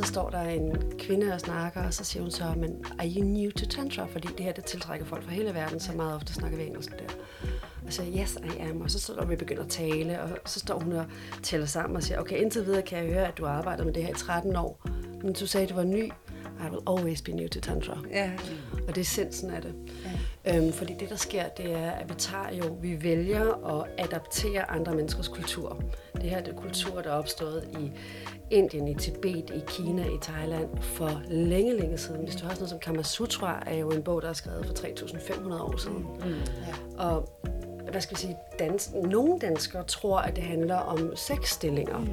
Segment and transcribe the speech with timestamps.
[0.00, 3.24] Så står der en kvinde og snakker, og så siger hun så, men are you
[3.24, 4.06] new to tantra?
[4.06, 6.90] Fordi det her, det tiltrækker folk fra hele verden, så meget ofte snakker vi engelsk
[6.90, 7.14] der.
[7.86, 8.80] Og så yes, I am.
[8.80, 11.04] Og så står vi begynder at tale, og så står hun og
[11.42, 13.94] tæller sammen og siger, okay, indtil videre kan jeg høre, at du har arbejdet med
[13.94, 14.86] det her i 13 år.
[15.22, 16.04] Men du sagde, at du var ny.
[16.60, 17.98] I will always be new to tantra.
[18.10, 18.32] Ja.
[18.72, 19.74] Og det er essensen af det.
[20.44, 20.56] Ja.
[20.56, 24.70] Øhm, fordi det, der sker, det er, at vi tager jo, vi vælger at adaptere
[24.70, 25.82] andre menneskers kultur.
[26.20, 27.92] Det her det er kultur, der er opstået i
[28.50, 32.24] Indien, i Tibet, i Kina, i Thailand for længe, længe siden.
[32.24, 34.66] Hvis du har sådan noget som Kama Sutra, er jo en bog, der er skrevet
[34.66, 36.06] for 3.500 år siden.
[36.24, 36.30] Mm.
[36.66, 37.04] Ja.
[37.04, 37.28] Og
[37.90, 41.98] hvad skal vi sige, dans, nogle danskere tror, at det handler om sexstillinger.
[41.98, 42.08] Mm.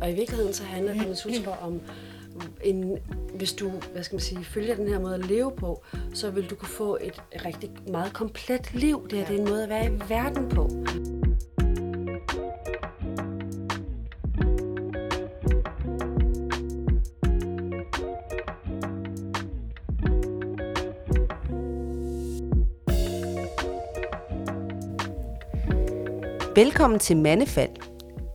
[0.00, 1.80] Og i virkeligheden så handler Kama Sutra om
[2.64, 2.98] en,
[3.34, 5.84] hvis du hvad skal man sige, følger den her måde at leve på,
[6.14, 9.08] så vil du kunne få et rigtig meget komplet liv.
[9.10, 10.70] Det, her, det er en måde at være i verden på.
[26.60, 27.70] Velkommen til Mandefald,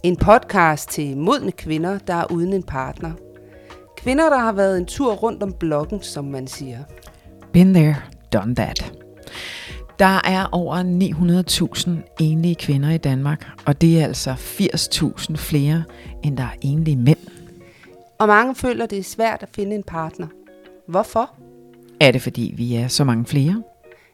[0.03, 3.11] en podcast til modne kvinder, der er uden en partner.
[3.97, 6.79] Kvinder, der har været en tur rundt om blokken, som man siger.
[7.53, 7.95] Been there,
[8.33, 8.93] done that.
[9.99, 10.75] Der er over
[12.09, 15.83] 900.000 enlige kvinder i Danmark, og det er altså 80.000 flere,
[16.23, 17.19] end der er enlige mænd.
[18.19, 20.27] Og mange føler, det er svært at finde en partner.
[20.87, 21.35] Hvorfor?
[22.01, 23.63] Er det fordi, vi er så mange flere?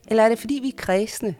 [0.08, 1.34] Eller er det fordi, vi er kredsende?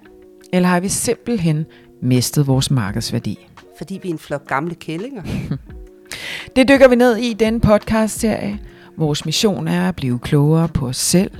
[0.54, 1.66] Eller har vi simpelthen
[2.02, 3.48] mistet vores markedsværdi?
[3.78, 5.24] Fordi vi er en flok gamle kællinger?
[6.56, 8.60] Det dykker vi ned i denne podcast-serie.
[8.98, 11.32] Vores mission er at blive klogere på os selv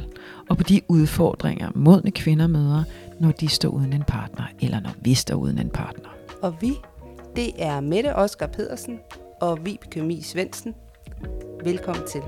[0.50, 2.84] og på de udfordringer, modne kvinder møder,
[3.20, 6.10] når de står uden en partner, eller når vi står uden en partner.
[6.42, 6.74] Og vi,
[7.36, 9.00] det er Mette Oskar Pedersen
[9.42, 10.74] og Vibeke Mi Svendsen.
[11.64, 12.22] Velkommen til.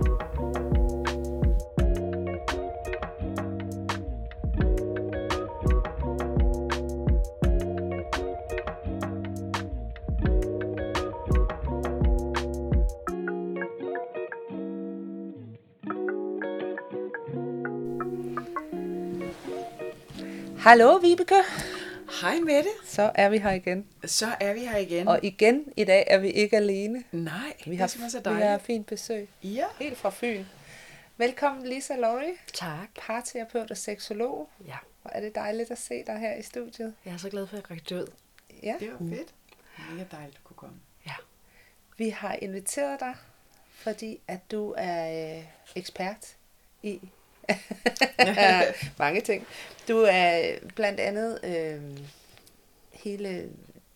[20.63, 21.35] Hallo Vibeke,
[22.21, 22.69] Hej Mette.
[22.85, 23.87] så er vi her igen.
[24.05, 25.07] Så er vi her igen.
[25.07, 27.03] Og igen i dag er vi ikke alene.
[27.11, 28.63] Nej, Vi det har, er simpelthen så vi har dejligt.
[28.65, 29.29] fint besøg.
[29.43, 29.65] Ja.
[29.79, 30.43] Helt fra Fyn.
[31.17, 32.87] Velkommen Lisa Laurie, Tak.
[32.97, 34.49] parterapeut og seksolog.
[34.67, 36.93] Ja, Hvor er det dejligt at se dig her i studiet.
[37.05, 38.07] jeg er så glad for, at jeg rigtig ud.
[38.63, 39.33] Ja, Det var fedt.
[39.91, 40.75] Mega dejligt at kunne komme.
[41.07, 41.13] Ja.
[41.97, 43.15] vi har inviteret dig,
[43.71, 45.43] fordi at du er øh,
[45.75, 46.35] ekspert
[46.83, 46.99] i
[48.99, 49.47] mange ting.
[49.87, 51.99] Du er blandt andet øh,
[52.91, 53.49] hele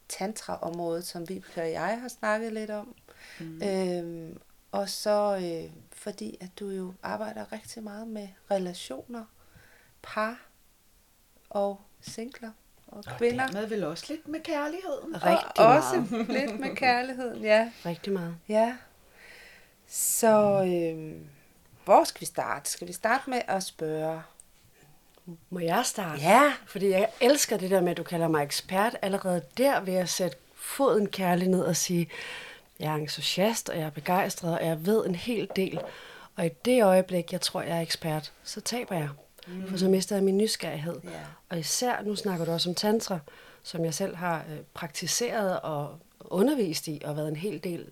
[0.09, 2.95] tantra-området, som Vibeke og jeg har snakket lidt om.
[3.39, 3.61] Mm.
[3.63, 4.35] Øh,
[4.71, 9.25] og så øh, fordi, at du jo arbejder rigtig meget med relationer,
[10.01, 10.41] par
[11.49, 12.51] og singler
[12.87, 13.45] og Og kvinder.
[13.47, 15.23] dermed vel også lidt med kærligheden.
[15.25, 16.27] Rigtig og også meget.
[16.27, 17.71] lidt med kærligheden, ja.
[17.85, 18.35] Rigtig meget.
[18.49, 18.77] Ja.
[19.87, 21.15] Så øh,
[21.87, 22.69] hvor skal vi starte?
[22.69, 24.21] Skal vi starte med at spørge?
[25.49, 26.21] Må jeg starte?
[26.21, 26.53] Ja.
[26.65, 28.95] Fordi jeg elsker det der med, at du kalder mig ekspert.
[29.01, 32.09] Allerede der vil jeg sætte foden kærligt ned og sige,
[32.79, 35.79] jeg er entusiast, og jeg er begejstret, og jeg ved en hel del.
[36.35, 39.09] Og i det øjeblik, jeg tror, jeg er ekspert, så taber jeg.
[39.47, 39.67] Mm.
[39.69, 40.95] For så mister jeg min nysgerrighed.
[41.03, 41.09] Ja.
[41.49, 43.19] Og især, nu snakker du også om tantra,
[43.63, 47.91] som jeg selv har øh, praktiseret og undervist i, og været en hel del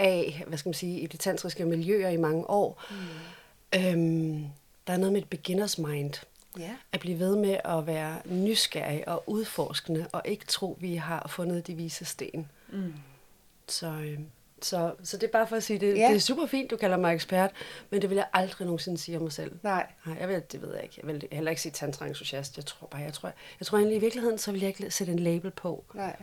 [0.00, 2.82] af, hvad skal man sige, i de tantriske miljøer i mange år.
[2.90, 2.96] Mm.
[3.80, 4.44] Øhm,
[4.86, 6.14] der er noget med et beginners mind.
[6.58, 6.70] Ja.
[6.92, 11.66] At blive ved med at være nysgerrig og udforskende, og ikke tro, vi har fundet
[11.66, 12.48] de vise sten.
[12.72, 12.92] Mm.
[13.68, 14.18] Så, øh,
[14.62, 16.08] så, så det er bare for at sige, det, Ja.
[16.08, 17.50] det er super fint, du kalder mig ekspert,
[17.90, 19.52] men det vil jeg aldrig nogensinde sige om mig selv.
[19.62, 19.86] Nej.
[20.06, 20.94] Nej, jeg ved, det ved jeg ikke.
[21.02, 22.56] Jeg vil heller ikke sige tantra-entusiast.
[22.56, 25.12] Jeg tror bare, jeg tror, jeg tror egentlig i virkeligheden, så vil jeg ikke sætte
[25.12, 25.84] en label på.
[25.94, 26.16] Nej.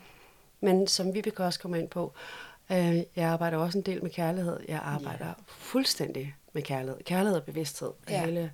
[0.61, 2.13] Men som Vibeke også kommer ind på,
[2.71, 4.59] øh, jeg arbejder også en del med kærlighed.
[4.67, 5.33] Jeg arbejder ja.
[5.47, 7.03] fuldstændig med kærlighed.
[7.05, 8.25] Kærlighed og bevidsthed er Ja.
[8.25, 8.51] hele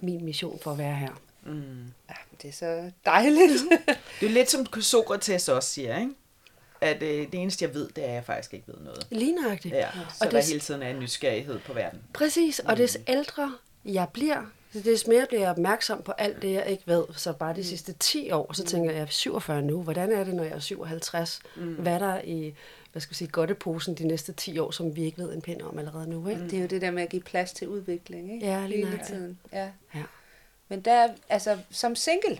[0.00, 1.10] min mission for at være her.
[1.46, 1.84] Mm.
[2.08, 3.62] Ja, det er så dejligt.
[4.20, 6.10] Det er lidt som Sokrates også siger, ikke?
[6.80, 9.06] At øh, det eneste, jeg ved, det er, at jeg faktisk ikke ved noget.
[9.10, 9.74] Lige nøjagtigt.
[9.74, 12.00] Ja, så og der det, hele tiden er en nysgerrighed på verden.
[12.12, 13.52] Præcis, og des ældre
[13.84, 14.42] jeg bliver,
[14.84, 17.04] des mere bliver jeg opmærksom på alt det, jeg ikke ved.
[17.16, 19.82] Så bare de sidste 10 år, så tænker jeg, jeg er 47 nu.
[19.82, 21.40] Hvordan er det, når jeg er 57?
[21.56, 21.74] Mm.
[21.74, 22.54] Hvad er der i
[22.92, 25.62] hvad skal vi sige, godteposen de næste 10 år, som vi ikke ved en pind
[25.62, 26.28] om allerede nu?
[26.28, 26.42] Ikke?
[26.44, 28.46] det er jo det der med at give plads til udvikling, ikke?
[28.46, 29.06] Ja, lige Hele nøjagtigt.
[29.18, 29.38] tiden.
[29.52, 29.68] Ja.
[29.94, 30.02] Ja.
[30.68, 32.38] Men der, altså, som single,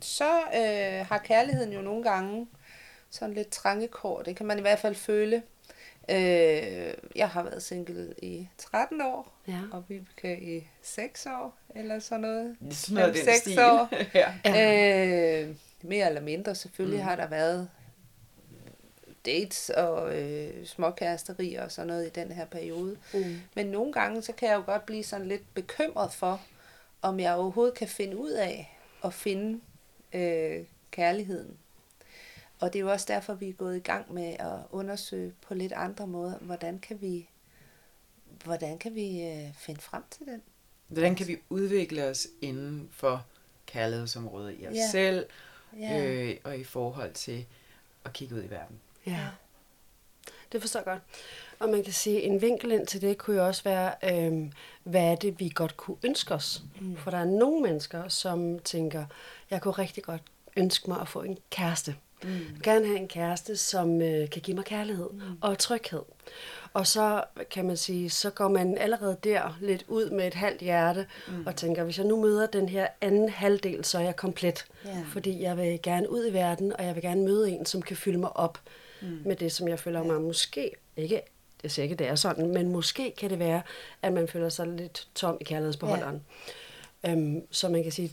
[0.00, 2.46] så øh, har kærligheden jo nogle gange
[3.10, 4.22] sådan lidt trange kår.
[4.22, 5.42] Det kan man i hvert fald føle.
[6.10, 9.58] Øh, jeg har været single i 13 år, Ja.
[9.72, 12.56] og Vibeke i 6 år, eller sådan noget.
[12.70, 13.58] Sådan noget af den Fem, seks stil.
[13.60, 13.88] år.
[14.44, 15.42] Ja.
[15.42, 16.54] Øh, mere eller mindre.
[16.54, 17.04] Selvfølgelig mm.
[17.04, 17.68] har der været
[19.26, 22.96] dates og øh, småkæresterier og sådan noget i den her periode.
[23.14, 23.40] Mm.
[23.56, 26.40] Men nogle gange, så kan jeg jo godt blive sådan lidt bekymret for,
[27.02, 29.60] om jeg overhovedet kan finde ud af at finde
[30.12, 31.56] øh, kærligheden.
[32.60, 35.54] Og det er jo også derfor, vi er gået i gang med at undersøge på
[35.54, 37.28] lidt andre måder, hvordan kan vi,
[38.44, 40.42] hvordan kan vi øh, finde frem til den?
[40.88, 43.26] Hvordan kan vi udvikle os inden for
[43.66, 44.88] kærlighedsområdet i os Ja.
[44.90, 45.26] selv,
[45.78, 46.06] Ja.
[46.06, 47.46] øh, og i forhold til
[48.04, 48.80] at kigge ud i verden?
[49.06, 49.26] Ja.
[50.52, 51.02] Det forstår jeg godt.
[51.58, 54.52] Og man kan sige, en vinkel ind til det kunne jo også være, øhm,
[54.84, 56.62] hvad er det, vi godt kunne ønske os?
[56.80, 56.96] Mm.
[56.96, 59.04] For der er nogle mennesker, som tænker,
[59.50, 60.22] jeg kunne rigtig godt
[60.56, 61.96] ønske mig at få en kæreste.
[62.22, 62.30] Mm.
[62.30, 65.20] Jeg vil gerne have en kæreste, som øh, kan give mig kærlighed mm.
[65.40, 66.02] og tryghed.
[66.72, 70.60] Og så kan man sige, så går man allerede der lidt ud med et halvt
[70.60, 71.46] hjerte mm.
[71.46, 74.66] og tænker, hvis jeg nu møder den her anden halvdel, så er jeg komplet.
[74.84, 75.04] Ja.
[75.12, 77.96] Fordi jeg vil gerne ud i verden, og jeg vil gerne møde en, som kan
[77.96, 78.58] fylde mig op
[79.02, 79.22] mm.
[79.24, 81.22] med det, som jeg føler mig måske ikke
[81.62, 83.62] jeg siger ikke, det er sådan, men måske kan det være,
[84.02, 86.24] at man føler sig lidt tom i kærlighedsbeholderen.
[87.02, 87.12] Ja.
[87.12, 88.12] Øhm, så man kan sige,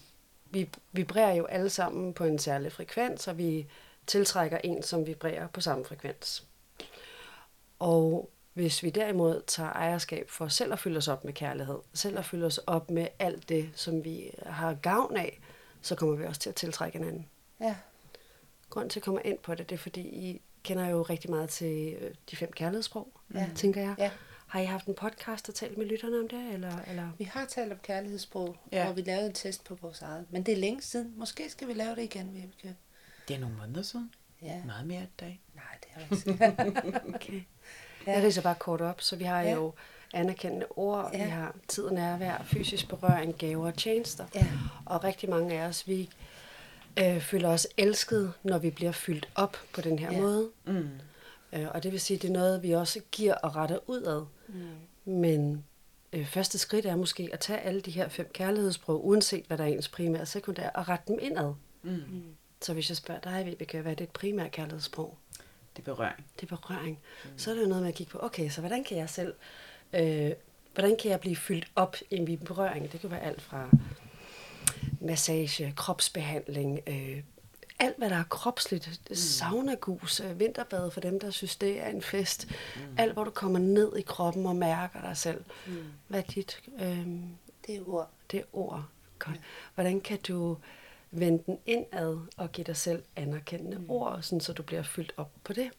[0.50, 3.68] vi vibrerer jo alle sammen på en særlig frekvens, og vi
[4.08, 6.44] tiltrækker en, som vibrerer på samme frekvens.
[7.80, 12.18] Og hvis vi derimod tager ejerskab for selv at fylde os op med kærlighed, selv
[12.18, 15.40] at fylde os op med alt det, som vi har gavn af,
[15.82, 17.28] så kommer vi også til at tiltrække hinanden.
[17.60, 17.76] Ja.
[18.70, 21.30] Grunden til at jeg kommer ind på det, det er fordi, I kender jo rigtig
[21.30, 23.50] meget til øh, de fem kærlighedssprog, Ja.
[23.56, 23.96] tænker jeg.
[23.98, 24.12] Ja.
[24.48, 26.54] Har I haft en podcast og talt med lytterne om det?
[26.54, 27.10] Eller, eller?
[27.18, 28.86] Vi har talt om kærlighedssprog, Ja.
[28.86, 30.26] hvor vi lavede en test på vores eget.
[30.30, 31.14] Men det er længe siden.
[31.18, 32.76] Måske skal vi lave det igen, Vibeke.
[33.28, 34.14] Det er nogle måneder siden.
[34.42, 34.62] Ja.
[34.66, 35.42] Meget mere et dag.
[35.56, 37.04] Nej, det er ikke sikkert.
[37.16, 37.42] Okay.
[38.08, 38.12] Ja.
[38.12, 39.54] Jeg læser bare kort op, så vi har ja.
[39.54, 39.74] Jo
[40.14, 41.18] anerkendende ord, ja.
[41.18, 41.24] Ja.
[41.26, 44.26] vi har tid og nærvær, fysisk berøring, gaver og tjenester.
[44.36, 44.48] Ja.
[44.86, 46.10] Og rigtig mange af os, vi
[47.00, 50.22] øh, føler os elsket, når vi bliver fyldt op på den her ja.
[50.22, 50.50] Måde.
[50.66, 50.90] Mm.
[51.54, 54.26] Øh, og det vil sige, det er noget, vi også giver og retter udad.
[54.48, 55.14] Mm.
[55.14, 55.66] Men
[56.14, 59.64] øh, første skridt er måske at tage alle de her fem kærlighedssprog, uanset hvad der
[59.64, 61.54] er ens primære og sekundære, og rette dem indad.
[61.84, 62.02] Mm.
[62.62, 65.18] Så hvis jeg spørger dig, Vibeke, hvad er dit primære kærlighedssprog?
[65.76, 66.26] Det er berøring.
[66.36, 67.00] Det er berøring.
[67.24, 67.30] Mm.
[67.38, 69.34] Så er det jo noget med at kigge på, okay, så hvordan kan jeg selv,
[69.94, 70.32] øh,
[70.74, 72.92] hvordan kan jeg blive fyldt op i min berøring?
[72.92, 73.70] Det kan være alt fra
[75.00, 77.24] massage, kropsbehandling, øh,
[77.80, 79.16] alt hvad der er kropsligt, mm.
[79.16, 82.48] saunagus, øh, vinterbad for dem, der synes, det er en fest.
[82.76, 82.82] Mm.
[82.98, 85.44] Alt, hvor du kommer ned i kroppen og mærker dig selv.
[85.68, 85.74] Mm.
[86.08, 86.64] Hvad er dit?
[86.80, 87.08] Øh,
[87.68, 88.10] Det er ord.
[88.32, 88.86] det er ord.
[89.20, 89.40] Godt.
[89.76, 90.58] Hvordan kan du
[91.12, 93.90] vende den indad og give dig selv anerkendende mm.
[93.90, 95.70] ord, sådan, så du bliver fyldt op på det?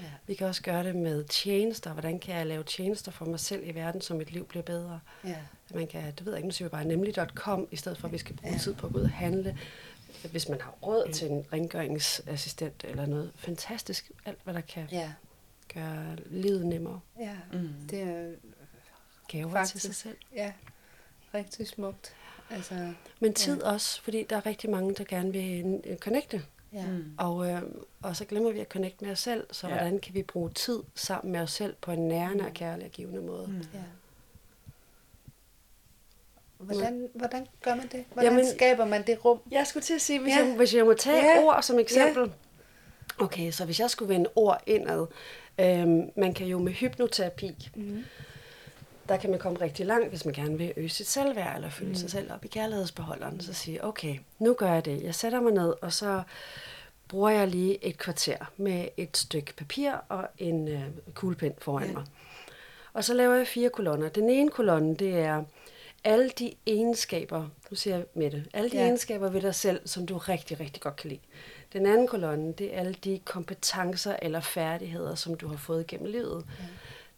[0.00, 0.04] Ja.
[0.26, 1.92] Vi kan også gøre det med tjenester.
[1.92, 5.00] Hvordan kan jeg lave tjenester for mig selv i verden, så mit liv bliver bedre?
[5.24, 5.36] Ja.
[5.74, 8.12] Man kan, det ved jeg ikke, nu siger vi bare nemlig.com, i stedet for at
[8.12, 8.58] vi skal bruge Ja.
[8.58, 9.58] tid på at gå ud og handle.
[10.30, 15.12] Hvis man har råd til en rengøringsassistent eller noget fantastisk, alt hvad der kan Ja.
[15.74, 17.00] gøre livet nemmere.
[17.20, 17.36] Ja.
[17.52, 17.68] Mm.
[17.90, 18.30] Det er
[19.28, 19.72] Gaver Faktisk.
[19.72, 20.16] til sig selv.
[20.34, 20.52] ja,
[21.34, 22.12] rigtig smukt.
[22.50, 23.68] Altså, Men tid ja.
[23.72, 26.42] også, fordi der er rigtig mange, der gerne vil connecte.
[26.72, 26.86] Ja.
[26.86, 27.04] Mm.
[27.18, 27.62] Og, øh,
[28.02, 29.72] og så glemmer vi at connecte med os selv, så Ja.
[29.74, 32.90] hvordan kan vi bruge tid sammen med os selv på en nærende og kærlig og
[32.92, 33.46] givende måde?
[33.46, 33.58] Mm.
[33.74, 33.78] ja.
[36.58, 38.04] Hvordan, hvordan gør man det?
[38.12, 39.40] Hvordan Jamen- skaber man det rum?
[39.50, 40.44] Jeg skulle til at sige, hvis, Ja.
[40.46, 41.42] jeg, hvis jeg må tage ja.
[41.44, 42.22] ord som eksempel.
[42.22, 43.24] Ja.
[43.24, 45.06] Okay, så hvis jeg skulle vende ord indad,
[45.60, 48.04] øhm, man kan jo med hypnoterapi, Mm.
[49.08, 51.88] Der kan man komme rigtig langt, hvis man gerne vil øge sit selvværd, eller føle
[51.88, 51.94] mm.
[51.94, 53.40] sig selv op i kærlighedsbeholderen.
[53.40, 55.02] Så sige, okay, nu gør jeg det.
[55.02, 56.22] Jeg sætter mig ned, og så
[57.08, 60.82] bruger jeg lige et kvarter med et stykke papir og en øh,
[61.14, 61.92] kuglepen foran Ja.
[61.92, 62.04] mig.
[62.92, 64.08] Og så laver jeg fire kolonner.
[64.08, 65.44] Den ene kolonne, det er
[66.04, 68.82] alle de egenskaber, nu siger jeg med det, alle de ja.
[68.82, 71.20] egenskaber ved dig selv, som du rigtig, rigtig godt kan lide.
[71.72, 76.10] Den anden kolonne, det er alle de kompetencer eller færdigheder, som du har fået gennem
[76.10, 76.44] livet.
[76.58, 76.64] Ja.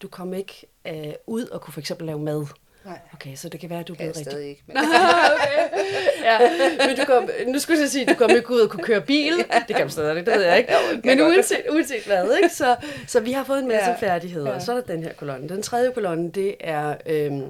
[0.02, 2.46] Du kommer ikke øh, ud og kunne for eksempel lave mad.
[2.84, 4.62] Nej, Okay, så det kan være, at du blevet rigtig stadig ikke.
[4.66, 4.76] Men,
[6.22, 6.38] ja,
[6.86, 9.00] men du kom, nu skulle jeg sige, at du kommer ikke ud og kunne køre
[9.00, 9.32] bil.
[9.68, 10.72] Det kan du stadig, det ved jeg ikke.
[11.04, 12.54] Men uanset, uanset hvad, ikke?
[12.54, 12.76] Så,
[13.06, 13.96] så vi har fået en masse Ja.
[13.96, 14.48] færdigheder.
[14.50, 14.54] Ja.
[14.56, 15.48] Og så er der den her kolonne.
[15.48, 17.44] Den tredje kolonne, det er, øhm,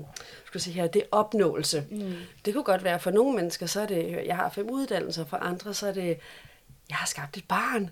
[0.46, 1.84] skal sige her, det er opnåelse.
[1.90, 2.12] Mm.
[2.44, 5.36] Det kunne godt være, for nogle mennesker, så er det, jeg har fem uddannelser, for
[5.36, 6.06] andre, så er det,
[6.88, 7.90] jeg har skabt et barn.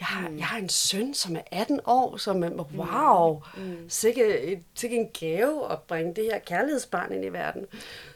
[0.00, 3.90] Jeg har, jeg har en søn, som er 18 år, som er, wow, mm.
[3.90, 7.66] sikke, sikke en gave at bringe det her kærlighedsbarn ind i verden.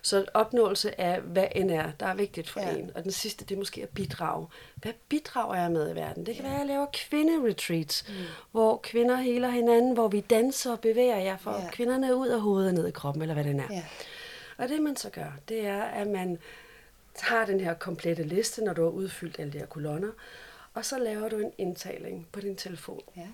[0.02, 2.70] Så opnåelse af, hvad end er, der er vigtigt for Ja.
[2.70, 2.76] ja.
[2.76, 2.90] en.
[2.94, 4.46] Og den sidste, det er måske at bidrage.
[4.74, 6.26] Hvad bidrager jeg med i verden?
[6.26, 8.14] Det kan være, at jeg laver kvinderetreats, mm.
[8.52, 11.62] hvor kvinder heler hinanden, hvor vi danser og bevæger jer, for Ja.
[11.62, 11.70] ja.
[11.70, 13.66] kvinderne ud af hovedet og ned i kroppen, eller hvad det er.
[13.70, 13.84] Ja.
[14.58, 16.38] Og det man så gør, det er, at man
[17.14, 20.08] tager den her komplette liste, når du har udfyldt alle de her kolonner,
[20.74, 23.00] og så laver du en indtaling på din telefon.
[23.16, 23.26] Ja.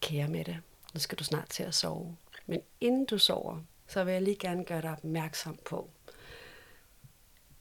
[0.00, 0.60] Kære Mette,
[0.94, 2.16] nu skal du snart til at sove.
[2.46, 5.90] Men inden du sover, så vil jeg lige gerne gøre dig opmærksom på,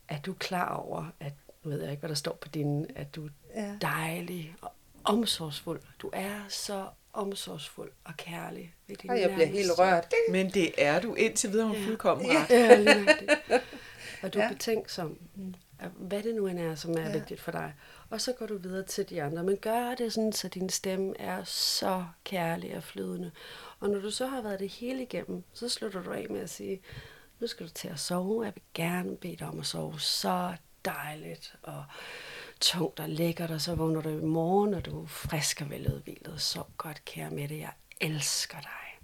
[0.08, 2.88] at du er klar over, at nu ved jeg ikke, hvad der står på din,
[2.96, 3.30] at du er
[3.64, 3.78] Ja.
[3.82, 4.72] dejlig og
[5.04, 5.82] omsorgsfuld.
[6.00, 10.08] Du er så omsorgsfuld og kærlig ved din Og jeg bliver helt rørt.
[10.32, 12.50] Men det er du indtil videre, hun fuldkommen ret.
[12.50, 13.08] Ja, lige.
[14.24, 14.48] Og du er Ja.
[14.50, 14.54] ja.
[14.54, 15.54] betænksom, af
[15.98, 17.12] hvad det nu end er, som er Ja.
[17.12, 17.74] vigtigt for dig.
[18.10, 19.44] Og så går du videre til de andre.
[19.44, 23.32] Men gør det sådan, så din stemme er så kærlig og flydende.
[23.80, 26.50] Og når du så har været det hele igennem, så slutter du af med at
[26.50, 26.82] sige,
[27.40, 28.46] nu skal du til at sove.
[28.46, 30.56] Jeg vil gerne bede dig om at sove så
[30.86, 31.84] dejligt og
[32.60, 33.52] tungt og lækkert.
[33.52, 36.42] Og så vågner du i morgen, og du er frisk og veludvilet.
[36.42, 39.00] Så godt, kære Mette, jeg elsker dig.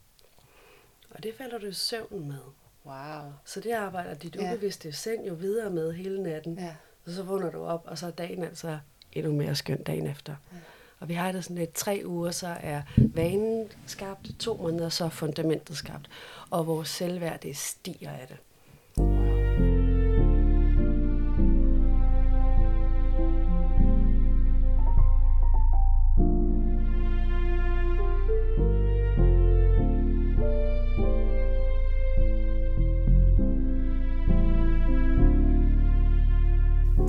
[1.09, 2.39] Og det falder du i søvn med.
[2.85, 3.31] Wow.
[3.45, 4.53] Så det arbejder dit Ja.
[4.53, 6.59] ubevidste sind jo videre med hele natten.
[6.59, 6.75] Ja.
[7.05, 8.79] Og så vågner du op, og så er dagen altså
[9.13, 10.35] endnu mere skøn dagen efter.
[10.51, 10.57] Ja.
[10.99, 15.05] Og vi har det sådan lidt, tre uger, så er vanen skabt, to måneder, så
[15.05, 16.09] er fundamentet skabt.
[16.49, 18.37] Og vores selvværd, det stiger af det.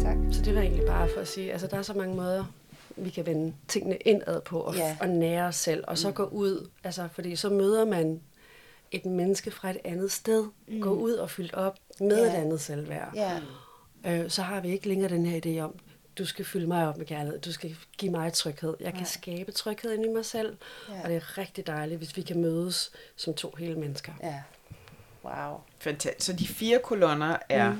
[0.05, 0.17] Tak.
[0.33, 2.45] Så det var egentlig bare for at sige, altså der er så mange måder,
[2.97, 4.87] vi kan vende tingene indad på og, Ja.
[4.87, 4.97] ja.
[5.01, 8.21] og nære os selv, og så gå ud, altså fordi så møder man
[8.91, 10.81] et menneske fra et andet sted, mm.
[10.81, 12.33] gå ud og fyldt op med Ja.
[12.33, 13.13] et andet selvværd.
[13.15, 13.41] Ja.
[14.07, 15.75] øh, så har vi ikke længere den her idé om,
[16.19, 18.75] du skal fylde mig op med kærlighed, du skal give mig tryghed.
[18.81, 19.05] Jeg kan Nej.
[19.09, 20.57] skabe tryghed inde i mig selv,
[20.89, 21.03] Ja.
[21.03, 24.13] og det er rigtig dejligt, hvis vi kan mødes som to hele mennesker.
[24.23, 24.43] Ja.
[25.25, 25.61] Wow.
[25.79, 26.27] Fantastisk.
[26.27, 27.79] Så de fire kolonner er mm.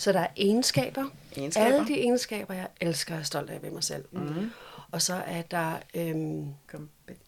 [0.00, 1.04] Så der er egenskaber.
[1.36, 1.66] Egenskaber.
[1.66, 4.04] Alle de egenskaber, jeg elsker og er stolt af ved mig selv.
[4.10, 4.50] Mm.
[4.90, 6.46] Og så er der øhm,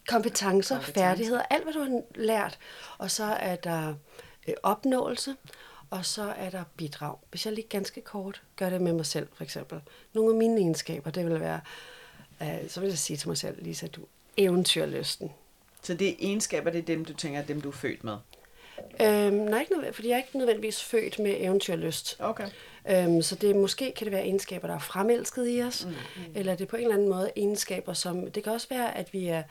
[0.08, 0.78] kompetencer, Kompetencer.
[0.80, 2.58] færdigheder, alt hvad du har lært.
[2.98, 3.94] Og så er der
[4.48, 5.36] øh, opnåelse,
[5.90, 7.16] og så er der bidrag.
[7.30, 9.80] Hvis jeg lige ganske kort gør det med mig selv, for eksempel.
[10.12, 11.60] Nogle af mine egenskaber, det vil være,
[12.42, 14.00] øh, så vil jeg sige til mig selv, Lisa, du
[14.36, 15.32] eventyrlysten.
[15.82, 18.16] Så det er egenskaber, det er dem, du tænker, dem du er født med.
[19.02, 22.16] Øhm, nej, fordi jeg er ikke nødvendigvis født med eventyrlyst.
[22.18, 22.48] Okay.
[22.90, 26.32] Øhm, så det måske kan det være egenskaber, der er fremelsket i os, mm, mm.
[26.34, 29.12] eller det er på en eller anden måde egenskaber, som det kan også være, at
[29.12, 29.42] vi er,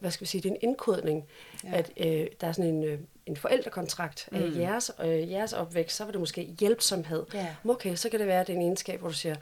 [0.00, 1.24] hvad skal vi sige, det er en indkodning,
[1.64, 1.68] ja.
[1.72, 6.04] at øh, der er sådan en, øh, en forældrekontrakt af jeres, øh, jeres opvækst, så
[6.04, 7.24] var det måske hjælpsomhed.
[7.34, 7.54] Ja.
[7.68, 9.36] Okay, så kan det være, at det er en egenskab, hvor du siger,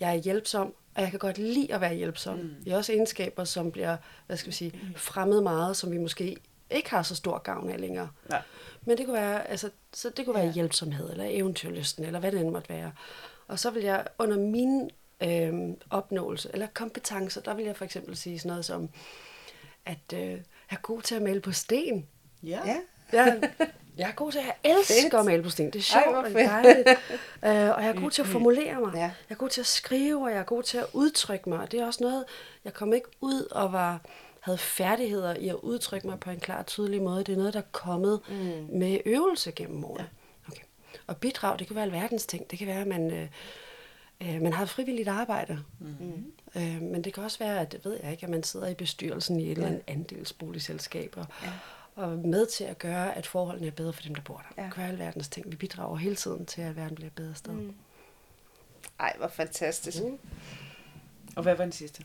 [0.00, 2.38] jeg er hjælpsom, og jeg kan godt lide at være hjælpsom.
[2.38, 2.54] Mm.
[2.64, 6.36] Det er også egenskaber, som bliver, hvad skal vi sige, fremmed meget, som vi måske
[6.70, 8.08] ikke har så stor gavn af længere.
[8.28, 8.42] Nej.
[8.84, 12.40] Men det kunne være, altså, så det kunne være hjælpsomhed, eller eventyrlysten, eller hvad det
[12.40, 12.92] end måtte være.
[13.48, 18.16] Og så vil jeg under min øh, opnåelse, eller kompetencer, der vil jeg for eksempel
[18.16, 18.88] sige sådan noget som,
[19.86, 20.38] at øh, jeg
[20.70, 22.06] er god til at male på sten.
[22.42, 22.60] Ja.
[22.66, 22.76] Ja.
[23.12, 23.50] Jeg,
[23.96, 25.14] jeg er god til, jeg elsker Fedt.
[25.14, 25.66] at male på sten.
[25.70, 26.88] Det er Ej, sjovt hvor og dejligt.
[26.88, 28.94] øh, og jeg er god til at formulere mig.
[28.94, 29.00] Ja.
[29.00, 31.70] Jeg er god til at skrive, og jeg er god til at udtrykke mig.
[31.72, 32.24] Det er også noget,
[32.64, 34.00] jeg kom ikke ud og var
[34.44, 37.24] havde færdigheder i at udtrykke mig på en klar og tydelig måde.
[37.24, 38.78] Det er noget, der er kommet mm.
[38.78, 40.08] med øvelse gennem årene.
[40.48, 40.62] Okay.
[41.06, 42.50] Og bidrag, det kan være alverdens ting.
[42.50, 43.28] Det kan være, at man, øh,
[44.20, 45.58] øh, man har frivilligt arbejde.
[45.78, 46.32] Mm.
[46.56, 48.74] Øh, men det kan også være, at det ved jeg ikke, at man sidder i
[48.74, 51.52] bestyrelsen i et eller andet andelsboligselskab og, ja.
[51.94, 54.62] og med til at gøre, at forholdene er bedre for dem, der bor der.
[54.62, 54.66] Ja.
[54.66, 55.50] Det kan være alverdens ting.
[55.50, 57.52] Vi bidrager hele tiden til, at verden bliver et bedre sted.
[57.52, 57.74] Mm.
[59.00, 60.02] Ej, hvor fantastisk.
[60.02, 60.18] Mm.
[61.36, 62.02] Og hvad var den sidste?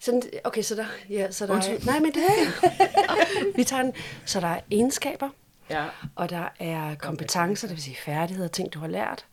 [0.00, 1.76] Sådan, okay, så der, ja, så der Undskyld.
[1.76, 2.22] er, nej, men det
[3.56, 3.92] Vi tager den.
[4.26, 5.28] Så der er egenskaber,
[5.70, 5.86] Ja.
[6.16, 9.26] og der er kompetencer, det vil sige færdigheder, ting, du har lært.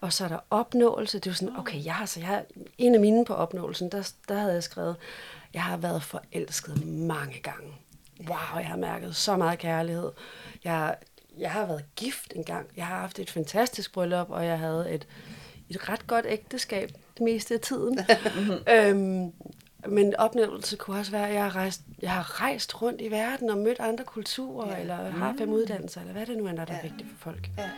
[0.00, 1.18] Og så er der opnåelse.
[1.18, 2.42] Det er jo sådan, okay, jeg har, så jeg har,
[2.78, 4.96] en af mine på opnåelsen, der, der havde jeg skrevet,
[5.54, 7.72] jeg har været forelsket mange gange.
[8.20, 10.10] Wow, jeg har mærket så meget kærlighed.
[10.64, 10.96] Jeg,
[11.38, 12.66] jeg har været gift en gang.
[12.76, 15.06] Jeg har haft et fantastisk bryllup, og jeg havde et,
[15.68, 16.90] et ret godt ægteskab
[17.20, 17.98] det meste af tiden.
[18.76, 19.32] øhm,
[19.88, 23.50] men oplevelse kunne også være, at jeg har, rejst, jeg har rejst rundt i verden
[23.50, 24.80] og mødt andre kulturer, ja.
[24.80, 26.82] eller har fem uddannelser, eller hvad det nu er, der er Ja.
[26.82, 27.50] vigtigt for folk.
[27.58, 27.70] Ja.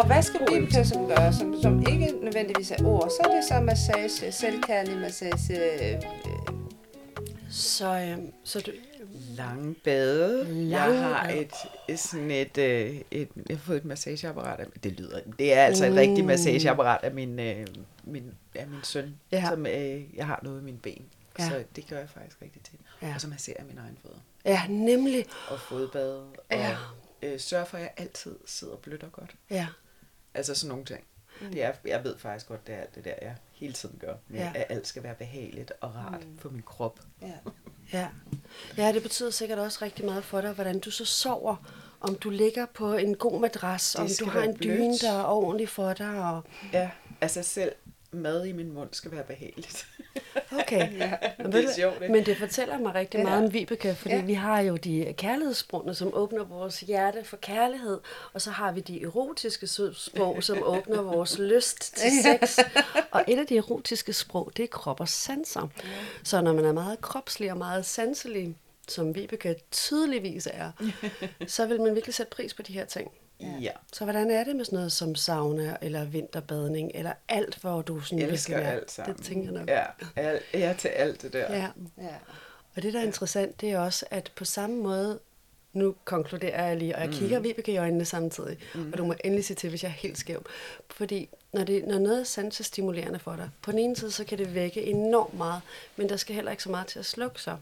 [0.00, 0.40] Og hvad skal
[0.84, 3.10] så gøre, som, som ikke nødvendigvis er ord?
[3.10, 5.94] Så er det så massage, selvkærlig massage.
[5.94, 6.02] Øh,
[7.50, 8.70] Så, øh, så du,
[9.36, 10.44] Lange bade.
[10.44, 11.52] Lange jeg har et,
[11.88, 14.60] et sådan et, øh, et, jeg har fået et massageapparat.
[14.60, 17.66] Af, det lyder, det er altså et rigtigt massageapparat af min, øh,
[18.04, 19.38] min, af min søn, Ja.
[19.38, 19.48] ja.
[19.48, 21.04] som øh, jeg har noget i mine ben.
[21.38, 21.44] Ja.
[21.44, 21.50] Ja.
[21.50, 22.74] Så det gør jeg faktisk rigtig til.
[23.02, 23.06] Ja.
[23.08, 23.14] Ja.
[23.14, 24.18] Og så masserer jeg mine egne fødder.
[24.44, 25.24] ja, nemlig.
[25.50, 26.22] Og fodbade.
[26.50, 26.70] Ja.
[26.70, 29.34] Og øh, sørger for, at jeg altid sidder blødt og godt.
[29.50, 29.66] Ja,
[30.34, 31.04] Altså sådan nogle ting.
[31.40, 31.50] Mm.
[31.52, 34.14] Det er, jeg ved faktisk godt, det er alt det der, jeg hele tiden gør.
[34.28, 34.52] Med, Ja.
[34.54, 36.38] At alt skal være behageligt og rart mm.
[36.38, 37.00] for min krop.
[37.22, 37.32] ja.
[37.92, 38.08] ja.
[38.76, 41.56] Ja, det betyder sikkert også rigtig meget for dig, hvordan du så sover.
[42.00, 45.24] Om du ligger på en god madras, Det om du har en dyne, der er
[45.24, 46.32] ordentlig for dig.
[46.32, 46.44] Og...
[46.72, 47.72] Ja, altså selv
[48.12, 49.86] mad i min mund skal være behageligt.
[50.60, 50.98] Okay.
[50.98, 52.12] ja, men, det er sjovt, ikke?
[52.12, 53.24] men det fortæller mig rigtig Ja.
[53.24, 54.22] meget om Vibeke, fordi Ja.
[54.22, 58.00] vi har jo de kærlighedssprogene, som åbner vores hjerte for kærlighed,
[58.32, 62.58] og så har vi de erotiske sprog, som åbner vores lyst til sex.
[63.10, 65.68] Og et af de erotiske sprog, det er krop og sanser.
[66.24, 68.56] Så når man er meget kropslig og meget sanselig,
[68.88, 70.70] som Vibeke tydeligvis er,
[71.46, 73.10] så vil man virkelig sætte pris på de her ting.
[73.60, 73.70] Ja.
[73.92, 78.00] Så hvordan er det med sådan noget som sauna eller vinterbadning, eller alt, hvor du
[78.00, 79.16] sådan Jeg virkelig elsker er- alt sammen.
[79.16, 79.68] Det tænker jeg nok.
[79.68, 79.84] Ja,
[80.16, 81.54] alt, ja, til alt det der.
[81.56, 81.68] ja.
[81.98, 82.14] ja.
[82.76, 85.18] Og det, der er interessant, det er også, at på samme måde,
[85.72, 88.92] nu konkluderer jeg lige, og jeg kigger Vibeke i øjnene samtidig, mm.
[88.92, 90.44] og du må endelig sige til, hvis jeg er helt skæv.
[90.90, 94.38] Fordi når, det, når noget er sansestimulerende for dig, på den ene side, så kan
[94.38, 95.60] det vække enormt meget,
[95.96, 97.56] men der skal heller ikke så meget til at slukke sig.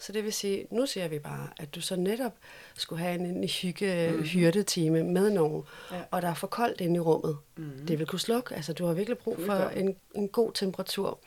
[0.00, 2.32] Så det vil sige, nu siger vi bare, at du så netop
[2.74, 4.22] skulle have en, en hygge, mm.
[4.22, 6.02] hyrdetime med nogen, ja.
[6.10, 7.38] og der er for koldt inde i rummet.
[7.56, 7.86] Mm.
[7.88, 8.54] Det vil kunne slukke.
[8.54, 11.18] Altså, du har virkelig brug for en, en god temperatur.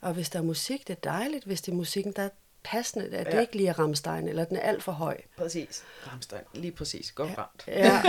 [0.00, 1.44] Og hvis der er musik, det er dejligt.
[1.44, 2.28] Hvis det er musikken, der er
[2.64, 3.40] passende, at det Ja.
[3.40, 5.16] ikke lige er Rammstein, eller den er alt for høj.
[5.36, 5.84] Præcis.
[6.12, 6.40] Ramstein.
[6.54, 7.12] Lige præcis.
[7.12, 7.64] Godt ramt.
[7.66, 8.02] Ja.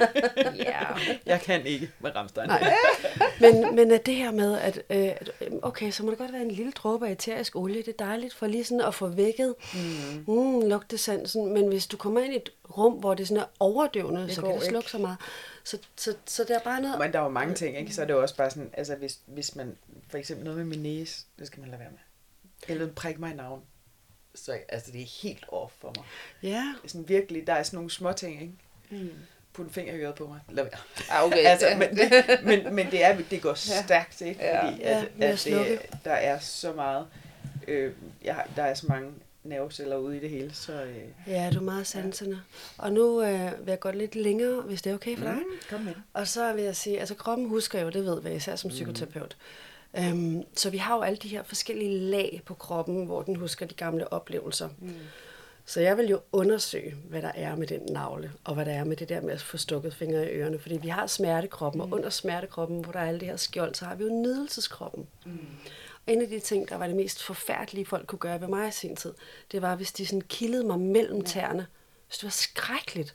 [0.56, 0.82] ja.
[1.26, 2.48] Jeg kan ikke med Ramstein.
[2.48, 2.72] Nej.
[3.40, 6.32] Men, men at det her med, at øh, at, øh, okay, så må det godt
[6.32, 7.76] være en lille dråbe af eterisk olie.
[7.82, 10.34] Det er dejligt for lige sådan at få vækket mm.
[10.34, 11.54] Mm, lugtesansen.
[11.54, 14.40] Men hvis du kommer ind i et rum, hvor det sådan er overdøvende, Det så
[14.40, 14.66] kan det ikke.
[14.66, 15.16] slukke så meget.
[15.64, 16.98] Så, så, så der er bare noget...
[16.98, 17.94] Men der er jo mange ting, ikke?
[17.94, 19.76] Så er det jo også bare sådan, altså hvis, hvis man,
[20.10, 21.98] for eksempel noget med min næse, det skal man lade være med.
[22.68, 23.62] Eller prik mig i navn.
[24.36, 26.04] Så altså, det er helt off for mig.
[26.42, 28.54] Ja, sådan virkelig, der er sådan nogle små ting, ikke?
[29.04, 29.10] Mm.
[29.52, 30.40] Put en finger i øret på mig.
[30.50, 30.80] Lad være.
[31.10, 31.44] Ah, okay.
[31.52, 32.24] altså, men, det,
[32.66, 34.44] men, men det, er, det går stærkt, ikke?
[34.44, 34.66] Ja.
[34.66, 37.06] Fordi Ja, at, at at det, der er så meget,
[37.68, 37.92] øh,
[38.24, 39.10] jeg, der er så mange
[39.44, 40.96] nerveceller ude i det hele, så øh,
[41.26, 42.40] ja, du er meget sansende.
[42.78, 45.34] Og nu øh, vil jeg gå lidt længere, hvis det er okay for dig.
[45.34, 45.94] mm, kom med.
[46.12, 48.56] Og så vil jeg sige, altså kroppen husker jo, det ved vi, især Mm.
[48.56, 49.36] som psykoterapeut.
[49.98, 53.66] Øhm, så vi har jo alle de her forskellige lag på kroppen, hvor den husker
[53.66, 54.68] de gamle oplevelser.
[54.78, 54.94] Mm.
[55.68, 58.84] Så jeg vil jo undersøge, hvad der er med den navle, og hvad der er
[58.84, 60.58] med det der med at få stukket fingre i ørerne.
[60.58, 61.92] Fordi vi har smertekroppen, mm.
[61.92, 65.06] og under smertekroppen, hvor der er alle det her skjold, så har vi jo nydelseskroppen.
[65.26, 65.38] Mm.
[66.06, 68.68] Og en af de ting, der var det mest forfærdelige, folk kunne gøre ved mig
[68.68, 69.14] i sin tid,
[69.52, 71.66] det var, hvis de sådan kildede mig mellem tæerne.
[72.08, 73.14] Så det var skrækkeligt.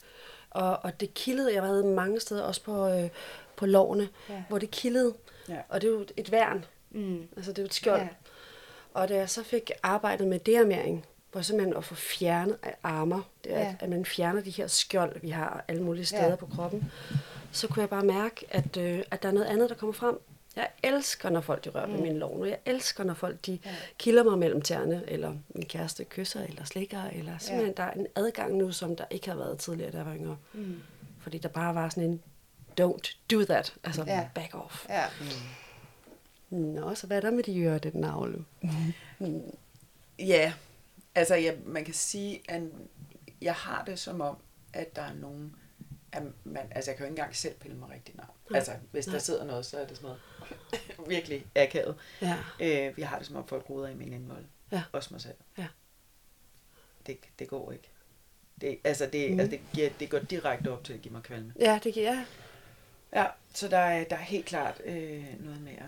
[0.50, 3.10] Og, og det kildede, jeg havde mange steder, også på, øh,
[3.56, 4.44] på lovene, ja.
[4.50, 5.14] hvor det kildede.
[5.56, 5.62] Ja.
[5.70, 6.66] Og det er jo et værn.
[6.92, 7.28] Mm.
[7.36, 8.02] Altså det er jo et skjold.
[8.02, 8.08] Ja.
[8.94, 13.22] Og da jeg så fik arbejdet med dearmering, hvor simpelthen at få fjernet af armer,
[13.44, 13.76] det er, Ja.
[13.80, 16.36] at man fjerner de her skjold, vi har alle mulige steder Ja.
[16.36, 16.92] på kroppen,
[17.52, 20.20] så kunne jeg bare mærke, at, øh, at der er noget andet, der kommer frem.
[20.56, 22.46] Jeg elsker, når folk de rører ved min lov nu.
[22.46, 23.70] Jeg elsker, når folk de ja.
[23.98, 27.84] kilder mig mellem tæerne, eller min kæreste kysser, eller slikker, eller simpelthen, ja.
[27.84, 30.38] der er en adgang nu, som der ikke har været tidligere, jeg var yngre.
[30.54, 30.80] Mm.
[31.20, 32.22] Fordi der bare var sådan en,
[32.82, 34.14] don't do that, altså Ja.
[34.20, 34.30] ja.
[34.36, 34.86] back off.
[34.90, 35.06] Ja.
[36.50, 38.46] Nå, så hvad er der med de den navle?
[40.20, 40.54] Ja,
[41.16, 42.62] altså jeg, man kan sige, at
[43.42, 44.38] jeg har det som om,
[44.74, 45.56] at der er nogen,
[46.12, 48.30] at man, altså jeg kan jo ikke engang selv pille mig rigtig navn.
[48.50, 48.58] Nej.
[48.58, 49.20] Altså hvis der Nej.
[49.20, 50.22] sidder noget, så er det sådan noget
[51.10, 51.96] virkelig akavet.
[52.22, 52.38] Ja.
[52.60, 54.46] Øh, jeg har det som om folk ruder i min indmål.
[54.72, 54.84] Ja.
[54.92, 55.36] Også mig selv.
[55.58, 55.68] Ja.
[57.08, 57.90] Det, det går ikke.
[58.62, 59.40] Det, altså, det, mm.
[59.40, 61.54] altså det, giver, det går direkte op til at give mig kvalme.
[61.60, 62.26] Ja, det giver jeg.
[63.16, 64.94] Ja, så der er, der er helt klart øh,
[65.40, 65.84] noget med at...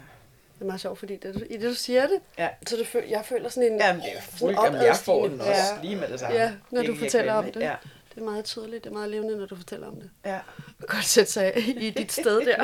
[0.56, 2.50] Det er meget sjovt, fordi det, du- i det, du siger det, Ja.
[2.68, 3.80] så det føl, jeg føler sådan en...
[3.80, 5.82] Jamen, det er sådan fuldt, jamen, jeg får den også Ja.
[5.82, 6.36] lige med det samme.
[6.38, 7.62] Ja, når Det du fortæller om det.
[7.62, 7.76] Ja,
[8.16, 10.10] Det er meget tydeligt, det er meget levende, når du fortæller om det.
[10.26, 10.32] ja.
[10.32, 10.42] Man
[10.80, 12.64] kan godt sætte sig i dit sted der.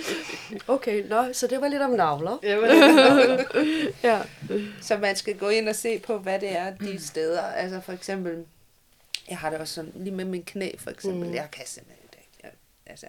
[0.68, 2.38] Okay, nå, så det var lidt om navler.
[2.42, 3.46] Det var det.
[4.04, 4.20] Ja.
[4.82, 7.42] Så man skal gå ind og se på, hvad det er, de steder.
[7.42, 8.44] Altså for eksempel,
[9.28, 11.20] jeg har det også sådan, lige med min knæ for eksempel.
[11.22, 11.28] Mm.
[11.28, 11.34] Mm.
[11.34, 12.28] Jeg kan simpelthen ikke.
[12.42, 12.50] Jeg,
[12.86, 13.06] altså,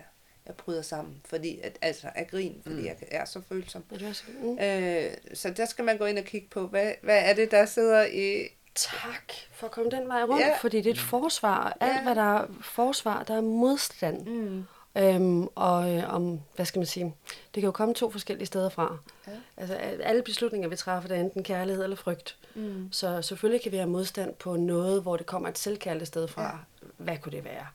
[0.47, 2.85] jeg bryder sammen, fordi at, altså af grin, fordi mm.
[2.85, 3.83] jeg er så følsom.
[3.93, 4.57] Er det også- Mm.
[4.59, 7.65] Øh, så der skal man gå ind og kigge på, hvad, hvad er det, der
[7.65, 8.47] sidder i...
[8.75, 10.57] Tak for at komme den vej rundt, Ja.
[10.61, 11.77] fordi det er et forsvar.
[11.79, 12.03] Alt, Ja.
[12.03, 14.27] hvad der er forsvar, der er modstand.
[14.27, 14.63] Mm.
[14.97, 18.69] Øhm, og øh, om, hvad skal man sige, det kan jo komme to forskellige steder
[18.69, 18.97] fra.
[19.27, 19.31] Ja.
[19.57, 22.37] Altså alle beslutninger, vi træffer, det er enten kærlighed eller frygt.
[22.55, 22.87] Mm.
[22.91, 26.43] Så selvfølgelig kan vi have modstand på noget, hvor det kommer et selvkærligt sted fra.
[26.43, 26.87] Ja.
[26.97, 27.67] Hvad kunne det være?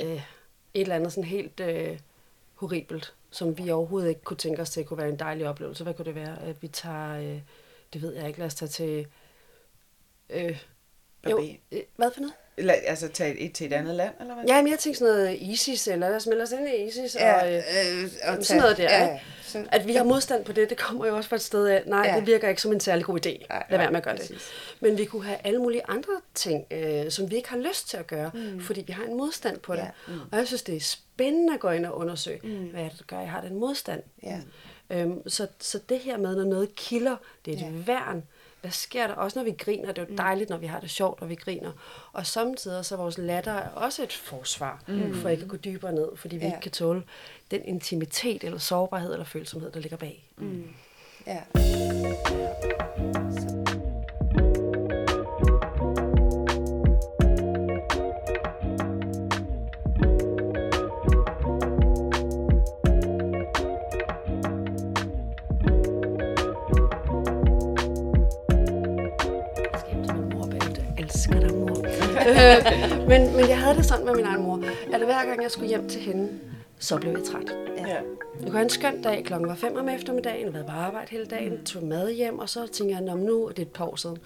[0.00, 0.22] Øh,
[0.78, 1.98] et eller andet sådan helt øh,
[2.54, 5.84] horribelt, som vi overhovedet ikke kunne tænke os til, kunne være en dejlig oplevelse.
[5.84, 6.42] Hvad kunne det være?
[6.42, 7.40] At vi tager, øh,
[7.92, 9.06] det ved jeg ikke, lad os tage til...
[10.30, 10.62] Øh,
[11.30, 11.56] jo, Barbados.
[11.72, 12.34] øh, hvad for noget?
[12.56, 14.44] Eller altså tage et til et andet land, eller hvad?
[14.48, 17.14] Ja, men jeg tænkte sådan noget ISIS, eller lad os melde os ind i ISIS,
[17.14, 19.24] Ja, og, øh, øh, og sådan tage- noget der, ja, ikke?
[19.42, 21.82] sådan- at vi har modstand på det, det kommer jo også fra et sted af,
[21.86, 22.16] nej, Ja.
[22.16, 23.46] det virker ikke som en særlig god idé.
[23.48, 24.28] Nej, Lad være med at gøre præcis.
[24.30, 24.80] det.
[24.80, 27.96] Men vi kunne have alle mulige andre ting, øh, som vi ikke har lyst til
[27.96, 28.60] at gøre, mm.
[28.60, 29.80] fordi vi har en modstand på det.
[29.80, 29.88] Ja.
[30.08, 30.20] Mm.
[30.32, 32.50] Og jeg synes, det er spændende at gå ind og undersøge, mm.
[32.66, 34.02] hvad er det, gør, jeg har den modstand.
[34.22, 34.40] Ja.
[34.90, 37.68] Øhm, så, så det her med, når noget kilder, det er et Ja.
[37.86, 38.22] værn.
[38.60, 39.14] Hvad sker der?
[39.14, 39.92] Også når vi griner.
[39.92, 41.72] Det er jo dejligt, når vi har det sjovt, og vi griner.
[42.12, 45.14] Og samtidig så er vores latter også et forsvar, mm.
[45.14, 46.46] for ikke at gå dybere ned, fordi vi ja.
[46.46, 47.02] ikke kan tåle
[47.50, 50.24] den intimitet, eller sårbarhed, eller følsomhed, der ligger bag.
[50.36, 50.68] Mm.
[51.26, 51.42] Ja.
[72.28, 72.64] Øh,
[73.10, 75.68] men, men jeg havde det sådan med min egen mor, at hver gang jeg skulle
[75.68, 76.40] hjem til hende,
[76.78, 77.54] så blev jeg træt.
[77.76, 77.96] Ja.
[78.40, 81.26] Kunne have en skøn dag, klokken var 5 om eftermiddagen, jeg havde på arbejde hele
[81.26, 81.64] dagen, mm.
[81.64, 83.96] tog mad hjem, og så tænkte jeg, "Nå, men nu er det et par år
[83.96, 84.18] siden.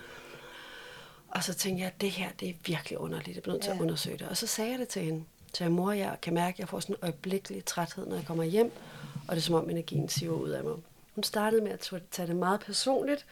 [1.28, 3.70] Og så tænkte jeg, at det her, det er virkelig underligt, jeg bliver nødt til
[3.70, 3.74] Ja.
[3.76, 4.26] at undersøge det.
[4.30, 5.24] Og så sagde jeg det til hende.
[5.54, 8.24] Så jeg, mor, jeg kan mærke, at jeg får sådan en øjeblikkelig træthed, når jeg
[8.26, 8.72] kommer hjem,
[9.28, 10.74] og det er som om energien siver ud af mig.
[11.14, 13.26] Hun startede med at tage det meget personligt,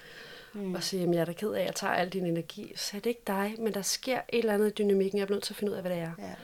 [0.55, 0.75] mm.
[0.75, 2.73] og sige, at jeg er da ked af, at jeg tager al din energi.
[2.77, 5.25] Så sagde, det er ikke dig, men der sker et eller andet i dynamikken, jeg
[5.27, 6.13] er nødt til at finde ud af, hvad det er.
[6.19, 6.35] Ja.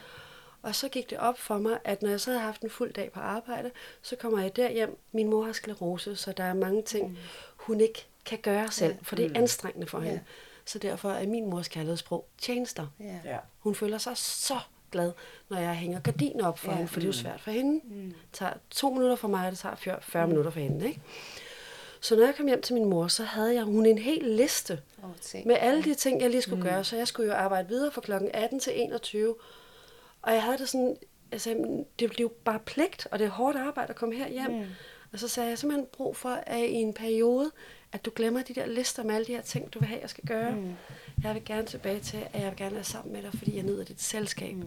[0.61, 2.93] Og så gik det op for mig, at når jeg så havde haft en fuld
[2.93, 4.97] dag på arbejde, så kommer jeg derhjem.
[5.11, 7.17] Min mor har sklerose, så der er mange ting, mm.
[7.55, 10.05] hun ikke kan gøre selv, for det er anstrengende for Ja.
[10.05, 10.21] hende.
[10.65, 12.87] Så derfor er min mors kærlighedssprog tjenester.
[12.99, 13.19] Ja.
[13.25, 13.37] Ja.
[13.59, 14.59] Hun føler sig så
[14.91, 15.11] glad,
[15.49, 16.71] når jeg hænger gardiner op for Ja.
[16.71, 16.77] ja.
[16.77, 17.81] hende, for det er jo svært for hende.
[17.83, 18.03] Mm.
[18.07, 20.29] Det tager to minutter for mig, og det tager 40, 40 mm.
[20.29, 20.87] minutter for hende.
[20.87, 21.01] Ikke?
[22.01, 24.79] Så når jeg kom hjem til min mor, så havde jeg hun en hel liste
[25.21, 25.47] ting.
[25.47, 26.69] med alle de ting, jeg lige skulle mm.
[26.69, 26.83] gøre.
[26.83, 29.35] Så jeg skulle jo arbejde videre fra klokken 18 til 21.
[30.21, 30.97] Og jeg havde det sådan,
[31.31, 31.49] altså,
[31.99, 34.51] det blev jo bare pligt, og det er hårdt arbejde at komme her hjem.
[34.51, 34.65] Mm.
[35.13, 37.51] Og så sagde jeg simpelthen brug for, at i en periode,
[37.91, 40.09] at du glemmer de der lister med alle de her ting, du vil have, jeg
[40.09, 40.51] skal gøre.
[40.51, 40.75] Mm.
[41.23, 43.63] Jeg vil gerne tilbage til, at jeg vil gerne være sammen med dig, fordi jeg
[43.63, 44.55] nyder dit selskab.
[44.55, 44.61] Mm.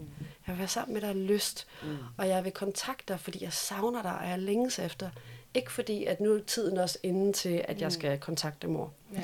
[0.47, 1.67] Jeg vil være sammen med dig af lyst.
[1.83, 1.97] Mm.
[2.19, 5.11] Og jeg vil kontakte dig, fordi jeg savner dig, og jeg længes efter.
[5.55, 8.93] Ikke fordi, at nu er tiden også inde til, at jeg skal kontakte mor.
[9.15, 9.21] Ja.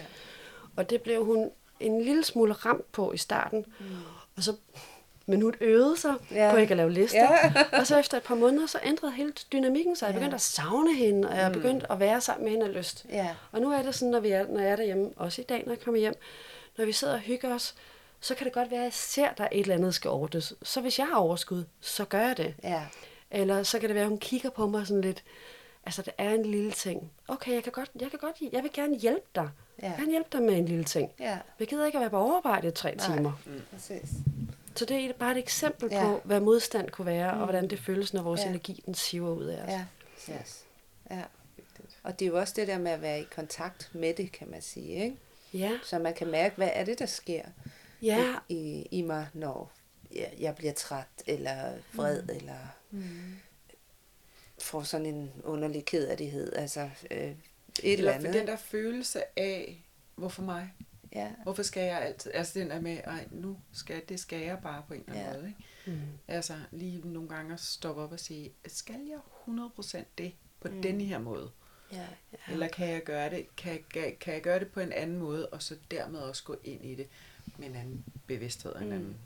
[0.76, 3.64] Og det blev hun en lille smule ramt på i starten.
[3.80, 3.86] Mm.
[4.36, 4.56] Og så,
[5.26, 6.46] men hun øvede sig Ja.
[6.46, 6.50] ja.
[6.52, 7.22] på ikke at lave lister.
[7.22, 7.64] Ja.
[7.80, 10.06] og så efter et par måneder, så ændrede hele dynamikken sig.
[10.06, 10.18] Jeg Ja.
[10.18, 13.06] begyndte at savne hende, og jeg begyndte at være sammen med hende af lyst.
[13.08, 13.28] Ja.
[13.52, 15.62] Og nu er det sådan, når, vi er, når jeg er derhjemme, også i dag,
[15.66, 16.14] når jeg kommer hjem,
[16.78, 17.74] når vi sidder og hygger os,
[18.20, 20.10] så kan det godt være, at jeg ser, at der er et eller andet, skal
[20.10, 20.54] ordnes.
[20.62, 22.54] Så hvis jeg har overskud, så gør jeg det.
[22.62, 22.82] Ja.
[23.30, 25.22] Eller så kan det være, at hun kigger på mig sådan lidt,
[25.86, 27.10] altså det er en lille ting.
[27.28, 29.48] Okay, jeg kan godt, jeg kan godt, jeg vil gerne hjælpe dig.
[29.82, 29.86] Ja.
[29.88, 31.12] Jeg gerne hjælpe dig med en lille ting.
[31.20, 31.38] Ja.
[31.60, 33.16] Jeg gider ikke at være på overarbejde i tre Nej.
[33.16, 33.32] timer.
[33.72, 34.08] Præcis.
[34.76, 36.04] Så det er bare et eksempel Ja.
[36.04, 38.48] på, hvad modstand kunne være, og hvordan det føles, når vores Ja.
[38.48, 39.68] energi den siver ud af os.
[39.70, 39.84] Ja.
[40.40, 40.64] Yes.
[41.10, 41.22] Ja.
[42.02, 44.50] Og det er jo også det der med at være i kontakt med det, kan
[44.50, 45.04] man sige.
[45.04, 45.16] Ikke?
[45.54, 47.42] Ja, Så man kan mærke, hvad er det, der sker
[48.02, 49.70] ja, i, i mig, når
[50.14, 52.28] jeg, jeg bliver træt, eller vred, mm.
[52.36, 52.58] eller
[54.66, 56.52] får sådan en underlig kederlighed.
[56.52, 57.34] Altså øh, et
[57.82, 58.26] eller, Eller andet.
[58.32, 60.72] for den der følelse af, hvorfor mig?
[61.12, 61.30] Ja.
[61.42, 62.30] Hvorfor skal jeg altid?
[62.34, 65.34] Altså den der med, ej, nu skal det skal jeg bare på en eller anden
[65.34, 65.38] Ja.
[65.40, 65.48] måde.
[65.86, 66.00] Ikke?
[66.00, 66.02] Mm.
[66.28, 70.82] Altså lige nogle gange at stoppe op og sige, skal jeg 100% det på mm.
[70.82, 71.50] denne her måde?
[71.92, 71.96] Ja.
[72.32, 72.52] Ja.
[72.52, 75.46] Eller kan jeg gøre det, kan, kan, kan jeg gøre det på en anden måde,
[75.48, 77.08] og så dermed også gå ind i det
[77.58, 78.94] med en anden bevidsthed, og en Mm.
[78.94, 79.16] anden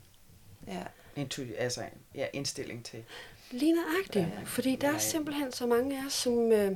[0.67, 0.83] Ja.
[1.17, 3.03] intu- altså ja, indstilling til.
[3.51, 4.25] Lige nøjagtigt.
[4.25, 4.41] Ja.
[4.45, 6.71] Fordi der er simpelthen så mange af os, som, øh,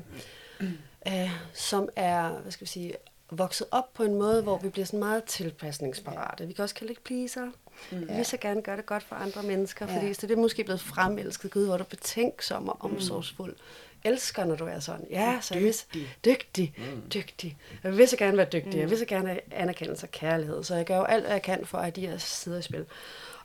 [1.07, 2.93] øh, som er, hvad skal vi sige,
[3.31, 6.47] vokset op på en måde, hvor vi bliver sådan meget tilpasningsparate.
[6.47, 7.45] Vi kan også kalde det pleaser.
[7.91, 7.99] Mm.
[8.09, 9.97] Vi vil så gerne gøre det godt for andre mennesker, Ja.
[9.97, 11.51] fordi så det er måske blevet fremelsket.
[11.51, 13.55] Gud, hvor er du betænksom og omsorgsfuld.
[14.03, 15.07] Elsker, når du er sådan.
[15.09, 16.07] Ja, så jeg vil, Dygtig.
[16.25, 17.01] dygtig, mm.
[17.13, 17.57] dygtig.
[17.83, 18.75] Jeg vil så gerne være dygtig.
[18.79, 20.63] Jeg vil så gerne have anerkendelse og kærlighed.
[20.63, 22.85] Så jeg gør jo alt, hvad jeg kan for at de her sider i spil.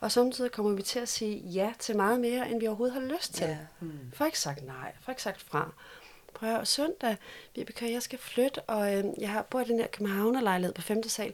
[0.01, 3.01] Og samtidig kommer vi til at sige ja til meget mere, end vi overhovedet har
[3.17, 3.47] lyst til.
[3.47, 3.57] Ja.
[3.81, 3.91] Mm.
[4.13, 5.73] For ikke sagt nej, for ikke sagt fra.
[6.35, 7.17] prøv at søndag,
[7.57, 11.09] Vibeke, jeg skal flytte, og øh, jeg har bor i den her Københavnerlejlighed på 5.
[11.09, 11.33] sal.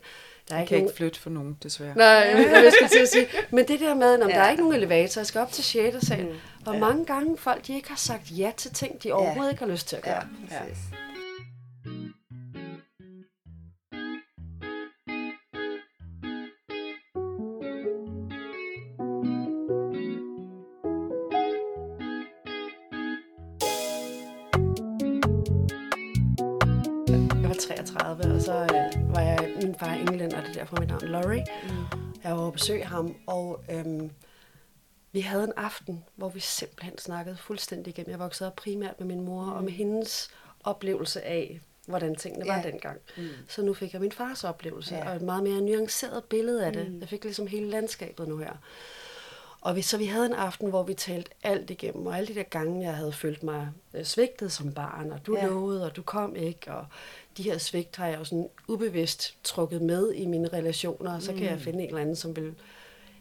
[0.48, 0.88] Der er Jeg ikke kan nogen...
[0.88, 1.94] ikke flytte for nogen, desværre.
[1.96, 2.06] Nej,
[2.64, 3.26] jeg, skal til at sige.
[3.50, 4.32] Men det der med, når ja.
[4.34, 4.46] der Ja.
[4.46, 6.06] er ikke nogen elevator, jeg skal op til 6.
[6.06, 6.24] sal.
[6.26, 6.34] Mm.
[6.62, 9.70] Hvor mange gange folk, de ikke har sagt ja til ting, de overhovedet ikke har
[9.70, 10.14] lyst til at gøre.
[10.50, 10.60] Ja, Ja.
[10.62, 10.78] præcis.
[10.92, 10.98] Jeg
[30.66, 31.44] derfor mit navn Laurie.
[31.62, 31.68] Mm.
[32.24, 34.10] Jeg var over at besøge ham, og øhm,
[35.12, 38.10] vi havde en aften, hvor vi simpelthen snakkede fuldstændig igennem.
[38.10, 39.52] Jeg voksede op primært med min mor, mm.
[39.52, 40.30] og med hendes
[40.64, 42.62] oplevelse af, hvordan tingene var Ja.
[42.62, 43.00] dengang.
[43.16, 43.28] Mm.
[43.48, 45.08] Så nu fik jeg min fars oplevelse, ja.
[45.10, 46.92] og et meget mere nuanceret billede af det.
[46.92, 47.00] Mm.
[47.00, 48.52] Jeg fik ligesom hele landskabet nu her.
[49.66, 52.34] Og vi, så vi havde en aften, hvor vi talte alt igennem, og alle de
[52.34, 55.46] der gange, jeg havde følt mig øh, svigtet som barn, og du Ja.
[55.46, 56.86] lovede, og du kom ikke, og
[57.36, 61.32] de her svigt har jeg jo sådan ubevidst trukket med i mine relationer, og så
[61.32, 62.44] kan jeg finde en eller anden, som vil,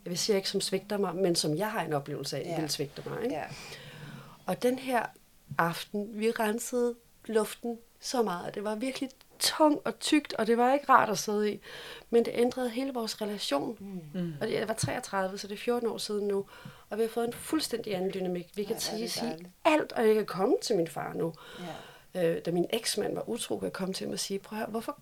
[0.05, 2.61] jeg vil sige ikke som svigter mig, men som jeg har en oplevelse af, ja.
[2.61, 3.23] vil svigte mig.
[3.23, 3.35] Ikke?
[3.35, 3.43] Ja.
[4.45, 5.05] Og den her
[5.57, 8.55] aften, vi rensede luften så meget.
[8.55, 11.59] Det var virkelig tung og tykt, og det var ikke rart at sidde i.
[12.09, 13.77] Men det ændrede hele vores relation.
[14.13, 14.33] Mm.
[14.41, 16.45] Og det- jeg var 33, så det er 14 år siden nu.
[16.89, 18.47] Og vi har fået en fuldstændig anden dynamik.
[18.55, 18.99] Vi kan Ja, sige,
[19.65, 21.33] alt, og jeg kan komme til min far nu.
[22.13, 22.23] Ja.
[22.35, 24.59] Øh, da min eksmand var utro, kunne jeg komme til ham og sige, prøv at
[24.59, 24.99] høre, hvorfor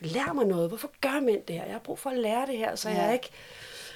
[0.00, 0.68] lær mig noget?
[0.68, 1.64] Hvorfor gør mænd det her?
[1.64, 3.02] Jeg har brug for at lære det her, så ja.
[3.02, 3.30] jeg ikke...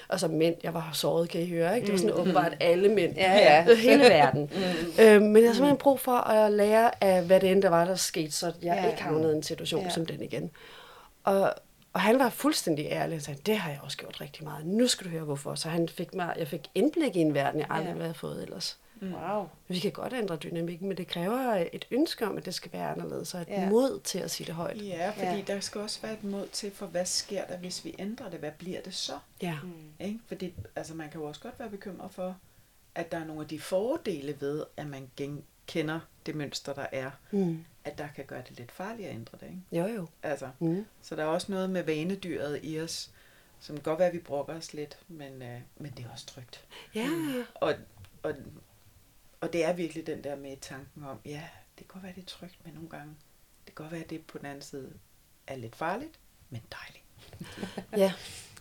[0.08, 1.84] Og så mænd, jeg var såret, kan I høre, ikke?
[1.86, 3.10] Det var sådan åbenbart alle mænd.
[3.12, 3.16] Mm.
[3.18, 3.74] Ja, ja.
[3.90, 4.50] Hele verden.
[5.00, 7.84] øh, men jeg har simpelthen brug for at lære af, hvad det end der var,
[7.84, 8.90] der skete, så jeg Ja.
[8.90, 9.88] ikke havnede i en situation Ja.
[9.90, 10.50] som den igen.
[11.24, 11.54] Og,
[11.92, 14.66] og han var fuldstændig ærlig og sagde, det har jeg også gjort rigtig meget.
[14.66, 15.54] Nu skal du høre, hvorfor.
[15.54, 18.02] Så han fik mig, jeg fik indblik i en verden, jeg aldrig Ja.
[18.02, 18.78] have fået ellers.
[19.02, 19.48] Wow.
[19.68, 22.88] Vi kan godt ændre dynamikken, men det kræver et ønske om, at det skal være
[22.90, 23.68] anderledes, og et Ja.
[23.70, 24.82] mod til at sige det højt.
[24.82, 25.42] Ja, fordi Ja.
[25.46, 28.38] der skal også være et mod til, for hvad sker der, hvis vi ændrer det?
[28.38, 29.18] Hvad bliver det så?
[29.42, 29.58] Ja.
[30.00, 30.20] Ikke?
[30.26, 32.36] Fordi altså, man kan jo også godt være bekymret for,
[32.94, 36.86] at der er nogle af de fordele ved, at man gen- kender det mønster, der
[36.92, 37.64] er, Mm.
[37.84, 39.46] at der kan gøre det lidt farligt at ændre det.
[39.46, 39.60] Ikke?
[39.88, 40.06] Jo, jo.
[40.22, 40.86] Altså, Mm.
[41.02, 43.10] så der er også noget med vanedyret i os,
[43.60, 46.26] som kan godt være, at vi brokker os lidt, men, øh, men det er også
[46.26, 46.64] trygt.
[46.94, 47.08] Ja,
[47.54, 47.74] Og,
[48.22, 48.32] og,
[49.46, 51.42] og det er virkelig den der med tanken om, ja,
[51.78, 53.14] det kan godt være, det er trygt, men nogle gange,
[53.66, 54.90] det kan godt være, at det på den anden side
[55.46, 56.12] er lidt farligt,
[56.50, 57.04] men dejligt.
[58.04, 58.12] ja.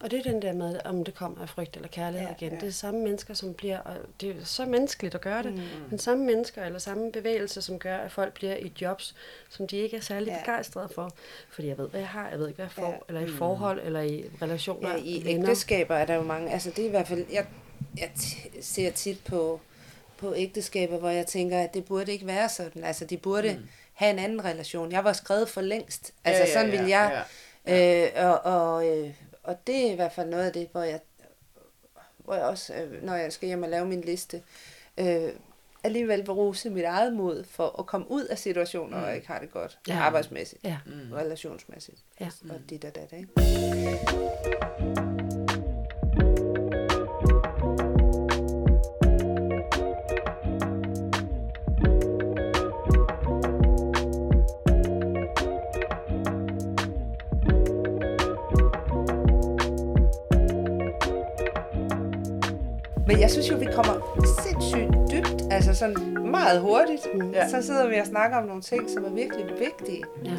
[0.02, 2.54] Og det er den der med, om det kommer af frygt eller kærlighed Ja, igen.
[2.54, 2.60] ja.
[2.60, 5.58] Det er samme mennesker, som bliver, og det er så menneskeligt at gøre det, Mm.
[5.60, 5.89] mm.
[5.89, 9.15] men samme mennesker eller samme bevægelse, som gør, at folk bliver i jobs,
[9.50, 10.39] som de ikke er særlig Ja.
[10.39, 11.12] begejstrede for.
[11.50, 12.98] Fordi jeg ved, hvad jeg har, jeg ved ikke, hvad jeg får, Ja.
[13.08, 16.80] eller i forhold, eller i relationer, Ja, i ægteskaber er der jo mange, altså det
[16.80, 17.48] er i hvert fald, jeg,
[17.98, 18.12] jeg
[18.62, 19.62] ser tit på,
[20.24, 22.84] på ægteskaber, hvor jeg tænker, at det burde ikke være sådan.
[22.84, 23.68] Altså de burde mm.
[23.94, 24.92] have en anden relation.
[24.92, 26.14] Jeg var skrevet for længst.
[26.24, 27.24] Altså Ja, ja, sådan ja, vil jeg.
[27.68, 28.06] ja.
[28.20, 28.40] Øh, og,
[28.74, 31.00] og, øh, og det er i hvert fald noget af det, hvor jeg,
[32.18, 34.42] hvor jeg også, øh, når jeg skal hjem og lave min liste,
[34.98, 35.30] øh,
[35.84, 39.00] alligevel beruse mit eget mod for at komme ud af situationer, mm.
[39.00, 39.80] hvor jeg ikke har det godt.
[39.88, 39.94] Ja.
[39.94, 40.00] Ja.
[40.00, 40.78] Arbejdsmæssigt, Ja.
[40.86, 41.14] mm.
[41.14, 41.98] relationsmæssigt.
[42.20, 42.30] Ja.
[42.50, 45.12] Og dit og dat, ikke?
[63.24, 65.98] Jeg synes jo, vi kommer sindssygt dybt, altså sådan
[66.32, 67.08] meget hurtigt.
[67.34, 67.50] Ja.
[67.50, 70.04] Så sidder vi og snakker om nogle ting, som er virkelig vigtige.
[70.26, 70.32] Ja.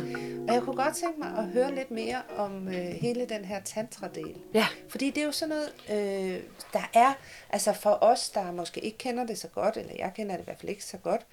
[0.48, 3.60] Og jeg kunne godt tænke mig at høre lidt mere om øh, hele den her
[3.60, 4.36] tantra-del.
[4.54, 4.66] ja.
[4.88, 6.42] Fordi det er jo sådan noget, øh,
[6.72, 7.12] der er,
[7.50, 10.44] altså for os, der måske ikke kender det så godt, eller jeg kender det i
[10.44, 11.26] hvert fald ikke så godt,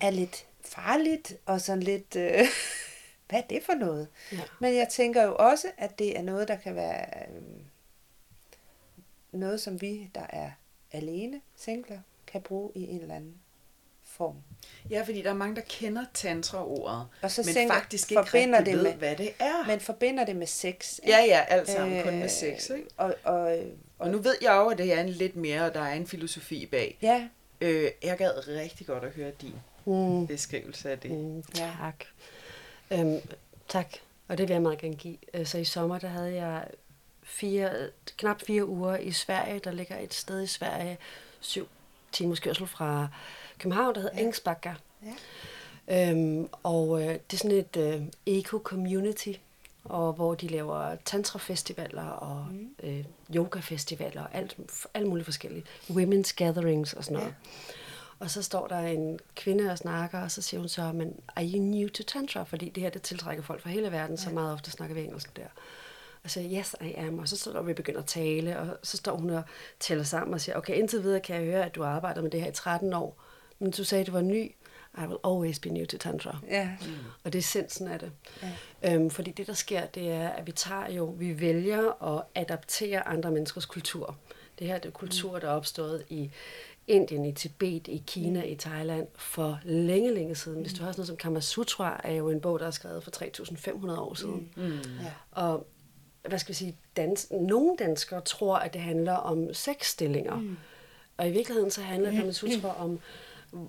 [0.00, 2.46] er lidt farligt og sådan lidt, øh,
[3.28, 4.08] hvad er det for noget?
[4.32, 4.40] Ja.
[4.60, 7.42] Men jeg tænker jo også, at det er noget, der kan være øh,
[9.36, 10.50] noget, som vi, der er
[10.92, 13.34] alene, singler, kan bruge i en eller anden
[14.04, 14.36] form.
[14.90, 18.74] Ja, fordi der er mange, der kender tantra-ordet, Og så men faktisk ikke forbinder rigtig
[18.74, 19.66] det ved, med- hvad det er.
[19.66, 20.98] Men forbinder det med sex.
[20.98, 21.10] ikke?
[21.12, 22.88] Ja, ja, alt sammen kun med Øh, sex, ikke?
[22.96, 23.58] Og, og,
[23.98, 26.06] Og nu ved jeg jo, at det er en lidt mere, og der er en
[26.06, 26.98] filosofi bag.
[27.02, 27.28] ja,
[27.60, 29.54] Øh, jeg gad rigtig godt at høre din
[29.86, 30.26] Mm.
[30.26, 31.10] beskrivelse af det.
[31.10, 31.70] Mm, Ja.
[31.80, 32.04] tak.
[32.90, 33.20] Øhm,
[33.68, 33.86] tak,
[34.28, 35.16] og det vil jeg meget gerne give.
[35.34, 36.64] Øh, Så i sommer, der havde jeg
[37.24, 39.58] fire, knap fire uger i Sverige.
[39.58, 40.98] Der ligger et sted i Sverige,
[41.40, 41.68] syv
[42.12, 43.08] timers kørsel fra
[43.58, 44.20] København, der hedder Ja.
[44.20, 44.26] ja.
[44.26, 44.74] Engsbacka.
[45.88, 46.10] Ja.
[46.10, 49.32] Øhm, og øh, det er sådan et øh, eco-community,
[49.84, 52.74] og hvor de laver tantra-festivaler og mm.
[52.82, 54.56] øh, yoga-festivaler og alt,
[54.94, 55.64] alle mulige forskellige.
[55.90, 57.28] Women's gatherings og sådan noget.
[57.28, 57.34] Ja.
[58.18, 61.44] Og så står der en kvinde og snakker, og så siger hun så, men are
[61.44, 62.42] you new to tantra?
[62.42, 65.36] Fordi det her, det tiltrækker folk fra hele verden, så meget ofte snakker vi engelsk
[65.36, 65.46] der.
[66.24, 67.18] Og så yes, I am.
[67.18, 69.42] Og så står vi begynder at tale, og så står hun og
[69.80, 72.30] tæller sammen og siger, okay, indtil videre kan jeg høre, at du har arbejdet med
[72.30, 73.22] det her i 13 år,
[73.58, 74.54] men du sagde, at du var ny.
[74.98, 76.38] I will always be new to tantra.
[76.48, 76.70] Ja.
[76.80, 76.86] Mm.
[77.24, 78.12] Og det er essensen af det.
[78.82, 78.94] Ja.
[78.94, 83.08] Øhm, fordi det, der sker, det er, at vi tager jo, vi vælger at adaptere
[83.08, 84.16] andre menneskers kultur.
[84.58, 86.30] Det her det er kultur, der er opstået i
[86.86, 90.60] Indien, i Tibet, i Kina, i Thailand for længe, længe siden.
[90.60, 93.04] Hvis du har sådan noget som Kama Sutra, er jo en bog, der er skrevet
[93.04, 94.50] for 3.500 år siden.
[94.56, 94.72] Mm.
[95.02, 95.12] Ja.
[95.30, 95.66] Og
[96.28, 100.34] hvad skal vi sige, dans, nogle danskere tror, at det handler om sexstillinger.
[100.34, 100.56] Mm.
[101.16, 103.00] Og i virkeligheden så handler Kama Sutra om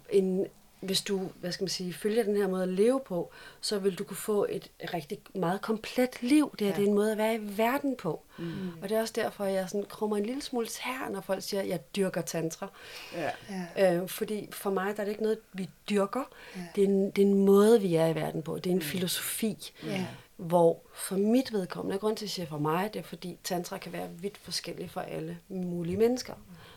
[0.10, 0.48] en,
[0.80, 3.96] hvis du, hvad skal man sige, følger den her måde at leve på, så vil
[3.96, 6.56] du kunne få et rigtig meget komplet liv.
[6.60, 6.76] Det her ja.
[6.76, 8.22] det er en måde at være i verden på.
[8.38, 8.70] Mm.
[8.82, 11.44] Og det er også derfor, at jeg sådan krummer en lille smule her, når folk
[11.44, 12.68] siger, at jeg dyrker tantra.
[13.14, 13.30] Ja.
[13.78, 13.96] Ja.
[13.96, 16.24] Øh, fordi for mig der er det ikke noget, vi dyrker.
[16.56, 16.62] Ja.
[16.76, 18.58] Det, er en, det er en måde, vi er i verden på.
[18.58, 19.72] Det er en filosofi.
[19.84, 20.06] Ja.
[20.38, 23.78] Hvor for mit vedkommende, grund til at jeg siger for mig, det er fordi tantra
[23.78, 26.34] kan være vidt forskellig for alle mulige mennesker.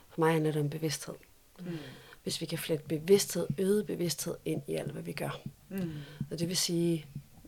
[0.09, 1.15] For mig handler det om bevidsthed.
[1.61, 1.79] Mm.
[2.23, 5.41] Hvis vi kan flette bevidsthed, øget bevidsthed ind i alt, hvad vi gør.
[5.69, 5.93] Mm.
[6.31, 7.07] Og det vil sige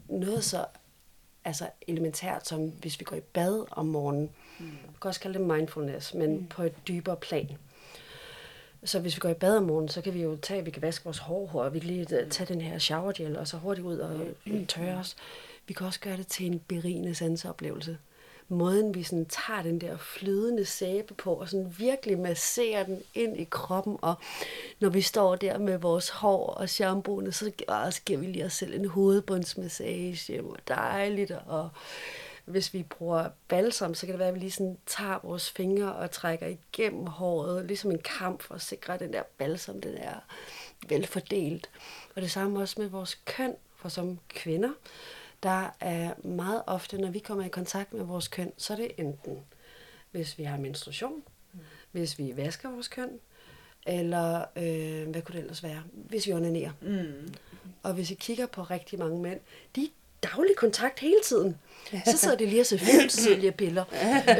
[0.09, 0.65] noget så
[1.45, 4.31] altså elementært som, hvis vi går i bad om morgenen.
[4.59, 4.65] Mm.
[4.65, 6.47] Man kan også kalde det mindfulness, men mm.
[6.47, 7.59] på et dybere plan.
[8.85, 10.83] Så hvis vi går i bad om morgenen, så kan vi jo tage, vi kan
[10.83, 13.87] vaske vores hår, og vi kan lige øh, tage den her showergel, og så hurtigt
[13.87, 14.27] ud og
[14.69, 15.17] tørre os.
[15.67, 17.99] Vi kan også gøre det til en berigende sanseoplevelse.
[18.49, 23.41] Måden vi sådan tager den der flydende sæbe på, og sådan virkelig masserer den ind
[23.41, 24.15] i kroppen, og
[24.81, 28.53] når vi står der med vores hår og shampooene, så også giver vi lige os
[28.53, 31.69] selv en hovedbundsmassage, hvor dejligt, og
[32.45, 35.95] hvis vi bruger balsam, så kan det være, at vi lige sådan tager vores fingre
[35.95, 39.95] og trækker igennem håret, ligesom en kamp for at sikre, at den der balsam, den
[39.95, 40.15] er
[40.89, 41.71] velfordelt.
[42.17, 44.71] Og det samme også med vores køn, for som kvinder,
[45.43, 48.93] der er meget ofte, når vi kommer i kontakt med vores køn, så er det
[48.99, 49.39] enten,
[50.11, 51.23] hvis vi har menstruation,
[51.93, 53.19] hvis vi vasker vores køn,
[53.87, 56.73] eller øh, hvad kunne det ellers være, hvis vi onanerer.
[56.81, 57.35] Mm.
[57.83, 59.41] Og hvis I kigger på rigtig mange mænd,
[59.77, 59.89] de
[60.23, 61.57] daglig kontakt hele tiden.
[62.05, 63.85] Så sidder de lige og ser film, så sidder de lige og piller.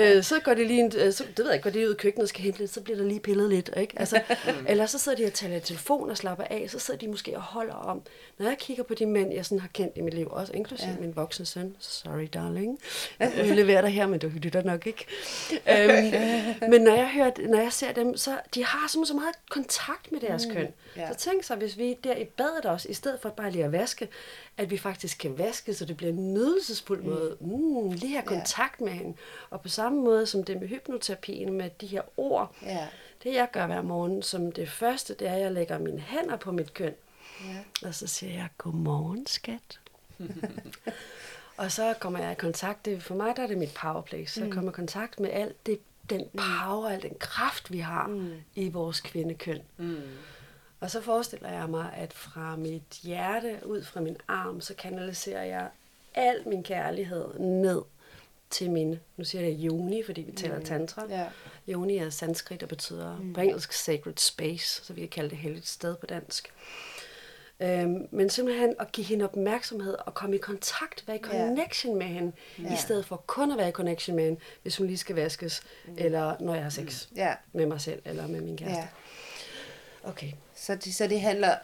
[0.01, 1.95] Øh, så går de lige, en, øh, så, det ved jeg ikke, går de ud
[1.95, 3.71] i køkkenet og skal hente lidt, så bliver der lige pillet lidt.
[3.77, 3.99] Ikke?
[3.99, 4.23] Altså,
[4.69, 7.37] eller så sidder de og taler i telefon og slapper af, så sidder de måske
[7.37, 8.03] og holder om.
[8.39, 10.91] Når jeg kigger på de mænd, jeg sådan har kendt i mit liv, også inklusive
[10.91, 10.97] ja.
[11.01, 12.79] min voksne søn, sorry darling,
[13.21, 15.07] jeg leverer dig her, men du lytter nok ikke.
[15.53, 19.35] øhm, men når jeg, hører, når jeg ser dem, så de har simpelthen så meget
[19.51, 20.69] kontakt med deres køn.
[20.97, 21.13] ja.
[21.13, 23.73] Så tænk så, hvis vi der i badet også, i stedet for bare lige at
[23.73, 24.09] vaske,
[24.61, 27.37] at vi faktisk kan vaske, så det bliver en nydelsesfuld måde.
[27.41, 29.17] Mm, lige have kontakt med hende.
[29.51, 32.89] Og på samme måde som det med hypnoterapien, med de her ord, Ja.
[33.23, 36.37] det jeg gør hver morgen som det første, det er, at jeg lægger mine hænder
[36.37, 36.95] på mit køn.
[37.45, 37.89] Ja.
[37.89, 39.81] Og så siger jeg, godmorgen skat.
[41.57, 44.45] og så kommer jeg i kontakt, det, for mig der er det mit powerplace, så
[44.45, 48.33] jeg kommer i kontakt med alt det, den power, al den kraft, vi har mm.
[48.55, 49.61] i vores kvindekøn.
[49.77, 50.03] Mm.
[50.81, 55.45] Og så forestiller jeg mig, at fra mit hjerte, ud fra min arm, så kanaliserer
[55.45, 55.69] jeg
[56.15, 57.83] al min kærlighed ned
[58.51, 61.07] til min, nu siger jeg yoni, fordi vi taler tantra.
[61.09, 61.27] Ja.
[61.69, 63.33] Yoni er sanskrit, der betyder mm.
[63.33, 66.53] på engelsk sacred space, så vi kan kalde det helligt sted på dansk.
[67.61, 72.07] Øhm, men simpelthen at give hende opmærksomhed og komme i kontakt, være i connection med
[72.07, 75.17] hende, i stedet for kun at være i connection med hende, hvis hun lige skal
[75.17, 75.63] vaskes,
[75.97, 77.35] eller når jeg har sex Ja.
[77.53, 78.79] med mig selv eller med min kæreste.
[78.81, 78.89] ja.
[80.11, 80.33] Okay.
[80.61, 81.55] Så, det, så det handler,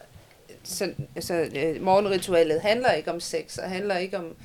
[0.65, 4.37] så, så øh, morgenritualet handler ikke om sex, og handler ikke om,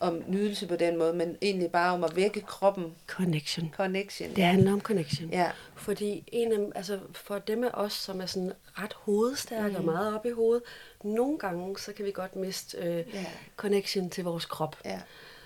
[0.00, 2.94] om nydelse på den måde, men egentlig bare om at vække kroppen.
[3.06, 3.74] Connection.
[3.76, 4.36] Connection.
[4.36, 5.30] Det handler om connection.
[5.30, 5.50] Ja.
[5.76, 9.76] Fordi en af, altså for dem af os, som er sådan ret hovedstærke mm.
[9.76, 10.62] og meget oppe i hovedet,
[11.04, 13.26] nogle gange, så kan vi godt miste øh, Ja.
[13.56, 14.76] connection til vores krop.
[14.84, 15.00] Ja.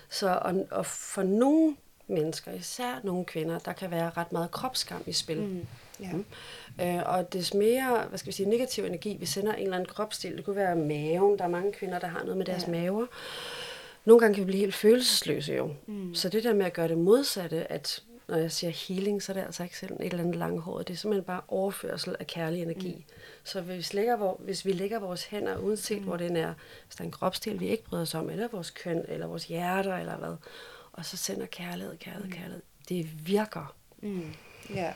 [0.09, 1.75] Så, og, og for nogle
[2.07, 5.41] mennesker, især nogle kvinder, der kan være ret meget kropsskam i spil.
[5.41, 5.65] Mm.
[6.79, 6.97] Ja.
[6.97, 9.89] Øh, og des mere, hvad skal vi sige, negativ energi, vi sender en eller anden
[9.89, 12.71] kropstil, det kunne være maven, der er mange kvinder, der har noget med deres Ja.
[12.71, 13.05] maver.
[14.05, 15.73] Nogle gange kan vi blive helt følelsesløse jo.
[15.87, 16.15] Mm.
[16.15, 19.33] Så det der med at gøre det modsatte, at når jeg siger healing, så er
[19.33, 20.87] det altså ikke sådan et eller andet langhåret.
[20.87, 22.93] Det er simpelthen bare overførsel af kærlig energi.
[23.07, 23.13] Mm.
[23.43, 26.03] Så hvis, lægger, hvor, hvis vi lægger vores hænder, uanset mm.
[26.03, 26.53] hvor den er,
[26.87, 29.45] hvis der er en kropsdel, vi ikke bryder os om, eller vores køn, eller vores
[29.45, 30.35] hjerter, eller hvad,
[30.93, 32.61] og så sender kærlighed, kærlighed, kærlighed.
[32.89, 33.75] Det virker.
[34.01, 34.33] Mm.
[34.75, 34.93] Ja.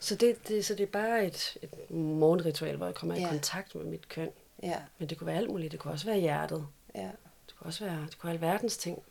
[0.00, 3.20] Så det, det, så det er bare et, et morgenritual, hvor jeg kommer ja.
[3.20, 3.26] Ja.
[3.26, 4.30] i kontakt med mit køn.
[4.62, 4.76] Ja.
[4.98, 5.72] Men det kunne være alt muligt.
[5.72, 6.66] Det kunne også være hjertet.
[6.94, 7.10] Ja.
[7.46, 9.02] Det kunne også være, det kunne være alverdens ting.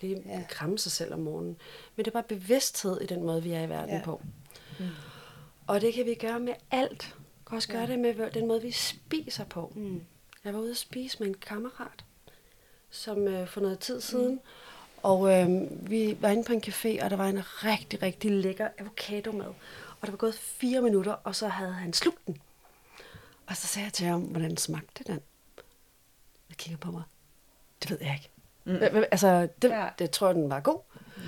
[0.00, 0.32] Lige Ja.
[0.32, 0.44] ja.
[0.48, 1.56] kramme sig selv om morgenen.
[1.96, 3.96] Men det er bare bevidsthed i den måde, vi er i verden Ja.
[3.96, 4.04] ja.
[4.04, 4.22] på.
[4.78, 4.88] Mm.
[5.66, 7.16] Og det kan vi gøre med alt.
[7.48, 9.72] kan også gøre det med den måde, vi spiser på.
[9.76, 10.02] Mm.
[10.44, 12.04] Jeg var ude at spise med en kammerat,
[12.90, 14.40] som øh, for noget tid siden,
[15.02, 15.48] og øh,
[15.90, 19.46] vi var inde på en café, og der var en rigtig, rigtig lækker avocado med.
[20.02, 22.36] Og der var gået fire minutter, og så havde han slugt den.
[23.46, 25.20] Og så sagde jeg til ham, hvordan smagte den?
[26.48, 27.02] Jeg kigger på mig.
[27.82, 28.30] Det ved jeg ikke.
[28.64, 28.76] Mm.
[29.12, 29.88] Altså, det, Ja.
[29.98, 30.78] det tror jeg, den var god.
[31.16, 31.22] Mm.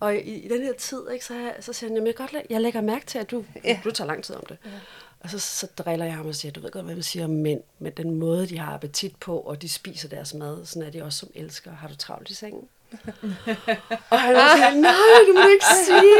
[0.00, 2.42] Og i, i den her tid, ikke, så, så siger han, "Jamen, jeg, godt, læ-
[2.50, 3.80] jeg lægger mærke til, at du, ja.
[3.84, 4.58] du tager lang tid om det.
[4.64, 4.70] Ja.
[5.20, 7.30] Og så, så driller jeg ham og siger, du ved godt, hvad man siger om
[7.30, 10.90] mænd, men den måde, de har appetit på, og de spiser deres mad, sådan er
[10.92, 11.72] de også som elsker.
[11.72, 12.68] Har du travlt i sengen?
[14.10, 14.92] Og han var sådan, nej,
[15.28, 16.14] du må det ikke sige.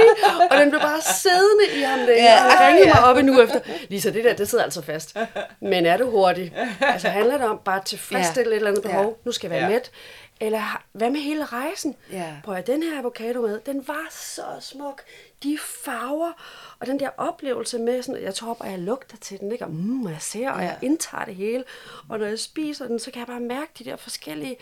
[0.50, 2.12] Og den blev bare siddende i ham længe.
[2.24, 2.32] Ja.
[2.34, 2.44] Ja.
[2.44, 3.60] Og han ringede mig op en uge efter.
[3.88, 5.16] Lisa, det der, det sidder altså fast.
[5.60, 6.54] Men er du hurtig?
[6.80, 8.54] Altså handler det om bare at tilfredsstille Ja.
[8.54, 9.04] et eller andet behov?
[9.04, 9.10] Ja.
[9.24, 9.74] Nu skal jeg være Ja.
[9.74, 9.90] mæt.
[10.40, 11.96] Eller hvad med hele rejsen?
[12.12, 12.36] Ja.
[12.44, 15.02] Prøv at den her avocado med, den var så smuk.
[15.42, 16.32] De farver,
[16.78, 19.64] og den der oplevelse med, sådan, jeg tror og jeg lugter til den, ikke?
[19.64, 21.64] og, mm, jeg ser, og jeg indtager det hele.
[22.08, 24.56] Og når jeg spiser den, så kan jeg bare mærke de der forskellige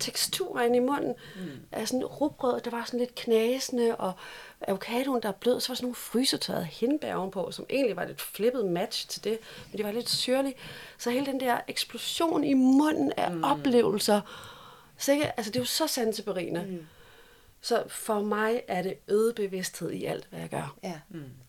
[0.00, 1.14] teksturer inde i munden.
[1.36, 1.50] Mm.
[1.72, 4.12] Af sådan rugbrød, der var sådan lidt knasende, og
[4.68, 8.20] avocadoen, der er blød, så var sådan nogle frysetørrede hindbær ovenpå, som egentlig var lidt
[8.20, 9.38] flippet match til det,
[9.70, 10.54] men de var lidt syrlige.
[10.98, 13.44] Så hele den der eksplosion i munden af mm.
[13.44, 14.20] oplevelser,
[14.98, 16.64] så ikke, altså det er jo så sanseberigende.
[16.68, 16.86] Mm.
[17.60, 20.76] Så for mig er det øget bevidsthed i alt, hvad jeg gør.
[20.82, 21.00] Ja.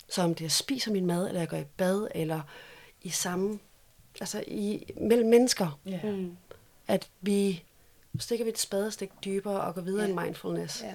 [0.08, 2.40] Så om det er, jeg spiser min mad, eller jeg går i bad, eller
[3.02, 3.58] i samme,
[4.20, 6.00] altså i, mellem mennesker, Ja.
[6.02, 6.36] Mm.
[6.88, 7.64] at vi
[8.18, 10.08] stikker vi et spadestik dybere og går videre ja.
[10.10, 10.82] end mindfulness.
[10.82, 10.94] Ja.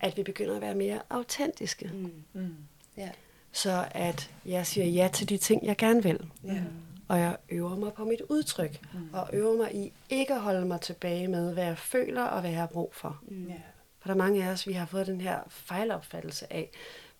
[0.00, 1.90] At vi begynder at være mere autentiske.
[1.94, 2.12] Mm.
[2.32, 2.54] Mm.
[2.96, 3.10] Ja.
[3.52, 6.30] Så at jeg siger ja til de ting, jeg gerne vil.
[6.44, 6.62] Ja.
[7.08, 8.80] Og jeg øver mig på mit udtryk.
[8.94, 9.08] Mm.
[9.12, 12.50] Og øver mig i ikke at holde mig tilbage med, hvad jeg føler og hvad
[12.50, 13.18] jeg har brug for.
[13.22, 13.46] Mm.
[13.48, 13.54] Ja.
[14.00, 16.70] For der er mange af os, vi har fået den her fejlopfattelse af,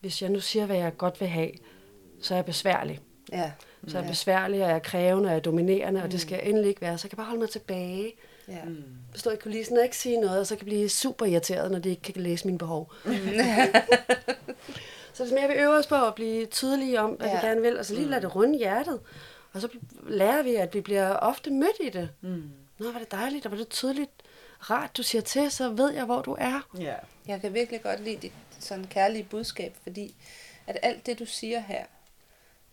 [0.01, 1.51] hvis jeg nu siger, hvad jeg godt vil have,
[2.23, 3.01] så er jeg besværlig.
[3.33, 3.53] Ja.
[3.87, 6.35] Så er jeg besværlig, og jeg er krævende, og jeg er dominerende, og det skal
[6.35, 6.99] jeg endelig ikke være.
[6.99, 8.13] Så jeg kan bare holde mig tilbage.
[8.49, 8.65] Ja.
[8.65, 8.85] Mm.
[9.15, 11.79] Stå i kulissen og ikke sige noget, og så kan jeg blive super irriteret, når
[11.79, 12.93] de ikke kan læse mine behov.
[15.15, 17.27] så det er mere, vi øver os på at blive tydelige om, hvad.
[17.27, 17.41] Ja.
[17.41, 19.01] vi gerne vil, og så lige lade det runde hjertet.
[19.53, 19.69] Og så
[20.03, 22.11] lærer vi, at vi bliver ofte mødt i det.
[22.21, 22.51] Mm.
[22.79, 24.11] Nå, var det dejligt, og var det tydeligt
[24.61, 26.69] rart, du siger til, så ved jeg, hvor du er.
[26.79, 26.95] Ja.
[27.27, 30.15] Jeg kan virkelig godt lide dit sådan kærlige budskab, fordi
[30.67, 31.85] at alt det, du siger her,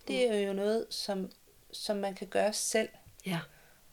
[0.07, 1.31] det er jo noget, som,
[1.71, 2.89] som man kan gøre selv.
[3.25, 3.39] Ja.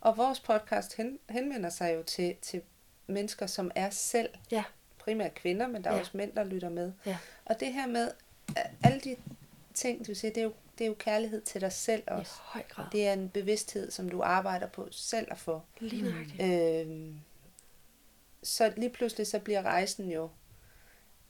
[0.00, 2.62] Og vores podcast hen, henvender sig jo til, til
[3.06, 4.28] mennesker, som er selv.
[4.50, 4.64] Ja.
[4.98, 6.00] Primært kvinder, men der er Ja.
[6.00, 6.92] også mænd, der lytter med.
[7.06, 7.16] Ja.
[7.44, 8.10] Og det her med,
[8.84, 9.16] alle de
[9.74, 12.32] ting, du siger, det er jo, det er jo kærlighed til dig selv I også.
[12.40, 12.84] høj grad.
[12.92, 15.60] Det er en bevidsthed, som du arbejder på selv at få.
[15.78, 16.42] Lige nøjagtigt.
[16.86, 17.20] Øhm,
[18.42, 20.28] så lige pludselig så bliver rejsen jo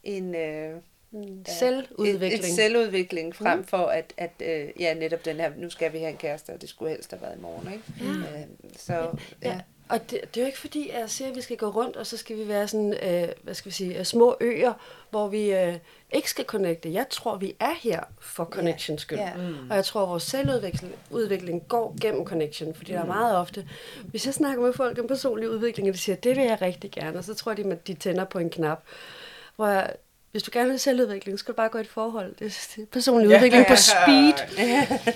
[0.04, 0.80] en øh,
[1.14, 1.44] Mm.
[1.46, 2.32] Selvudvikling.
[2.32, 3.64] Et, et selvudvikling frem mm.
[3.64, 6.60] for at, at øh, ja, netop den her, nu skal vi have en kæreste, og
[6.60, 7.84] det skulle helst have været i morgen, ikke?
[8.00, 8.40] Ja.
[8.40, 9.10] Øh, så ja.
[9.42, 9.60] Ja,
[9.92, 11.96] og det, det er jo ikke fordi, at jeg siger, at vi skal gå rundt,
[11.96, 14.72] og så skal vi være sådan, øh, hvad skal vi sige, øh, små øer,
[15.10, 15.74] hvor vi øh,
[16.12, 16.92] ikke skal connecte.
[16.92, 19.18] Jeg tror, vi er her for connections skyld.
[19.18, 19.34] Ja.
[19.36, 19.70] Mm.
[19.70, 22.96] Og jeg tror, at vores selvudvikling udvikling går gennem connection, fordi mm.
[22.96, 23.68] der er meget ofte,
[24.04, 26.90] hvis jeg snakker med folk om personlig udvikling, og de siger, det vil jeg rigtig
[26.90, 28.82] gerne, og så tror de, at de tænder på en knap,
[29.56, 29.94] hvor jeg,
[30.32, 32.34] hvis du gerne vil selvudvikling, så skal du bare gå i et forhold.
[32.38, 32.46] Det
[32.78, 33.36] er personlig Ja.
[33.36, 34.32] udvikling på speed.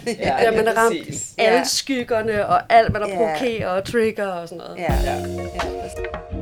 [0.06, 1.34] Ja, Ja, man har ramt præcis.
[1.38, 1.64] alle Ja.
[1.64, 3.16] skyggerne, og alt, hvad der Ja.
[3.16, 4.76] provokerer og trigger og sådan noget.
[4.78, 4.94] Ja.
[5.04, 5.12] Ja.
[5.16, 6.35] ja.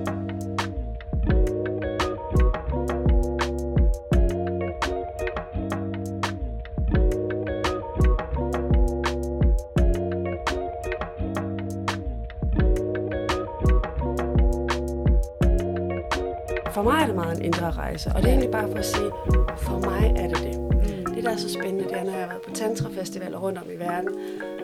[16.84, 19.10] Mig er det meget en indre rejse, og det er egentlig bare for at sige,
[19.58, 20.54] for mig er det det.
[21.14, 23.70] Det, der er så spændende, det er, når jeg har været på tantrafestivaler rundt om
[23.70, 24.08] i verden,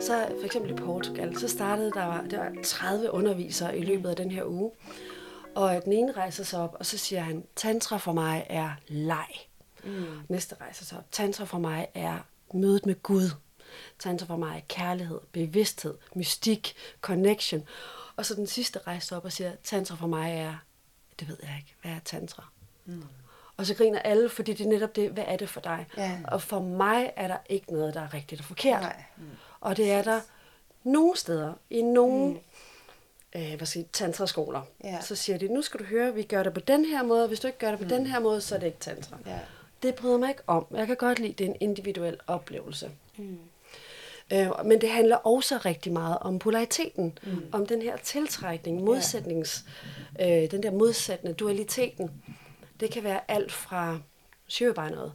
[0.01, 4.09] så for eksempel i Portugal, så startede der, var, der var 30 undervisere i løbet
[4.09, 4.71] af den her uge,
[5.55, 9.27] og den ene rejser sig op, og så siger han, tantra for mig er leg.
[9.83, 10.05] Mm.
[10.29, 12.17] Næste rejser sig op, tantra for mig er
[12.53, 13.29] mødet med Gud.
[13.99, 17.63] Tantra for mig er kærlighed, bevidsthed, mystik, connection.
[18.15, 20.53] Og så den sidste rejser sig op og siger, tantra for mig er
[21.21, 21.75] det ved jeg ikke.
[21.81, 22.43] Hvad er tantra?
[22.85, 23.03] Mm.
[23.57, 25.85] Og så griner alle, fordi det er netop det, hvad er det for dig?
[25.97, 26.19] Ja.
[26.27, 28.81] Og for mig er der ikke noget, der er rigtigt og forkert.
[28.81, 29.03] Nej.
[29.17, 29.23] Mm.
[29.59, 30.21] Og det er der
[30.83, 33.41] nogle steder, i nogle mm.
[33.41, 34.61] øh, hvad siger, tantraskoler.
[34.83, 35.01] Ja.
[35.01, 37.27] Så siger de, nu skal du høre, vi gør det på den her måde, og
[37.27, 37.89] hvis du ikke gør det på mm.
[37.89, 39.17] den her måde, så er det ikke tantra.
[39.25, 39.39] Ja.
[39.83, 40.65] Det bryder mig ikke om.
[40.71, 42.91] Jeg kan godt lide, det er en individuel oplevelse.
[43.17, 43.39] Mm.
[44.33, 47.43] Øh, men det handler også rigtig meget om polariteten, mm.
[47.51, 49.65] om den her tiltrækning, modsætnings,
[50.21, 52.11] øh, den der modsættende dualiteten.
[52.79, 53.99] Det kan være alt fra,
[54.47, 55.13] syr bare noget,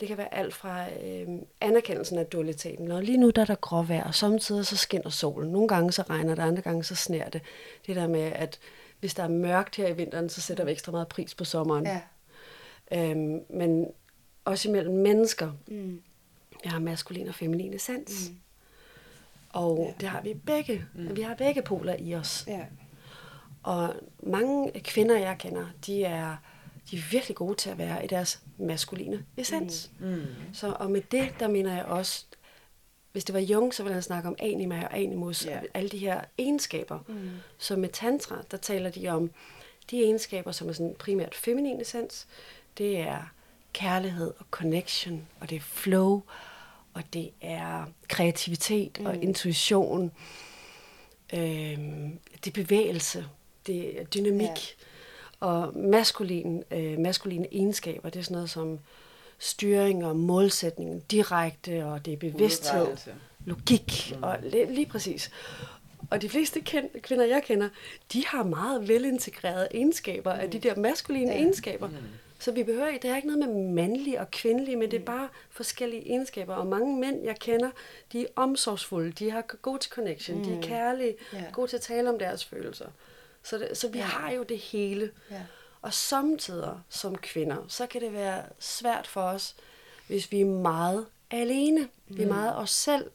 [0.00, 1.28] Det kan være alt fra øh,
[1.60, 2.90] anerkendelsen af dualiteten.
[2.90, 5.52] Og lige nu der er der gråvejr, og samtidig så skinner solen.
[5.52, 7.42] Nogle gange så regner det, andre gange så sner det.
[7.86, 8.58] Det der med, at
[9.00, 11.86] hvis der er mørkt her i vinteren, så sætter vi ekstra meget pris på sommeren.
[11.86, 12.00] Ja.
[12.92, 13.86] Øhm, men
[14.44, 15.52] også imellem mennesker.
[15.66, 16.02] Mm.
[16.64, 18.30] Jeg har maskulin og feminin essens.
[18.30, 18.36] Mm.
[19.52, 20.00] Og ja.
[20.00, 20.84] det har vi begge.
[20.94, 21.16] Mm.
[21.16, 22.44] Vi har begge poler i os.
[22.46, 22.64] Ja.
[23.62, 26.36] Og mange kvinder, jeg kender, de er,
[26.90, 29.90] de er virkelig gode til at være i deres maskuline essens.
[30.00, 30.22] Mm.
[30.52, 32.24] Så, og med det, der mener jeg også,
[33.12, 35.98] hvis det var Jung, så ville han snakke om anima og animus, og alle de
[35.98, 36.98] her egenskaber.
[37.08, 37.30] Mm.
[37.58, 39.30] Så med tantra, der taler de om
[39.90, 42.26] de egenskaber, som er sådan primært feminin essens.
[42.78, 43.32] Det er
[43.72, 46.22] kærlighed og connection, og det er flow,
[46.98, 49.06] og det er kreativitet mm.
[49.06, 50.12] og intuition.
[51.34, 53.26] Øhm, det er bevægelse,
[53.66, 54.46] det er dynamik.
[54.48, 54.56] Ja.
[55.40, 58.78] Og maskulin, øh, maskuline egenskaber, det er sådan noget som
[59.38, 63.14] styring og målsætning, direkte, og det er bevidsthed, Udrettelse.
[63.44, 64.22] logik, mm.
[64.22, 65.30] og li- lige præcis.
[66.10, 67.68] Og de fleste kend- kvinder, jeg kender,
[68.12, 70.40] de har meget velintegrerede egenskaber mm.
[70.40, 71.36] af de der maskuline ja.
[71.38, 71.88] egenskaber.
[71.88, 71.94] Mm.
[72.38, 75.04] Så vi behøver ikke, det er ikke noget med mandlige og kvindelige, men det er
[75.04, 76.54] bare forskellige egenskaber.
[76.54, 77.70] Og mange mænd, jeg kender,
[78.12, 80.44] de er omsorgsfulde, de har gode til connection, mm.
[80.44, 81.44] de er kærlige, Ja.
[81.52, 82.86] gode til at tale om deres følelser.
[83.42, 84.04] Så, det, så vi ja.
[84.04, 85.10] har jo det hele.
[85.30, 85.40] Ja.
[85.82, 89.56] Og samtidig som kvinder, så kan det være svært for os,
[90.06, 91.80] hvis vi er meget alene.
[91.80, 92.16] Mm.
[92.18, 93.10] Vi er meget os selv.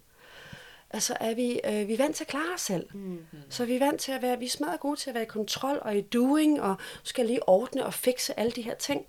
[0.90, 2.88] Altså er vi, øh, vi er vant til at klare os selv.
[2.94, 3.26] Mm.
[3.50, 5.28] Så vi er vant til at være, vi er smadret gode til at være i
[5.28, 9.06] kontrol og i doing, og skal lige ordne og fikse alle de her ting.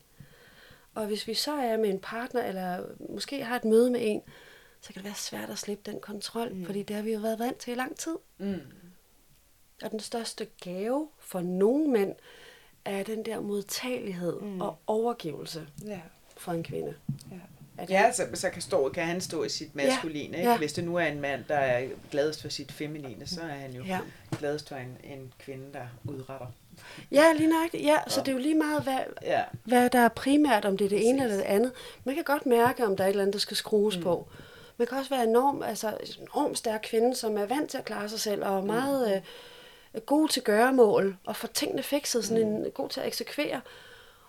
[0.95, 4.23] Og hvis vi så er med en partner, eller måske har et møde med en,
[4.81, 6.65] så kan det være svært at slippe den kontrol, mm.
[6.67, 8.17] fordi det har vi jo været vant til i lang tid.
[8.39, 8.61] Mm.
[9.85, 12.15] Og den største gave for nogle mænd
[12.85, 14.61] er den der modtagelighed mm.
[14.61, 16.01] og overgivelse Ja.
[16.37, 16.95] for en kvinde.
[17.31, 17.37] Ja.
[17.79, 20.37] At Ja, så, så kan, stå, kan han stå i sit maskuline.
[20.39, 20.51] Ikke?
[20.51, 20.59] ja.
[20.59, 23.73] Hvis det nu er en mand, der er gladest for sit feminine, så er han
[23.73, 24.01] jo Ja.
[24.39, 26.47] gladest for en, en kvinde, der udretter.
[27.13, 27.85] Ja, lige nøjagtigt.
[27.85, 29.43] Ja, så det er jo lige meget, hvad, Ja.
[29.65, 31.73] hvad der er primært, om det er det ene eller det andet.
[32.05, 34.03] Man kan godt mærke, om der er et eller andet, der skal skrues mm.
[34.03, 34.29] på.
[34.77, 37.85] Man kan også være enorm, altså, en enormt stærk kvinde, som er vant til at
[37.85, 39.15] klare sig selv, og er meget
[39.95, 43.61] øh, god til gøremål, og får tingene fikset, sådan en, god til at eksekvere.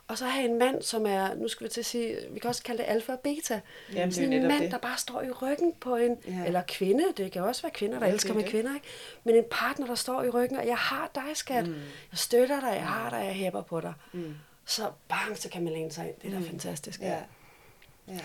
[0.07, 2.47] Og så have en mand, som er, nu skal vi til at sige, vi kan
[2.49, 3.61] også kalde det alfa og beta.
[3.95, 4.71] er sådan en mand, det.
[4.71, 6.45] der bare står i ryggen på en, Ja.
[6.45, 8.87] eller kvinde, det kan også være kvinder, der Ja, elsker det med kvinder, ikke?
[9.23, 11.67] Men en partner, der står i ryggen, og jeg har dig, skat.
[11.67, 11.73] Mm.
[12.11, 13.93] Jeg støtter dig, jeg har dig, jeg hæpper på dig.
[14.13, 14.33] Mm.
[14.65, 16.15] Så bang, så kan man læne sig ind.
[16.21, 16.99] Det er da fantastisk.
[17.01, 17.17] Ja.
[18.07, 18.19] Ja.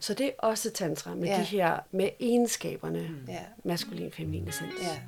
[0.00, 1.36] Så det er også tantra med Ja.
[1.38, 3.24] de her, med egenskaberne, mm.
[3.32, 3.40] Ja.
[3.64, 4.72] maskulin, feminin essens.
[4.82, 4.98] Ja.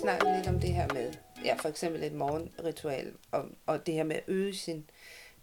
[0.00, 1.12] Snakket lidt om det her med,
[1.44, 4.90] ja for eksempel et morgenritual, og, og det her med at øge sin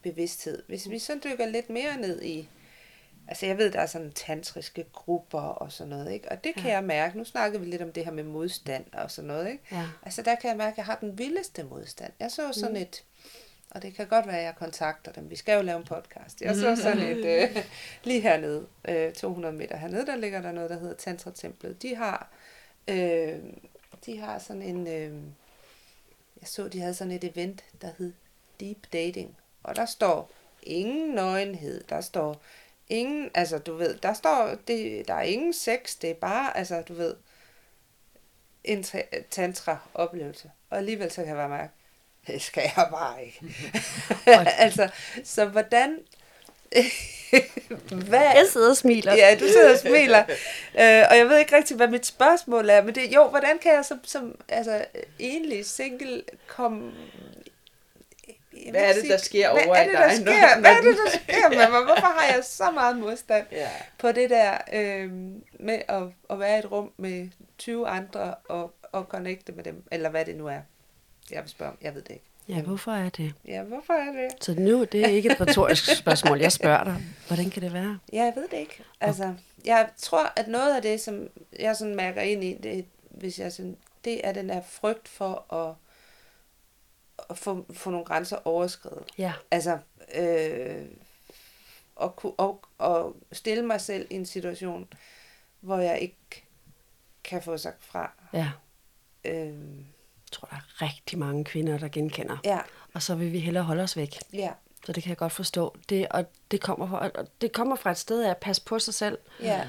[0.02, 0.64] bevidsthed.
[0.68, 2.50] Hvis vi så dykker lidt mere ned i,
[3.28, 6.32] altså jeg ved, der er sådan tantriske grupper og sådan noget, ikke?
[6.32, 6.72] Og det kan Ja.
[6.72, 9.64] jeg mærke, nu snakkede vi lidt om det her med modstand og sådan noget, ikke?
[9.72, 9.86] Ja.
[10.04, 12.14] Altså der kan jeg mærke, at jeg har den vildeste modstand.
[12.20, 12.82] Jeg så sådan mm.
[12.82, 13.04] et,
[13.72, 15.30] og det kan godt være, at jeg kontakter dem.
[15.30, 16.42] Vi skal jo lave en podcast.
[16.42, 17.58] Jeg så sådan et, øh,
[18.04, 21.82] lige hernede, øh, 200 meter hernede, der ligger der noget, der hedder Tantra Templet.
[21.82, 22.30] De har,
[22.88, 23.40] øh,
[24.08, 25.14] de har sådan en, øh,
[26.42, 28.14] jeg så, de havde sådan et event, der hed
[28.60, 29.38] Deep Dating.
[29.64, 30.32] Og der står
[30.64, 32.42] ingen nøgenhed, der står
[32.90, 36.82] ingen, altså du ved, der står, det, der er ingen sex, det er bare, altså
[36.82, 37.16] du ved,
[38.64, 40.52] en tra- tantra-oplevelse.
[40.70, 41.74] Og alligevel så kan jeg bare mærke,
[42.28, 43.56] det skal jeg bare ikke.
[44.64, 44.90] altså,
[45.24, 46.00] så hvordan...
[48.10, 49.14] hvad, Jeg sidder og smiler.
[49.16, 50.20] Ja, du sidder og smiler.
[50.80, 53.74] øh, og jeg ved ikke rigtig, hvad mit spørgsmål er, men det jo, hvordan kan
[53.74, 54.86] jeg som, som altså,
[55.20, 56.92] enlig single komme...
[58.72, 60.56] Hvad er det, der sker hvad over er i det, der dig, når- sker?
[60.56, 61.84] når Hvad er det, der sker med mig?
[61.84, 63.70] Hvorfor har jeg så meget modstand Ja.
[63.98, 65.12] på det der øh,
[65.60, 69.84] med at, at være i et rum med 20 andre og, og connecte med dem,
[69.92, 70.60] eller hvad det nu er.
[71.32, 72.26] Jeg vil spørge om, jeg ved det ikke.
[72.50, 73.34] Ja, hvorfor er det?
[73.48, 74.44] Ja, hvorfor er det?
[74.44, 76.40] Så nu, det er ikke et retorisk spørgsmål.
[76.40, 78.00] Jeg spørger dig, hvordan kan det være?
[78.14, 78.84] Ja, jeg ved det ikke.
[79.02, 79.34] Altså,
[79.66, 81.30] jeg tror, at noget af det, som
[81.60, 85.54] jeg sådan mærker ind i, det, hvis jeg sådan, det er den der frygt for
[85.54, 85.76] at,
[87.30, 89.04] at få, få nogle grænser overskrevet.
[89.18, 89.78] Ja, Altså,
[90.16, 90.86] øh,
[92.02, 94.88] at, kunne, og, og stille mig selv i en situation,
[95.60, 96.44] hvor jeg ikke
[97.24, 98.12] kan få sagt fra.
[98.34, 98.50] ja.
[99.26, 99.54] Øh,
[100.28, 102.38] Jeg tror, der er rigtig mange kvinder, der genkender.
[102.44, 102.60] ja,
[102.94, 104.18] Og så vil vi hellere holde os væk.
[104.34, 104.50] ja,
[104.86, 105.76] Så det kan jeg godt forstå.
[105.90, 108.80] Det, og det kommer, fra, og det kommer fra et sted af at passe på
[108.80, 109.18] sig selv.
[109.42, 109.62] Ja.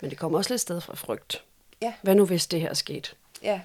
[0.00, 1.42] Men det kommer også lidt sted fra frygt.
[1.82, 1.92] Ja.
[2.02, 3.10] Hvad nu, hvis det her skete?
[3.42, 3.60] Ja.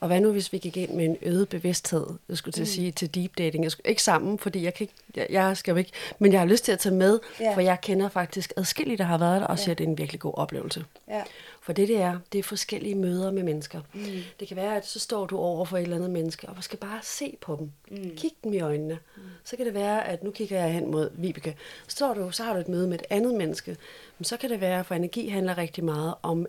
[0.00, 2.68] Og hvad nu, hvis vi gik ind med en øget bevidsthed, jeg skulle til at
[2.68, 3.64] sige, til deep dating.
[3.64, 6.40] Jeg skulle, ikke sammen, fordi jeg, kan ikke, jeg, jeg skal jo ikke, men jeg
[6.40, 7.54] har lyst til at tage med, Ja.
[7.54, 9.98] for jeg kender faktisk adskillige, der har været der, og siger, at det er en
[9.98, 10.84] virkelig god oplevelse.
[11.08, 11.22] Ja.
[11.64, 13.80] For det, det er, det er forskellige møder med mennesker.
[13.94, 14.04] Mm.
[14.40, 16.62] Det kan være, at så står du over for et eller andet menneske, og man
[16.62, 17.72] skal bare se på dem.
[17.90, 18.16] Mm.
[18.16, 18.98] Kig dem i øjnene.
[19.16, 19.22] Mm.
[19.44, 21.56] Så kan det være, at nu kigger jeg hen mod Vibeke.
[21.88, 23.76] Står du, så har du et møde med et andet menneske.
[24.18, 26.46] Men så kan det være, for energi handler rigtig meget om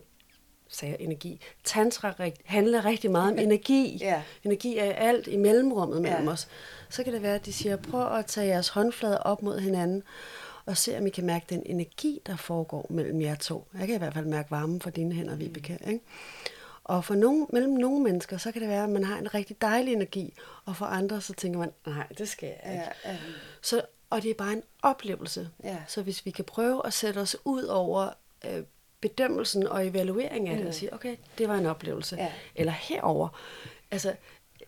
[0.67, 1.39] sagde jeg energi.
[1.63, 3.97] Tantra rigt, handler rigtig meget om energi.
[4.01, 4.21] Ja.
[4.43, 6.31] Energi er alt i mellemrummet mellem Ja.
[6.31, 6.47] os.
[6.89, 10.03] Så kan det være, at de siger, prøv at tage jeres håndflader op mod hinanden,
[10.65, 13.67] og se, om I kan mærke den energi, der foregår mellem jer to.
[13.79, 15.79] Jeg kan i hvert fald mærke varmen fra dine hænder, Vibeke.
[15.87, 15.99] Ikke?
[16.83, 19.61] Og for nogen, mellem nogle mennesker, så kan det være, at man har en rigtig
[19.61, 20.33] dejlig energi,
[20.65, 22.85] og for andre, så tænker man, nej, det skal jeg ikke.
[23.05, 23.17] Ja, ja.
[23.61, 25.49] Så, og det er bare en oplevelse.
[25.63, 25.77] Ja.
[25.87, 28.09] Så hvis vi kan prøve at sætte os ud over
[28.45, 28.63] øh,
[29.01, 32.15] bedømmelsen og evalueringen af det, og sige, okay, det var en oplevelse.
[32.15, 32.21] Mm.
[32.21, 32.31] Ja.
[32.55, 33.29] Eller herover.
[33.91, 34.15] Altså,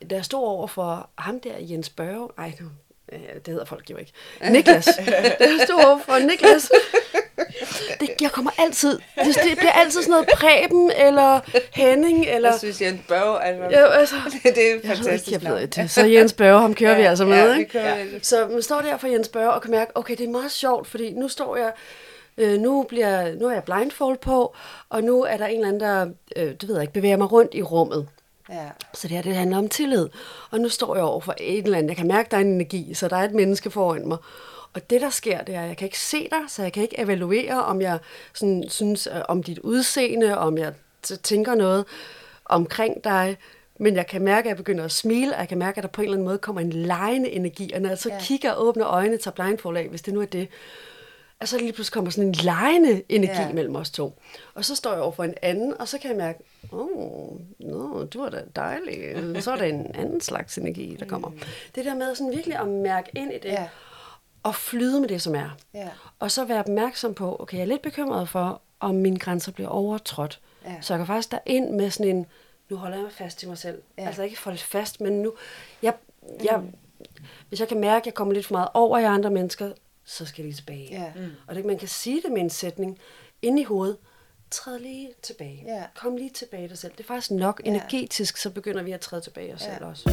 [0.10, 2.70] da jeg stod over for ham der, Jens Børge, ej, nu,
[3.46, 4.12] det hedder folk jo ikke,
[4.50, 4.88] Niklas.
[5.40, 6.72] jeg stod over for Niklas,
[8.00, 11.40] det, jeg kommer altid, det, det bliver altid sådan noget Preben, eller
[11.74, 12.50] Henning, eller...
[12.50, 15.70] Jeg synes, Jens Børge, altså, Ja, altså, det er jeg fantastisk ikke, jeg ved navn.
[15.70, 15.92] det.
[15.92, 17.72] Så Jens Børge, ham kører ja, vi altså med, ja, vi ikke?
[17.72, 18.20] kører med.
[18.22, 20.88] Så man står der for Jens Børge og kan mærke, okay, det er meget sjovt,
[20.88, 21.72] fordi nu står jeg,
[22.38, 24.56] øh, nu, bliver, nu har jeg blindfold på,
[24.90, 27.32] og nu er der en eller anden, der, øh, det ved jeg ikke, bevæger mig
[27.32, 28.08] rundt i rummet.
[28.50, 28.70] Ja.
[28.94, 30.10] Så det her, det handler om tillid.
[30.52, 32.48] Og nu står jeg over for et eller andet, jeg kan mærke, der er en
[32.48, 34.18] energi, så der er et menneske foran mig.
[34.74, 36.84] Og det, der sker, det er, at jeg kan ikke se dig, så jeg kan
[36.84, 38.00] ikke evaluere, om jeg
[38.34, 40.74] sådan, synes øh, om dit udseende, om jeg
[41.24, 41.86] tænker noget
[42.46, 43.38] omkring dig.
[43.80, 45.90] Men jeg kan mærke, at jeg begynder at smile, og jeg kan mærke, at der
[45.90, 47.72] på en eller anden måde kommer en lejende energi.
[47.74, 48.10] Og når jeg så.
[48.10, 48.20] Ja.
[48.20, 50.48] kigger og åbner øjnene, tager blindfold af, hvis det nu er det,
[51.40, 53.54] og så lige pludselig kommer sådan en lejende energi ja.
[53.54, 54.22] Mellem os to.
[54.54, 56.40] Og så står jeg over for en anden, og så kan jeg mærke,
[56.72, 58.98] åh, oh, no, du er da dejlig.
[59.44, 61.32] Så er der en anden slags energi, der kommer.
[61.76, 63.68] Det der med sådan virkelig at mærke ind i det, Ja.
[64.44, 65.58] og flyde med det, som er.
[65.74, 65.90] Ja.
[66.20, 69.70] Og så være opmærksom på, okay, jeg er lidt bekymret for, om mine grænser bliver
[69.70, 70.40] overtrådt.
[70.66, 70.76] Ja.
[70.82, 72.26] Så jeg kan faktisk ind med sådan en,
[72.70, 73.82] nu holder jeg mig fast i mig selv.
[73.98, 74.08] Ja.
[74.08, 75.34] Altså ikke holde fast, men nu,
[75.82, 75.94] jeg,
[76.44, 76.62] jeg,
[77.50, 79.72] hvis jeg kan mærke, at jeg kommer lidt for meget over i andre mennesker,
[80.06, 80.88] så skal jeg lige tilbage.
[80.92, 81.12] Ja.
[81.16, 81.32] Mm.
[81.48, 83.00] Og det, man kan sige det med en sætning
[83.42, 83.98] inde i hovedet,
[84.52, 85.64] træd lige tilbage.
[85.68, 85.84] Ja.
[85.96, 86.92] Kom lige tilbage dig selv.
[86.92, 87.70] Det er faktisk nok Ja.
[87.70, 89.74] energetisk, så begynder vi at træde tilbage os Ja.
[89.74, 90.10] selv også.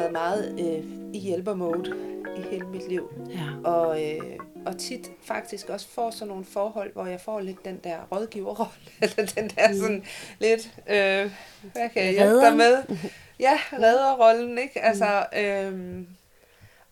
[0.00, 1.96] Været meget øh, i hjælpermode
[2.36, 3.12] i hele mit liv.
[3.30, 3.70] Ja.
[3.70, 7.80] Og, øh, og tit faktisk også får sådan nogle forhold, hvor jeg får lidt den
[7.84, 8.72] der rådgiverrolle,
[9.02, 10.04] eller den der sådan
[10.38, 11.32] lidt, øh,
[11.72, 12.82] hvad kan jeg hjælpe dig med?
[13.40, 14.80] Ja, redderrollen, ikke?
[14.80, 16.00] Altså, øh,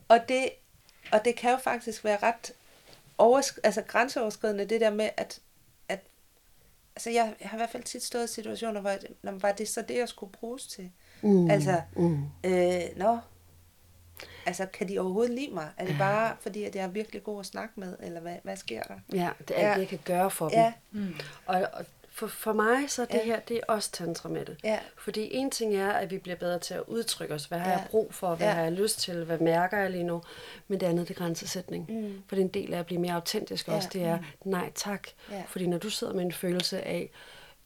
[0.09, 0.49] og, det,
[1.13, 2.53] og det kan jo faktisk være ret
[3.23, 5.41] oversk- altså grænseoverskridende, det der med, at,
[5.89, 6.01] at
[6.97, 9.53] altså jeg, jeg har i hvert fald tit stået i situationer, hvor jeg, når, var
[9.53, 10.91] det så det, jeg skulle bruges til?
[11.23, 11.51] Mm.
[11.51, 12.19] Altså, Mm.
[12.45, 13.19] øh, nå,
[14.47, 15.69] altså kan de overhovedet lide mig?
[15.77, 18.57] Er det bare fordi, at jeg er virkelig god at snakke med, eller hvad, hvad
[18.57, 18.95] sker der?
[19.13, 19.73] Ja, det er alt, Ja.
[19.75, 20.59] det, jeg kan gøre for dem.
[20.59, 20.73] Ja,
[21.47, 23.25] Og, og for, for mig, så er det Ja.
[23.25, 24.57] her, det er også tantra med det.
[24.65, 27.45] ja, Fordi en ting er, at vi bliver bedre til at udtrykke os.
[27.45, 27.77] Hvad har Ja.
[27.79, 28.35] jeg brug for?
[28.35, 28.53] Hvad Ja.
[28.53, 29.25] har jeg lyst til?
[29.25, 30.23] Hvad mærker jeg lige nu?
[30.69, 31.87] Men det andet, det er grænsesætning.
[31.93, 32.23] Mm.
[32.29, 33.73] For det er en del af at blive mere autentisk Ja.
[33.75, 33.89] også.
[33.93, 35.09] Det er nej tak.
[35.31, 35.43] Ja.
[35.49, 37.11] Fordi når du sidder med en følelse af,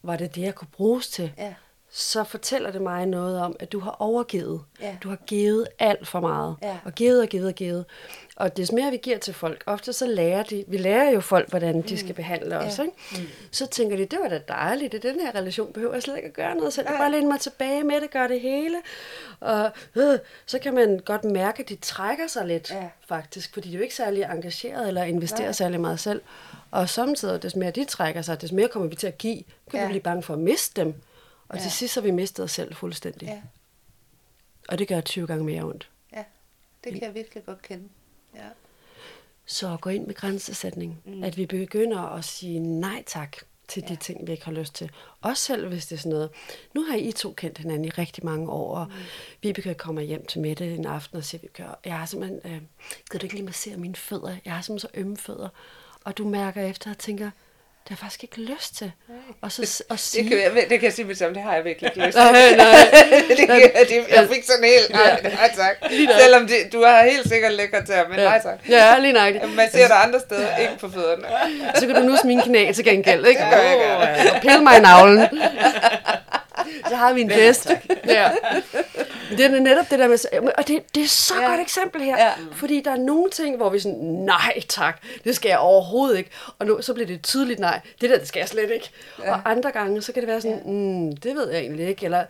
[0.03, 1.33] var det det, jeg kunne bruges til?
[1.37, 1.53] ja,
[1.95, 4.61] så fortæller det mig noget om, at du har overgivet.
[4.81, 4.97] Ja.
[5.03, 6.55] Du har givet alt for meget.
[6.61, 6.77] Ja.
[6.85, 7.85] Og givet og givet og givet.
[8.35, 11.49] Og des mere vi giver til folk, ofte så lærer de, vi lærer jo folk,
[11.49, 12.77] hvordan de skal behandle os.
[12.79, 12.83] Ja.
[12.83, 12.95] Ikke?
[13.51, 16.27] Så tænker de, det var da dejligt, det den her relation behøver jeg slet ikke
[16.27, 16.87] at gøre noget selv.
[16.89, 18.77] Jeg bare læne mig tilbage med det, gør det hele.
[19.39, 22.89] Og øh, så kan man godt mærke, at de trækker sig lidt, Ja.
[23.07, 25.51] faktisk, fordi de er jo ikke særlig engageret eller investerer Nej.
[25.51, 26.21] særlig meget selv.
[26.71, 29.43] Og samtidig, des mere de trækker sig, des mere kommer vi til at give.
[29.71, 29.85] Kan Ja.
[29.85, 30.93] vi blive bange for at miste dem.
[31.53, 31.63] Og Ja.
[31.63, 33.25] til sidst har vi mistet os selv fuldstændig.
[33.27, 33.41] ja,
[34.69, 35.89] Og det gør 20 gange mere ondt.
[36.13, 36.23] ja.
[36.83, 37.89] Det kan jeg virkelig godt kende.
[38.35, 38.47] Ja,
[39.45, 41.01] Så gå ind med grænsesætning.
[41.05, 41.23] Mm.
[41.23, 43.37] At vi begynder at sige nej tak
[43.67, 43.87] til ja.
[43.87, 44.91] de ting, vi ikke har lyst til.
[45.21, 46.29] Også selv hvis det er sådan noget.
[46.73, 48.93] Nu har I to kendt hinanden i rigtig mange år, og mm.
[49.41, 52.61] Vibeke kommer hjem til Mette en aften og siger, Vibeke, jeg har simpelthen, øh,
[53.11, 54.37] gider du ikke lige massere mine fødder?
[54.45, 55.49] Jeg har simpelthen så ømme fødder.
[56.03, 57.31] Og du mærker efter og tænker,
[57.83, 58.91] det har jeg faktisk ikke lyst til.
[59.41, 61.53] Og så og Det sige, kan, jeg, det kan jeg sige med sammen, det har
[61.55, 62.23] jeg virkelig ikke lyst til.
[62.31, 62.75] nej, nej,
[63.37, 65.91] det, kan- det, jeg fik sådan helt, nej, nej tak.
[66.21, 68.59] Selvom det, du har helt sikkert lækker til, men nej tak.
[68.69, 69.55] Ja, lige nøjagtigt.
[69.55, 71.23] Man ser dig andre steder, ikke på fødderne.
[71.79, 73.41] Så kan du nusse mine knæ til gengæld, ikke?
[73.41, 74.31] Det gør jeg gerne.
[74.35, 75.27] Og pille mig i navlen.
[76.89, 77.69] Så har vi en fest.
[78.05, 78.31] Ja.
[79.29, 81.49] Det er netop det der med, og det, det er så ja.
[81.49, 82.25] godt eksempel her, Ja.
[82.25, 82.33] ja.
[82.51, 86.29] fordi der er nogle ting, hvor vi sådan, nej tak, det skal jeg overhovedet ikke,
[86.59, 88.89] og nu, så bliver det et tydeligt nej, det der, det skal jeg slet ikke.
[89.23, 89.31] Ja.
[89.33, 92.25] Og andre gange, så kan det være sådan, mm, det ved jeg egentlig ikke, eller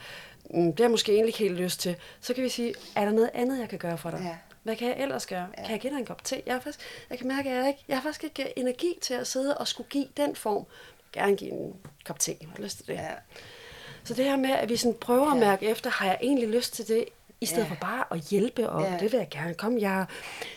[0.49, 1.95] mm, det har jeg måske egentlig ikke helt lyst til.
[2.21, 4.19] Så kan vi sige, er der noget andet, jeg kan gøre for dig?
[4.23, 4.35] Ja.
[4.63, 5.47] Hvad kan jeg ellers gøre?
[5.57, 5.61] Ja.
[5.63, 6.41] Kan jeg give dig en kop te?
[6.45, 6.79] Jeg, er faktisk,
[7.09, 9.67] jeg kan mærke, at jeg, ikke, jeg har faktisk ikke energi til at sidde og
[9.67, 10.65] skulle give den form.
[11.15, 11.73] Jeg vil gerne give en
[12.05, 12.31] kop te.
[12.41, 12.93] Jeg har lyst til det.
[12.93, 13.07] Ja.
[14.05, 15.45] Så det her med, at vi sådan prøver at Ja.
[15.45, 17.05] mærke efter, har jeg egentlig lyst til det,
[17.41, 17.69] i stedet Ja.
[17.69, 18.91] for bare at hjælpe, og Ja.
[18.99, 19.53] det vil jeg gerne.
[19.53, 20.09] Kom, jeg har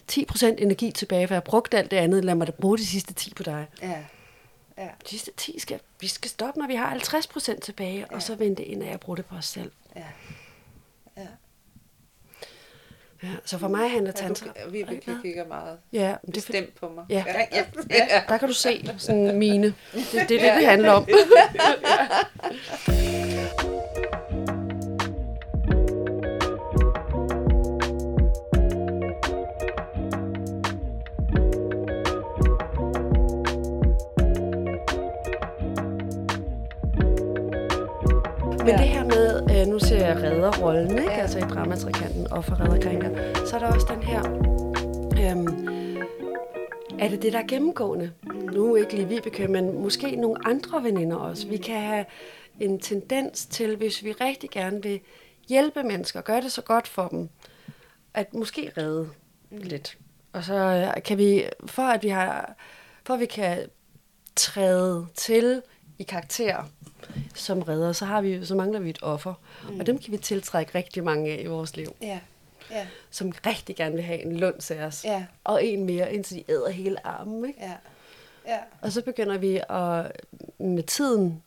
[0.09, 2.24] 10% energi tilbage, for jeg har brugt alt det andet.
[2.24, 3.66] Lad mig da bruge de sidste 10 på dig.
[3.82, 3.92] Ja.
[4.78, 4.88] Ja.
[5.05, 8.14] De sidste 10 skal, vi skal stoppe, når vi har 50% tilbage, ja.
[8.16, 9.72] og så vente ind, at jeg bruger det på os selv.
[9.97, 10.03] Ja.
[13.26, 14.46] Ja, så for mig handler Ja, tantra...
[14.46, 17.04] du, vi virkelig kigger meget Ja, men det bestemt på mig.
[17.10, 17.24] Ja.
[17.26, 17.64] ja, ja.
[17.90, 18.22] ja.
[18.28, 19.66] der kan du se sådan mine.
[19.92, 21.06] Det er det, det, det handler om.
[38.58, 38.76] Men Ja.
[38.76, 39.04] det her
[39.66, 41.10] nu ser jeg redderrollen, ikke?
[41.10, 41.20] Ja.
[41.20, 44.22] altså i dramatrikanten, og for redderkrænker, så er der også den her,
[45.20, 45.66] øhm,
[46.98, 48.12] er det det, der er gennemgående?
[48.52, 51.46] Nu ikke lige Vibeke, men måske nogle andre veninder også.
[51.46, 52.04] Vi kan have
[52.60, 55.00] en tendens til, hvis vi rigtig gerne vil
[55.48, 57.28] hjælpe mennesker, gøre det så godt for dem,
[58.14, 59.08] at måske redde
[59.50, 59.98] lidt.
[60.32, 62.54] Og så øh, kan vi, for at vi har,
[63.06, 63.58] for at vi kan
[64.36, 65.62] træde til
[65.99, 66.64] i karakter
[67.34, 69.34] som redder, så, har vi, så mangler vi et offer.
[69.70, 69.80] Mm.
[69.80, 72.20] Og dem kan vi tiltrække rigtig mange af i vores liv, Ja.
[72.70, 72.86] Ja.
[73.11, 75.05] som rigtig gerne vil have en lunds af os.
[75.05, 75.26] Ja.
[75.44, 77.44] Og en mere, indtil de æder hele armen.
[77.44, 77.61] Ikke?
[77.61, 77.72] Ja.
[78.47, 78.59] Ja.
[78.80, 80.12] Og så begynder vi at,
[80.59, 81.42] med tiden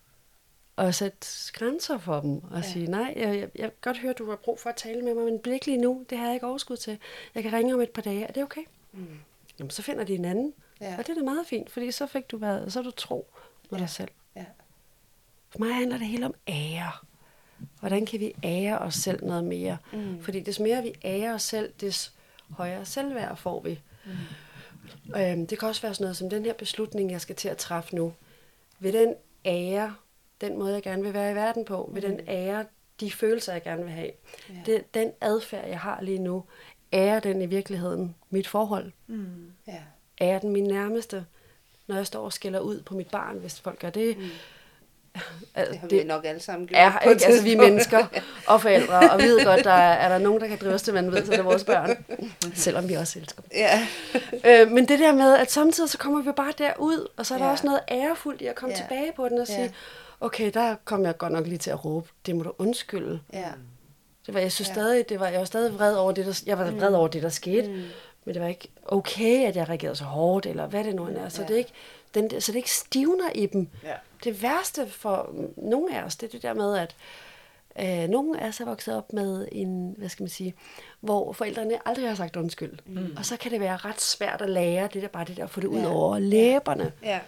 [0.78, 2.62] at sætte grænser for dem og Ja.
[2.62, 5.14] sige, nej, jeg, jeg, jeg kan godt høre, du har brug for at tale med
[5.14, 6.97] mig, men blik lige nu, det har jeg ikke overskud til.
[7.36, 8.62] Jeg kan ringe om et par dage, er det okay?
[8.91, 9.08] Mm.
[9.60, 10.54] Jamen, så finder de en anden.
[10.82, 10.95] Ja.
[10.97, 13.28] Og det er da meget fint, fordi så fik du været, så er du tro
[13.70, 13.84] med Ja.
[13.84, 14.10] dig selv.
[14.36, 14.45] Ja.
[15.49, 16.91] For mig handler det hele om ære.
[17.80, 19.77] Hvordan kan vi ære os selv noget mere?
[19.93, 20.23] Mm.
[20.23, 22.13] Fordi des mere vi ærer os selv, des
[22.49, 23.82] højere selvværd får vi.
[24.05, 24.11] Mm.
[25.15, 27.57] Øhm, det kan også være sådan noget som den her beslutning, jeg skal til at
[27.57, 28.13] træffe nu.
[28.80, 29.13] Vil den
[29.45, 29.95] ære,
[30.41, 32.65] den måde, jeg gerne vil være i verden på, vil den ære
[32.99, 34.11] de følelser, jeg gerne vil have.
[34.49, 34.53] Ja.
[34.65, 36.43] Det, den adfærd, jeg har lige nu,
[36.93, 38.91] ærer den i virkeligheden mit forhold?
[39.67, 39.84] Ja.
[40.17, 41.25] Er den min nærmeste?
[41.90, 44.18] Når jeg står og skælder ud på mit barn, hvis folk gør det.
[44.18, 44.24] Mm.
[45.56, 46.80] Det har vi nok alle sammen gjort.
[47.06, 47.26] et ikke?
[47.26, 48.06] Altså, vi er mennesker
[48.48, 50.82] og forældre, og vi ved godt, der er, er der nogen, der kan drive os
[50.82, 52.06] til vanvid, så det er vores børn.
[52.54, 53.52] Selvom vi også elsker dem.
[53.54, 53.88] Ja.
[54.46, 57.38] Øh, men det der med, at samtidig så kommer vi bare derud, og så er
[57.38, 57.52] der Ja.
[57.52, 58.82] også noget ærefuldt i at komme Ja.
[58.82, 59.70] tilbage på den og sige, Ja.
[60.20, 63.20] okay, der kom jeg godt nok lige til at råbe, det må du undskylde.
[63.34, 63.46] Ja.
[64.26, 64.74] Det var, jeg synes Ja.
[64.74, 64.76] ja.
[64.76, 67.24] stadig, det var, jeg var stadig vred over det, der, jeg var vred over det,
[67.24, 67.68] der skete.
[67.68, 67.82] Mm.
[68.30, 71.17] Men det var ikke okay, at jeg reagerede så hårdt, eller hvad det nu end
[71.17, 71.30] er.
[71.30, 71.47] Så, Ja.
[71.47, 71.71] det, er ikke,
[72.13, 73.67] den, så det ikke stivner i dem.
[73.84, 73.93] Ja.
[74.23, 76.95] Det værste for nogle af os, det er det der med, at
[78.03, 80.53] øh, nogle af os er vokset op med en, hvad skal man sige,
[80.99, 82.80] hvor forældrene aldrig har sagt undskyld.
[82.86, 83.13] Mm.
[83.17, 85.49] Og så kan det være ret svært at lære det der, bare det der, at
[85.49, 85.89] få det ud Ja.
[85.93, 86.91] over læberne.
[87.03, 87.19] Ja.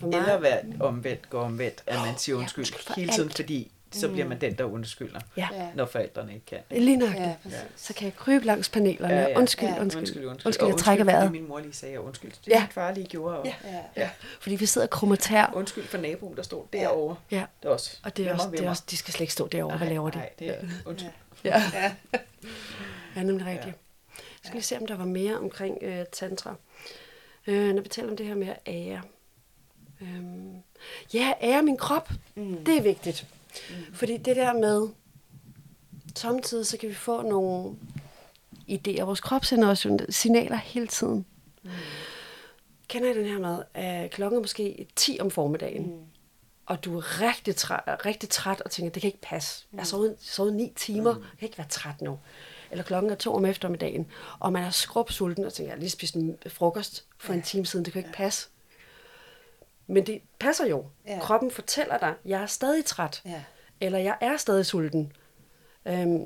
[0.00, 3.12] For mig, Eller være omvendt, gå omvendt, at man siger ja, undskyld undskyld for hele
[3.12, 3.36] tiden, alt.
[3.36, 5.68] fordi så bliver man den, der undskylder, ja, Ja.
[5.74, 6.58] når forældrene ikke kan.
[6.70, 7.14] lige nok.
[7.14, 7.58] Ja, Ja, præcis.
[7.76, 9.14] så kan jeg krybe langs panelerne.
[9.14, 9.30] Ja, Ja, ja.
[9.32, 9.38] ja.
[9.38, 9.80] Undskyld, Ja.
[9.80, 10.46] undskyld, Undskyld, undskyld.
[10.46, 11.32] undskyld, jeg Og trækker vejret.
[11.32, 12.30] Min mor lige sagde undskyld.
[12.30, 12.54] Det Ja.
[12.54, 12.60] ja.
[12.60, 13.38] min far lige gjorde.
[13.38, 13.54] Og, Ja.
[13.64, 13.80] Ja.
[13.96, 14.10] ja.
[14.40, 15.50] Fordi vi sidder og krummer tær.
[15.54, 17.16] Undskyld for naboen, der stod derovre.
[17.30, 17.44] Ja.
[17.62, 17.98] Det er også.
[18.04, 19.76] Og det er, også, det er også, de skal slet ikke stå derovre.
[19.78, 20.18] Hvad laver de?
[20.18, 20.54] Nej, det er
[20.86, 21.10] undskyld.
[21.44, 21.92] Ja, Ja.
[23.16, 23.66] ja nemlig rigtigt.
[24.16, 26.54] Jeg skal lige se, om der var mere omkring øh, tantra.
[27.46, 29.00] Øh, når vi taler om det her med at ære.
[30.00, 30.52] Øhm,
[31.14, 32.10] ja, ære min krop.
[32.34, 32.64] Mm.
[32.64, 33.26] Det er vigtigt.
[33.70, 33.94] Mm.
[33.94, 34.88] Fordi det der med,
[36.16, 37.76] samtidig så kan vi få nogle
[38.70, 39.02] idéer.
[39.02, 41.26] Vores krop sender os jo signaler hele tiden.
[41.62, 41.70] Mm.
[42.88, 46.00] Kender I den her med, at klokken er måske 10 om formiddagen, mm.
[46.66, 49.66] og du er rigtig, træt, rigtig træt og tænker, det kan ikke passe.
[49.72, 52.18] Jeg har sovet, sovet 9 timer, jeg kan ikke være træt nu.
[52.70, 54.06] Eller klokken er to om eftermiddagen,
[54.38, 57.66] og man er skrubsulten og tænker, jeg har lige spist en frokost for en time
[57.66, 58.48] siden, det kan ikke passe.
[59.86, 60.84] Men det passer jo.
[61.06, 61.18] Ja.
[61.22, 63.42] Kroppen fortæller dig, jeg er stadig træt, Ja.
[63.80, 65.12] eller jeg er stadig sulten.
[65.86, 66.24] Øhm,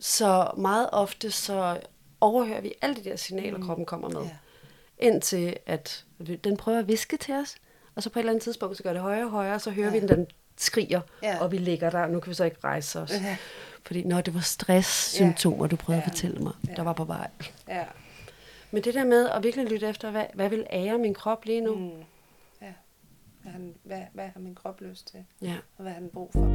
[0.00, 1.80] så meget ofte så
[2.20, 4.20] overhører vi alle de der signaler, kroppen kommer med.
[4.22, 4.30] Ja.
[4.98, 6.04] Indtil at
[6.44, 7.56] den prøver at viske til os,
[7.94, 9.70] Og så på et eller andet tidspunkt, så gør det højere og højere, og så
[9.70, 9.92] hører Ja.
[9.92, 10.26] vi den, den
[10.56, 11.38] skriger, Ja.
[11.40, 13.10] og vi ligger der, og nu kan vi så ikke rejse os.
[13.12, 13.36] Ja.
[13.86, 16.06] Fordi når det var stresssymptomer, du prøvede Ja.
[16.06, 16.74] at fortælle mig, Ja.
[16.74, 17.28] der var på vej.
[17.68, 17.84] Ja.
[18.70, 21.60] Men det der med at virkelig lytte efter, hvad, hvad vil ære min krop lige
[21.60, 21.74] nu?
[21.74, 21.90] Mm.
[23.46, 25.24] Hvad, har den, hvad, hvad har min krop lyst til?
[25.42, 25.56] Ja.
[25.76, 26.46] Og hvad har den brug for?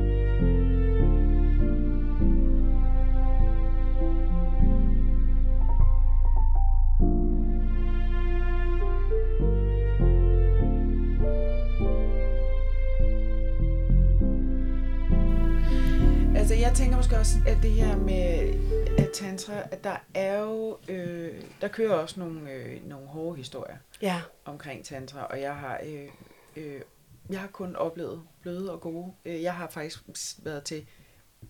[16.35, 18.53] Altså, jeg tænker måske også, at det her med
[18.97, 23.75] at tantra, at der er jo, øh, der kører også nogle, øh, nogle hårde historier
[24.01, 24.21] Ja.
[24.45, 26.07] omkring tantra, og jeg har, øh,
[26.55, 26.81] øh,
[27.29, 29.11] jeg har kun oplevet bløde og gode.
[29.25, 30.03] Øh, Jeg har faktisk
[30.43, 30.85] været til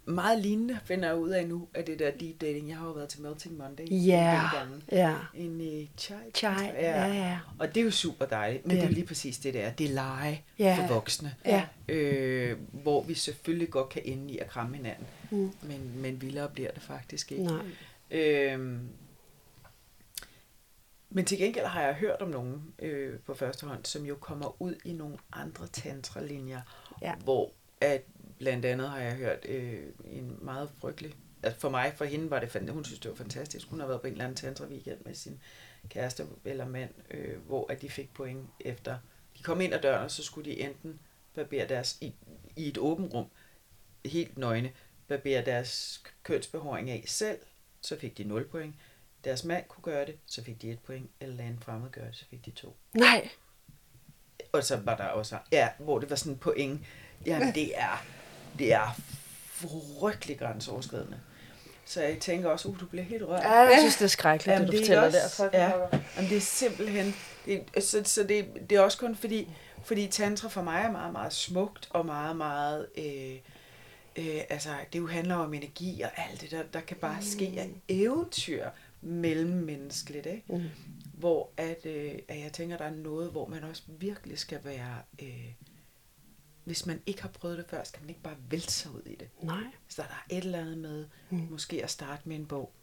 [0.05, 2.69] meget lignende, finder jeg ud af nu, af det der deep dating.
[2.69, 3.83] Jeg har jo været til Melting Monday.
[3.91, 4.41] Ja.
[4.91, 5.15] Ja.
[5.35, 6.17] En øh, chai.
[6.35, 6.65] Chai.
[6.65, 7.39] Ja, ja.
[7.59, 9.71] Og det er jo super dejligt, men Det det er lige præcis det der.
[9.71, 10.77] Det er lege Ja.
[10.87, 11.35] for voksne.
[11.45, 11.65] Ja.
[11.89, 15.05] Øh, hvor vi selvfølgelig godt kan ende i at kramme hinanden.
[15.31, 15.51] Mm.
[15.61, 17.43] Men, men vildere bliver det faktisk ikke.
[17.43, 17.61] Nej.
[18.11, 18.79] Øhm,
[21.11, 24.61] men til gengæld har jeg hørt om nogen øh, på første hånd, som jo kommer
[24.61, 26.61] ud i nogle andre tantra-linjer,
[27.01, 27.15] Ja.
[27.15, 27.51] hvor
[27.81, 28.03] at
[28.39, 32.39] blandt andet har jeg hørt øh, en meget frygtelig, altså for mig, for hende var
[32.39, 34.97] det, fan- hun synes det var fantastisk, hun har været på en eller anden tantra-weekend
[35.05, 35.39] med sin
[35.89, 38.97] kæreste eller mand, øh, hvor at de fik point efter,
[39.37, 40.99] de kom ind ad døren, og så skulle de enten
[41.35, 42.13] barbere deres, i,
[42.55, 43.25] i et åbent rum,
[44.05, 44.71] helt nøgne,
[45.07, 47.39] barbere deres kønsbehåring af selv,
[47.81, 48.75] så fik de 0 point.
[49.23, 52.07] Deres mand kunne gøre det, så fik de 1 point, eller lade en fremmed gøre
[52.07, 52.75] det, så fik de 2.
[52.93, 53.29] Nej.
[54.51, 56.81] Og så var der også, ja, hvor det var sådan en point.
[57.25, 58.05] Jamen, det er,
[58.59, 58.99] det er
[59.99, 61.19] frygtelig grænseoverskridende.
[61.85, 63.43] Så jeg tænker også, uh, du bliver helt rørt.
[63.43, 65.49] Ja, jeg synes, det er skrækkeligt, Jamen, det du er fortæller også, der.
[65.49, 65.71] For ja,
[66.15, 67.15] jamen, det er simpelthen,
[67.45, 69.47] det, så, så det, det er også kun fordi,
[69.83, 73.35] fordi tantra for mig er meget, meget smukt og meget, meget, øh,
[74.15, 77.53] øh, altså det jo handler om energi og alt det der, der kan bare ske
[77.57, 78.65] af eventyr
[79.01, 80.43] mellemmenneskeligt, ikke?
[80.53, 80.61] Mm.
[81.13, 84.97] Hvor at, øh, at jeg tænker, der er noget, hvor man også virkelig skal være,
[85.21, 85.53] øh,
[86.63, 89.15] hvis man ikke har prøvet det før, skal man ikke bare vælte sig ud i
[89.15, 89.29] det.
[89.43, 89.63] Nej.
[89.87, 91.37] Så der er et eller andet med, Mm.
[91.49, 92.73] måske at starte med en bog.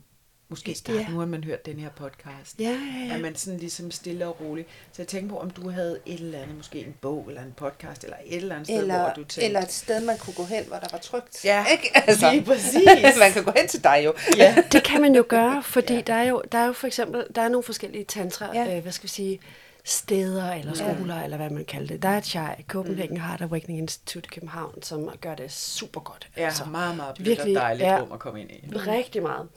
[0.51, 1.09] Måske starte, Ja.
[1.09, 2.61] nu har man hørt den her podcast.
[2.61, 3.15] Ja, ja, ja.
[3.15, 4.69] At man sådan ligesom stille og roligt.
[4.93, 7.53] Så jeg tænker på, om du havde et eller andet, måske en bog eller en
[7.57, 9.43] podcast, eller et eller andet sted, Eller, hvor du tænkte...
[9.45, 11.45] eller et sted, man kunne gå hen, hvor der var trygt.
[11.45, 11.91] Ja, ikke?
[11.95, 12.85] Altså, lige præcis.
[13.19, 14.15] man kan gå hen til dig jo.
[14.37, 14.57] Ja.
[14.73, 16.01] Det kan man jo gøre, fordi Ja.
[16.01, 18.77] der, er jo, der er jo for eksempel der er nogle forskellige tantra, Ja.
[18.77, 19.41] øh, hvad skal vi sige,
[19.85, 21.25] steder eller skoler, ja.
[21.25, 22.03] eller hvad man kalder det.
[22.03, 23.21] Der er et Chai, Copenhagen mm.
[23.21, 26.29] Heart Awakening Institute i København, som gør det super godt.
[26.37, 28.01] Ja, altså, meget, meget blødt virkelig, og dejligt ja.
[28.01, 28.63] rum at komme ind i.
[28.77, 29.49] Rigtig meget.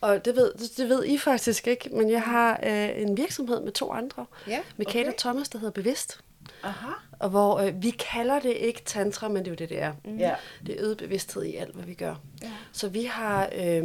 [0.00, 3.72] Og det ved, det ved I faktisk ikke, men jeg har øh, en virksomhed med
[3.72, 4.26] to andre.
[4.46, 6.20] Ja, Med Kate og Thomas, der hedder Bevidst.
[6.62, 6.90] Aha.
[7.18, 9.92] Og hvor øh, vi kalder det ikke tantra, men det er jo det, det er.
[10.04, 10.16] Mm.
[10.16, 10.34] Ja.
[10.66, 12.14] Det er øget bevidsthed i alt, hvad vi gør.
[12.42, 12.50] Ja.
[12.72, 13.84] Så vi har øh,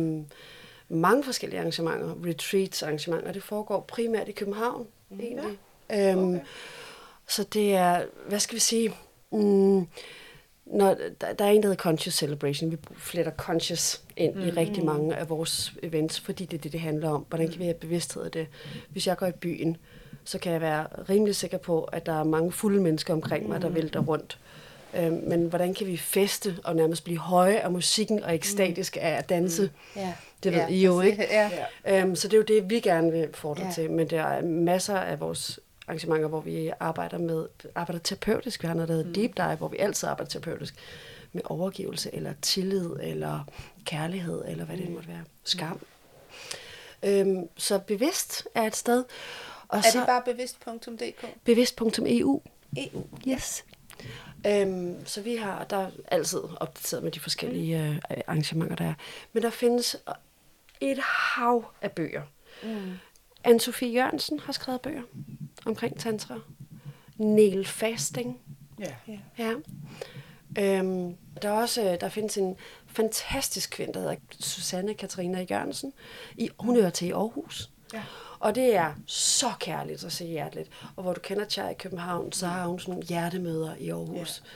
[0.89, 5.19] mange forskellige arrangementer, retreats arrangementer, det foregår primært i København, mm.
[5.19, 5.57] egentlig.
[5.89, 6.11] Ja.
[6.11, 6.45] Øhm, Okay.
[7.27, 8.93] Så det er, hvad skal vi sige,
[9.31, 9.87] mm,
[10.65, 12.71] når, der, der er en, der hedder Conscious Celebration.
[12.71, 14.41] Vi fletter conscious ind mm.
[14.41, 17.25] i rigtig mange af vores events, fordi det er det, det handler om.
[17.29, 18.47] Hvordan kan vi have bevidsthed af det?
[18.89, 19.77] Hvis jeg går i byen,
[20.23, 23.61] så kan jeg være rimelig sikker på, at der er mange fulde mennesker omkring mig,
[23.61, 24.39] der vælter rundt.
[24.97, 29.17] Øhm, men hvordan kan vi feste og nærmest blive høje af musikken og ekstatiske af
[29.17, 29.69] at danse?
[29.95, 30.13] Ja.
[30.43, 31.27] Det ved ja, I jo, ikke?
[31.31, 31.49] Ja.
[31.85, 33.71] Øhm, så det er jo det, vi gerne vil fordre ja.
[33.71, 33.91] til.
[33.91, 38.63] Men der er masser af vores arrangementer, hvor vi arbejder med arbejder terapeutisk.
[38.63, 40.75] Vi har noget, der hedder Deep Dive, hvor vi altid arbejder terapeutisk
[41.33, 43.39] med overgivelse, eller tillid, eller
[43.85, 45.23] kærlighed, eller hvad det måtte være.
[45.43, 45.79] Skam.
[47.03, 49.03] Øhm, så bevidst er et sted.
[49.67, 51.25] Og Er så det bare bevidst.dk?
[51.43, 52.41] bevidst.eu.
[52.77, 53.03] EU.
[53.27, 53.65] Yes.
[54.47, 58.93] Øhm, så vi har der er altid opdateret med de forskellige øh, arrangementer, der er.
[59.33, 59.97] Men der findes
[60.81, 62.21] et hav af bøger.
[62.63, 62.93] Mm.
[63.45, 65.01] Anne-Sophie Jørgensen har skrevet bøger
[65.65, 66.39] omkring tantra.
[67.17, 68.39] Neil Fasting.
[68.79, 68.93] Ja.
[69.07, 69.19] Ja.
[69.37, 69.53] Ja.
[70.59, 72.55] Øhm, der, er også, øh, der findes en
[72.87, 75.93] fantastisk kvinde, der hedder Susanne Katarina Jørgensen.
[76.37, 77.69] I, hun hører til i Aarhus.
[77.93, 78.03] Ja.
[78.39, 80.69] Og det er så kærligt og så hjerteligt.
[80.95, 84.43] Og hvor du kender Chai i København, så har hun sådan nogle hjertemøder i Aarhus.
[84.45, 84.49] Ja.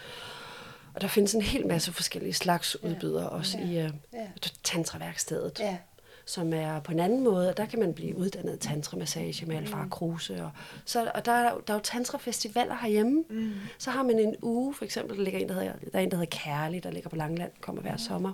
[0.94, 4.28] Og der findes en hel masse forskellige slags udbydere, også i uh, Ja.
[4.64, 5.78] tantraværkstedet, Ja.
[6.30, 7.50] Som er på en anden måde.
[7.50, 10.44] Og der kan man blive uddannet tantramassage med Alfar Kruse.
[10.44, 10.52] Og,
[10.86, 13.24] så, og der, er, der er jo tantrafestivaler herhjemme.
[13.30, 13.54] Mm.
[13.78, 16.12] Så har man en uge, for eksempel, der, ligger en, der, hedder, der er en,
[16.12, 18.34] der hedder Kærlig, der ligger på Langland, kommer hver sommer.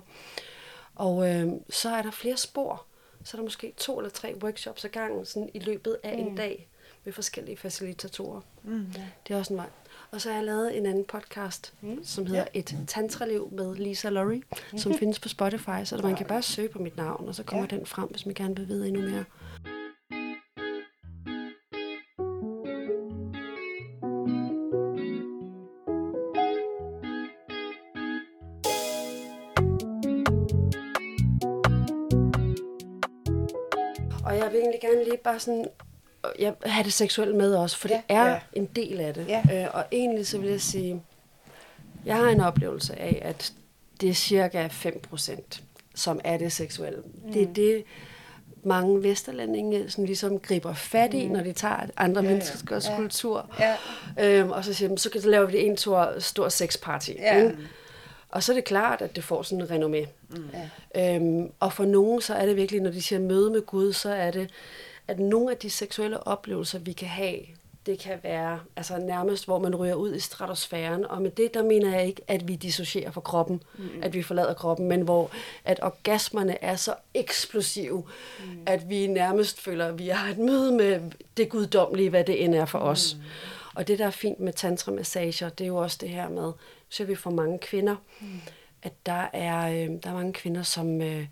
[0.94, 2.84] Og øh, så er der flere spor.
[3.24, 6.26] Så er der måske to eller tre workshops ad gangen sådan i løbet af mm.
[6.26, 6.68] en dag
[7.04, 8.40] med forskellige facilitatorer.
[8.64, 8.86] Mm.
[9.28, 9.68] Det er også en vej.
[10.16, 12.04] Og så har jeg lavet en anden podcast, mm.
[12.04, 12.60] som hedder ja.
[12.60, 14.42] Et Tantraliv med Lisa Laurie,
[14.76, 17.66] som findes på Spotify, så man kan bare søge på mit navn, og så kommer
[17.70, 17.76] ja.
[17.76, 19.24] den frem, hvis man gerne vil vide endnu mere.
[34.24, 35.66] Og jeg vil egentlig gerne lige bare sådan
[36.38, 38.38] jeg have det seksuelle med også, for ja, det er ja.
[38.52, 39.28] en del af det.
[39.28, 39.42] Ja.
[39.52, 41.02] Øh, og egentlig så vil jeg sige,
[42.04, 43.52] jeg har en oplevelse af, at
[44.00, 45.60] det er cirka 5%,
[45.94, 47.02] som er det seksuelle.
[47.24, 47.32] Mm.
[47.32, 47.84] Det er det,
[48.66, 51.32] mange vesterlændinge sådan ligesom griber fat i, mm.
[51.32, 52.96] når de tager andre ja, menneskers ja.
[52.96, 53.50] kultur.
[53.60, 53.76] Ja.
[54.20, 57.10] Øhm, og så siger de, så, så laver vi det en stor, stor sexparty.
[57.10, 57.42] Ja.
[57.42, 57.56] Ikke?
[58.28, 60.06] Og så er det klart, at det får sådan en renommé.
[60.30, 60.50] Mm.
[60.94, 61.16] Ja.
[61.16, 64.10] Øhm, og for nogen, så er det virkelig, når de siger møde med Gud, så
[64.10, 64.50] er det,
[65.08, 67.38] at nogle af de seksuelle oplevelser, vi kan have,
[67.86, 71.04] det kan være altså nærmest, hvor man ryger ud i stratosfæren.
[71.04, 73.88] Og med det, der mener jeg ikke, at vi dissocierer fra kroppen, mm.
[74.02, 75.30] at vi forlader kroppen, men hvor
[75.64, 78.04] at orgasmerne er så eksplosive,
[78.38, 78.62] mm.
[78.66, 81.00] at vi nærmest føler, at vi har et møde med
[81.36, 83.14] det guddommelige, hvad det end er for os.
[83.14, 83.22] Mm.
[83.74, 86.52] Og det, der er fint med tantra-massager, det er jo også det her med,
[86.88, 88.40] så vi får mange kvinder, mm.
[88.82, 91.02] at der er, øh, der er mange kvinder, som...
[91.02, 91.26] Øh,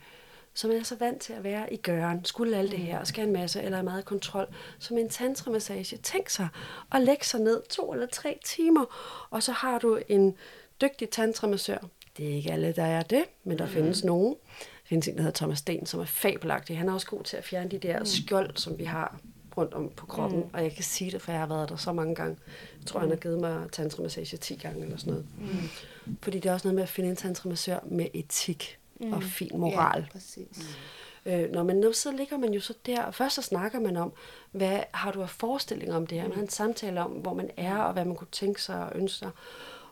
[0.54, 3.26] som er så vant til at være i gøren, skulle alt det her, og skal
[3.26, 4.46] en masse, eller er meget kontrol,
[4.78, 5.96] som en tantramassage.
[5.96, 6.48] Tænk sig
[6.92, 8.84] at lægge sig ned to eller tre timer,
[9.30, 10.36] og så har du en
[10.80, 11.78] dygtig tantramassør.
[12.16, 13.72] Det er ikke alle, der er det, men der mm.
[13.72, 14.34] findes nogen.
[14.58, 16.78] Der findes en, der hedder Thomas Sten, som er fabelagtig.
[16.78, 18.06] Han er også god til at fjerne de der mm.
[18.06, 19.18] skjold, som vi har
[19.56, 20.40] rundt om på kroppen.
[20.40, 20.50] Mm.
[20.52, 22.36] Og jeg kan sige det, for jeg har været der så mange gange.
[22.78, 23.02] Jeg tror, mm.
[23.02, 25.26] han har givet mig tantramassage 10 gange eller sådan noget.
[25.38, 26.16] Mm.
[26.22, 29.12] Fordi det er også noget med at finde en tantramassør med etik mm.
[29.12, 30.00] og fin moral.
[30.00, 30.58] Ja, præcis.
[30.58, 31.32] Mm.
[31.32, 33.96] Øh, når man nu så ligger man jo så der, og først så snakker man
[33.96, 34.12] om,
[34.50, 36.28] hvad har du af forestillinger om det her?
[36.28, 38.92] Man har en samtale om, hvor man er, og hvad man kunne tænke sig og
[38.94, 39.30] ønske sig.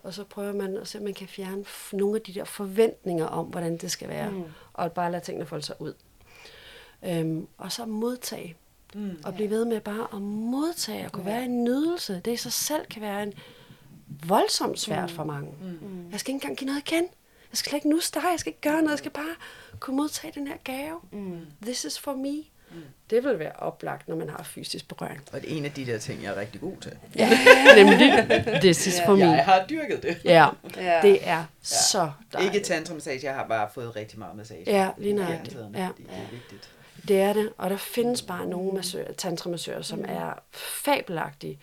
[0.03, 3.27] Og så prøver man at se, om man kan fjerne nogle af de der forventninger
[3.27, 4.31] om, hvordan det skal være.
[4.31, 4.45] Mm.
[4.73, 5.95] Og bare lade tingene folde sig ud.
[7.05, 8.57] Øhm, og så modtage.
[8.95, 11.35] Mm, og blive ved med bare at modtage og kunne ja.
[11.35, 12.21] være en nydelse.
[12.25, 13.35] Det i sig selv kan være en
[14.27, 15.17] voldsomt svært mm.
[15.17, 15.55] for mange.
[15.63, 16.11] Mm.
[16.11, 17.05] Jeg skal ikke engang give noget igen
[17.53, 19.35] jeg skal ikke nusse dig, jeg skal ikke gøre noget, jeg skal bare
[19.81, 21.01] kunne modtage den her gave.
[21.13, 21.47] Mm.
[21.63, 22.43] This is for me.
[22.71, 22.83] Mm.
[23.11, 25.21] Det vil være oplagt, når man har fysisk berøring.
[25.33, 26.93] Og det er en af de der ting, jeg er rigtig god til.
[27.17, 27.31] Ja,
[27.77, 28.27] nemlig.
[28.61, 29.31] This is for me.
[29.31, 30.21] Jeg har dyrket det.
[30.25, 30.49] Ja,
[31.03, 31.45] det er ja.
[31.63, 32.55] så dejligt.
[32.55, 34.63] Ikke tantramassage, jeg har bare fået rigtig meget massage.
[34.67, 35.57] Ja, lige nøjagtigt.
[35.57, 35.89] Ja.
[35.97, 36.69] Det er vigtigt.
[37.09, 40.05] Det er det, og der findes bare nogle massører, tantramassører, som mm.
[40.09, 41.59] er fabelagtige,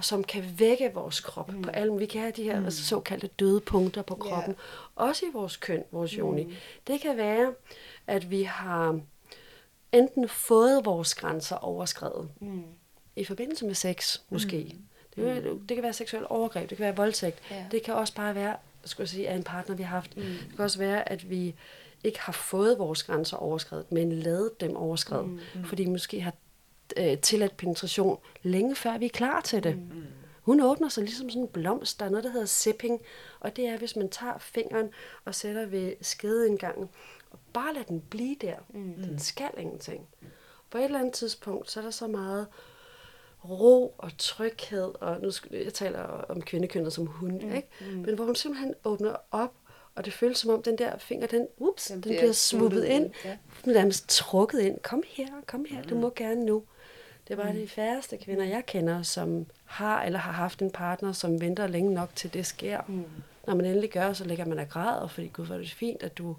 [0.00, 1.62] og som kan vække vores krop mm.
[1.62, 2.64] på alle Vi kan have de her mm.
[2.64, 5.08] altså, såkaldte døde punkter på kroppen, yeah.
[5.08, 6.44] også i vores køn, vores joni.
[6.44, 6.52] Mm.
[6.86, 7.52] Det kan være,
[8.06, 9.00] at vi har
[9.92, 12.62] enten fået vores grænser overskrevet, mm.
[13.16, 14.72] i forbindelse med sex måske.
[15.16, 15.24] Mm.
[15.24, 15.66] Det, mm.
[15.66, 17.38] det kan være seksuel overgreb, det kan være voldtægt.
[17.52, 17.70] Yeah.
[17.70, 20.16] Det kan også bare være, skulle jeg sige, af en partner, vi har haft.
[20.16, 20.22] Mm.
[20.22, 21.54] Det kan også være, at vi
[22.04, 25.40] ikke har fået vores grænser overskrevet, men lavet dem overskrevet, mm.
[25.54, 25.64] mm.
[25.64, 26.34] fordi vi måske har
[26.96, 29.76] øh, tilladt penetration, længe før vi er klar til det.
[29.76, 30.02] Mm.
[30.42, 32.00] Hun åbner sig ligesom sådan en blomst.
[32.00, 33.00] Der er noget, der hedder sipping,
[33.40, 34.90] og det er, hvis man tager fingeren
[35.24, 36.88] og sætter ved skedeindgangen,
[37.30, 38.54] og bare lader den blive der.
[38.68, 38.94] Mm.
[38.94, 40.08] Den skal ingenting.
[40.70, 42.46] På et eller andet tidspunkt, så er der så meget
[43.44, 47.54] ro og tryghed, og nu skal, jeg taler om kvindekønnet som hund, mm.
[47.54, 47.68] ikke?
[47.80, 47.86] Mm.
[47.86, 49.52] men hvor hun simpelthen åbner op,
[49.94, 52.84] og det føles som om den der finger, den, ups, den, den bliver, bliver swoopet
[52.84, 53.36] ind, ja.
[53.64, 54.78] nærmest trukket ind.
[54.78, 55.88] Kom her, kom her, mm.
[55.88, 56.62] du må gerne nu.
[57.30, 57.58] Det er bare mm.
[57.58, 61.94] de færreste kvinder, jeg kender, som har eller har haft en partner, som venter længe
[61.94, 62.80] nok til det sker.
[62.88, 63.04] Mm.
[63.46, 66.02] Når man endelig gør, så ligger man og græder, fordi gud, hvor er det fint,
[66.02, 66.36] at du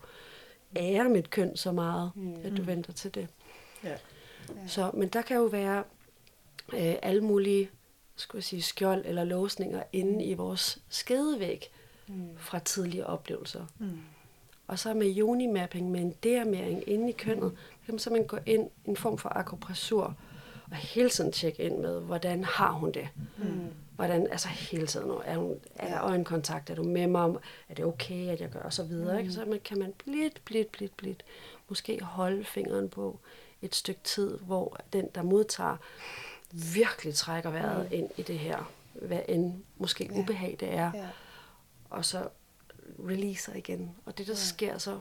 [0.75, 2.35] ærer mit køn så meget, mm.
[2.43, 3.27] at du venter til det.
[3.83, 3.89] Ja.
[3.89, 3.95] Ja.
[4.67, 5.83] Så, men der kan jo være
[6.73, 7.69] øh, alle mulige
[8.15, 10.19] skulle jeg sige, skjold eller låsninger inde mm.
[10.19, 11.71] i vores skedevæg
[12.07, 12.29] mm.
[12.37, 13.65] fra tidligere oplevelser.
[13.79, 13.99] Mm.
[14.67, 17.57] Og så med joni-mapping, med en dermering inde i kønnet, mm.
[17.85, 20.15] kan man simpelthen gå ind i en form for akupressur,
[20.71, 23.09] og hele tiden tjekke ind med, hvordan har hun det?
[23.37, 23.69] Mm.
[23.95, 27.35] Hvordan, altså hele tiden, er, hun, er der øjenkontakt, er du med mig,
[27.69, 29.13] er det okay, at jeg gør, og så videre.
[29.13, 29.19] Mm.
[29.19, 29.33] Ikke?
[29.33, 31.25] Så man, kan man blidt, blidt, blidt, blidt,
[31.69, 33.19] måske holde fingeren på
[33.61, 35.77] et stykke tid, hvor den, der modtager,
[36.51, 37.97] virkelig trækker vejret mm.
[37.97, 40.19] ind i det her, hvad end måske ja.
[40.19, 41.07] ubehag det er, ja.
[41.89, 42.27] og så
[42.99, 43.95] releaser igen.
[44.05, 44.37] Og det, der ja.
[44.37, 44.99] sker, så,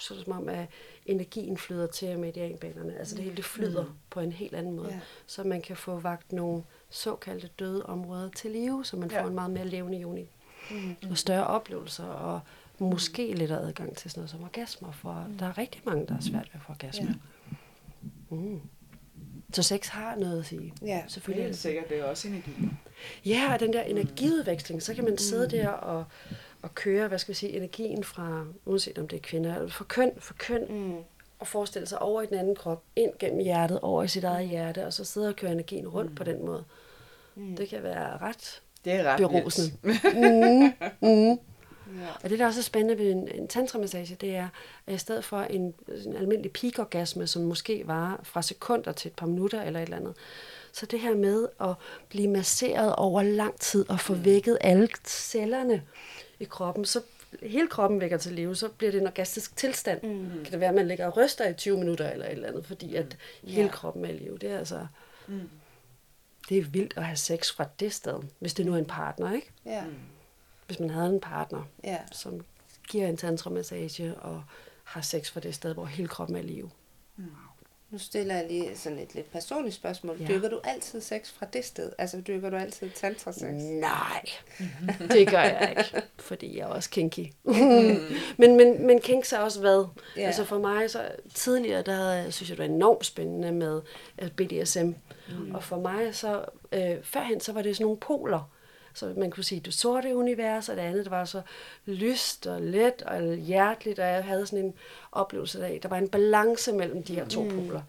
[0.00, 0.66] så er det som om, at
[1.06, 2.98] energien flyder til medianbanerne.
[2.98, 3.90] Altså det hele det flyder mm.
[4.10, 4.92] på en helt anden måde.
[4.92, 5.00] Ja.
[5.26, 9.22] Så man kan få vagt nogle såkaldte døde områder til live, så man ja.
[9.22, 10.28] får en meget mere levende juni.
[10.70, 11.10] Mm.
[11.10, 12.40] Og større oplevelser, og
[12.78, 13.38] måske mm.
[13.38, 15.38] lidt adgang til sådan noget som orgasmer, for mm.
[15.38, 17.12] der er rigtig mange, der er svært ved at få orgasmer.
[17.50, 18.36] Ja.
[18.36, 18.60] Mm.
[19.52, 20.72] Så sex har noget at sige.
[20.82, 21.44] Ja, selvfølgelig.
[21.44, 22.52] Helt sikkert, det er også energi.
[23.24, 26.04] Ja, og den der energiudveksling, så kan man sidde der og,
[26.68, 29.84] og køre, hvad skal vi sige, energien fra, uanset om det er kvinder, eller fra
[29.84, 30.96] køn, fra køn, Mm.
[31.38, 34.48] og forestille sig over i den anden krop, ind gennem hjertet, over i sit eget
[34.48, 36.14] hjerte, og så sidde og køre energien rundt mm.
[36.16, 36.64] på den måde.
[37.34, 37.56] Mm.
[37.56, 39.76] Det kan være ret Det er ret berusende.
[39.82, 40.74] vildt.
[41.02, 41.08] mm.
[41.08, 41.38] Mm.
[42.00, 42.06] Ja.
[42.24, 44.48] Og det, der også er spændende ved en, en tantramassage, det er,
[44.86, 45.74] at i stedet for en,
[46.06, 49.96] en almindelig peak-orgasme, som måske var fra sekunder til et par minutter eller et eller
[49.96, 50.14] andet,
[50.72, 51.74] så det her med at
[52.08, 55.82] blive masseret over lang tid og få vækket alle cellerne
[56.40, 57.02] i kroppen, så
[57.42, 60.02] hele kroppen vækker til live, så bliver det en orgastisk tilstand.
[60.02, 60.30] Mm.
[60.44, 62.66] Kan det være, at man ligger og ryster i 20 minutter eller et eller andet,
[62.66, 63.68] fordi at hele Ja.
[63.72, 64.38] kroppen er i live.
[64.38, 64.86] Det er altså...
[65.26, 65.50] Mm.
[66.48, 69.32] Det er vildt at have sex fra det sted, hvis det nu er en partner,
[69.32, 69.50] ikke?
[69.64, 69.84] Ja.
[70.66, 71.98] Hvis man havde en partner, ja.
[72.12, 72.44] som
[72.88, 74.42] giver en tantramassage og
[74.84, 76.70] har sex fra det sted, hvor hele kroppen er i live.
[77.96, 80.16] Nu stiller jeg lige sådan et lidt personligt spørgsmål.
[80.20, 80.26] Ja.
[80.26, 81.92] Dyrker du altid sex fra det sted?
[81.98, 83.44] Altså, dyrker du altid tantra-sex?
[83.62, 84.24] Nej,
[85.12, 87.26] det gør jeg ikke, fordi jeg er også kinky.
[88.38, 89.86] men, men, men kinks er også hvad?
[90.16, 90.22] Ja.
[90.26, 93.80] Altså for mig, så tidligere, der havde, jeg- synes jeg, det var enormt spændende med
[94.36, 94.78] BDSM.
[95.38, 95.54] Mm.
[95.54, 98.50] Og for mig, så øh, førhen, så var det sådan nogle poler.
[98.96, 101.42] Så man kunne sige, det sorte univers, og det andet, det var så
[101.86, 104.74] lyst og let og hjerteligt, og jeg havde sådan en
[105.12, 107.50] oplevelse af, der var en balance mellem de her to mm.
[107.50, 107.82] poler.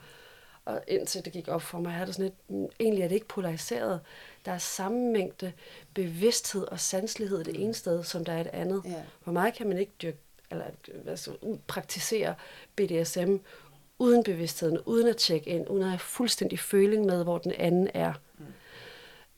[0.65, 3.15] Og indtil det gik op for mig, havde det sådan et, mm, egentlig er det
[3.15, 3.99] ikke polariseret.
[4.45, 5.51] Der er samme mængde
[5.93, 8.81] bevidsthed og sanslighed det ene sted, som der er et andet.
[8.85, 9.01] Ja.
[9.21, 10.17] For mig kan man ikke dyrke,
[10.51, 10.65] eller,
[11.03, 12.35] hvad man- praktisere
[12.75, 13.35] BDSM
[13.99, 17.89] uden bevidstheden, uden at tjekke ind, uden at have fuldstændig føling med, hvor den anden
[17.93, 18.13] er.
[18.37, 18.45] Mm.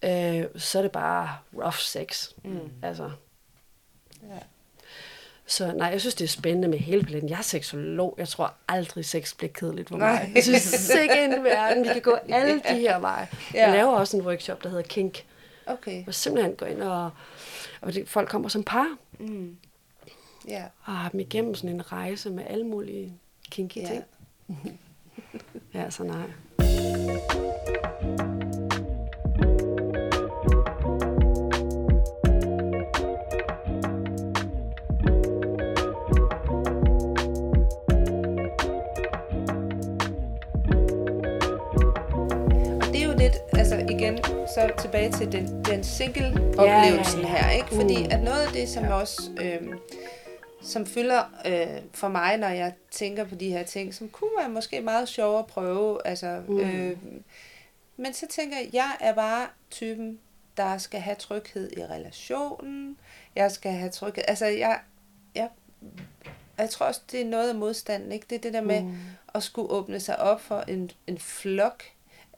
[0.04, 2.30] Øh, så er det bare rough sex.
[2.44, 2.60] Mm.
[2.84, 3.12] Altså,
[4.24, 4.40] Ja.
[5.46, 7.30] så nej, jeg synes, det er spændende med hele paletten.
[7.30, 8.16] Jeg er seksolog.
[8.18, 10.24] Jeg tror aldrig, sex bliver kedeligt for Nej.
[10.24, 10.32] mig.
[10.36, 11.84] Jeg synes en verden.
[11.84, 13.28] Vi kan gå alle de her veje.
[13.54, 13.64] Ja.
[13.66, 15.26] Jeg laver også en workshop, der hedder Kink.
[15.66, 16.04] Okay.
[16.04, 17.10] Hvor simpelthen går ind og...
[17.82, 18.88] og det, folk kommer som par
[19.20, 19.58] Mm.
[20.48, 20.64] Ja.
[20.84, 23.14] og har dem igennem sådan en rejse med alle mulige
[23.52, 23.88] kinky Ja.
[23.88, 24.04] ting.
[25.74, 26.30] Ja, så nej.
[44.56, 47.44] Så tilbage til den, den single-oplevelsen Ja, ja, ja.
[47.44, 47.68] her, ikke?
[47.76, 48.10] Fordi Mm.
[48.12, 48.94] at noget af det, som ja.
[48.94, 49.80] også, øhm,
[50.62, 54.50] som fylder øh, for mig, når jeg tænker på de her ting, som kunne være
[54.50, 56.60] måske meget sjove at prøve, altså, Mm.
[56.60, 56.98] øh,
[57.98, 60.20] men så tænker jeg, jeg er bare typen,
[60.58, 62.98] der skal have tryghed i relationen,
[63.36, 64.80] jeg skal have tryghed, altså jeg,
[65.36, 65.50] jeg,
[66.58, 68.26] jeg tror også, det er noget af modstanden, ikke?
[68.30, 68.96] Det er det der med, Mm.
[69.34, 71.84] at skulle åbne sig op for en, en flok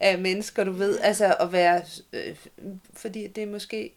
[0.02, 1.82] af mennesker, du ved, altså at være,
[2.12, 2.36] øh,
[2.92, 3.92] fordi det er måske,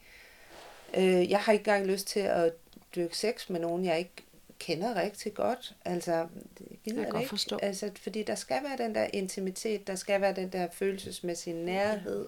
[0.98, 2.54] øh, jeg har ikke engang lyst til at
[2.96, 4.12] dyrke sex med nogen, jeg ikke
[4.60, 6.28] kender rigtig godt, altså,
[6.58, 7.60] det gider kan jeg godt ikke, forstå.
[7.62, 12.28] altså, fordi der skal være den der intimitet, der skal være den der følelsesmæssige nærhed,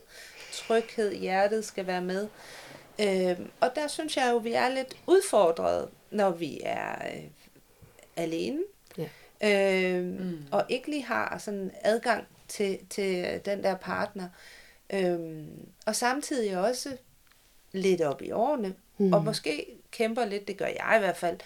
[0.54, 2.28] tryghed, hjertet skal være med,
[3.02, 7.24] øh, og der synes jeg jo, vi er lidt udfordret, når vi er øh,
[8.16, 8.60] alene,
[9.44, 10.46] øh, mm.
[10.52, 14.30] og ikke lige har sådan adgang til, til den der partner.
[14.94, 15.46] Øh,
[15.86, 16.98] og samtidig også
[17.72, 19.14] lidt op i årene, Mm.
[19.14, 21.38] og måske kæmper lidt, det gør jeg i hvert fald,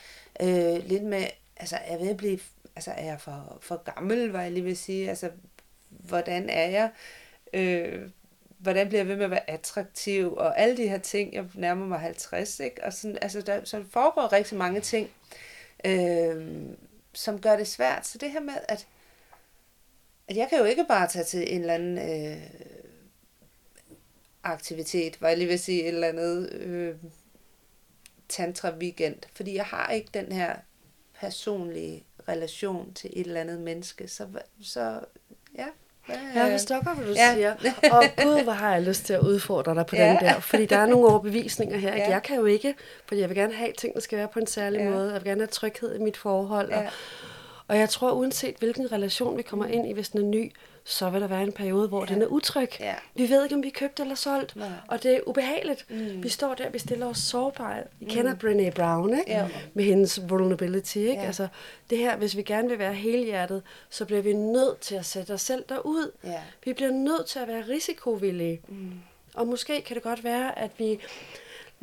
[0.42, 1.26] øh, lidt med,
[1.58, 2.40] altså er jeg ved at blive,
[2.76, 5.30] altså er jeg for, for gammel, var jeg lige vil sige, altså
[5.90, 6.90] hvordan er jeg,
[7.54, 8.10] øh,
[8.58, 11.86] hvordan bliver jeg ved med at være attraktiv, og alle de her ting, jeg nærmer
[11.86, 12.84] mig 50, ikke?
[12.84, 15.10] Og sådan, altså der, så foregår rigtig mange ting,
[15.86, 16.62] øh,
[17.14, 18.08] som gør det svært.
[18.08, 18.88] Så det her med, at,
[20.32, 22.38] at jeg kan jo ikke bare tage til en eller anden øh,
[24.44, 26.96] aktivitet, var jeg lige ved at sige, et eller andet øh,
[28.30, 30.56] tantra-weekend, fordi jeg har ikke den her
[31.20, 34.08] personlige relation til et eller andet menneske.
[34.08, 34.28] Så,
[34.62, 35.00] så
[35.58, 35.66] ja.
[36.06, 37.30] Hvad, Jeg forstår godt, hvad du Ja.
[37.30, 37.34] ja.
[37.36, 37.74] siger.
[37.92, 40.10] Og gud, hvor har jeg lyst til at udfordre dig på Ja.
[40.10, 40.40] den der.
[40.40, 41.94] Fordi der er nogle overbevisninger her.
[41.94, 42.06] Ikke?
[42.08, 42.14] Ja.
[42.14, 42.76] Jeg kan jo ikke,
[43.06, 44.90] fordi jeg vil gerne have, at tingene skal være på en særlig Ja.
[44.90, 45.06] måde.
[45.14, 46.70] Jeg vil gerne have tryghed i mit forhold.
[46.70, 46.78] Ja.
[46.86, 46.92] Og,
[47.72, 50.52] og jeg tror, uanset hvilken relation vi kommer ind i, hvis den er ny,
[50.84, 52.14] så vil der være en periode, hvor ja.
[52.14, 52.70] den er utryg.
[52.80, 52.96] Ja.
[53.16, 54.56] Vi ved ikke, om vi er købt eller solgt.
[54.56, 54.68] Nej.
[54.88, 55.86] Og det er ubehageligt.
[55.90, 56.24] Mm.
[56.24, 57.84] Vi står der, vi stiller os sårbare.
[58.00, 59.32] I kender Brené Brown, ikke?
[59.32, 59.48] Ja.
[59.74, 61.14] Med hendes vulnerability, ikke?
[61.14, 61.26] Ja.
[61.26, 61.48] Altså,
[61.90, 65.34] det her, hvis vi gerne vil være helhjertet, så bliver vi nødt til at sætte
[65.34, 66.12] os selv derud.
[66.24, 66.42] Ja.
[66.66, 68.62] Vi bliver nødt til at være risikovillige.
[68.68, 68.92] Mm.
[69.34, 71.00] Og måske kan det godt være, at vi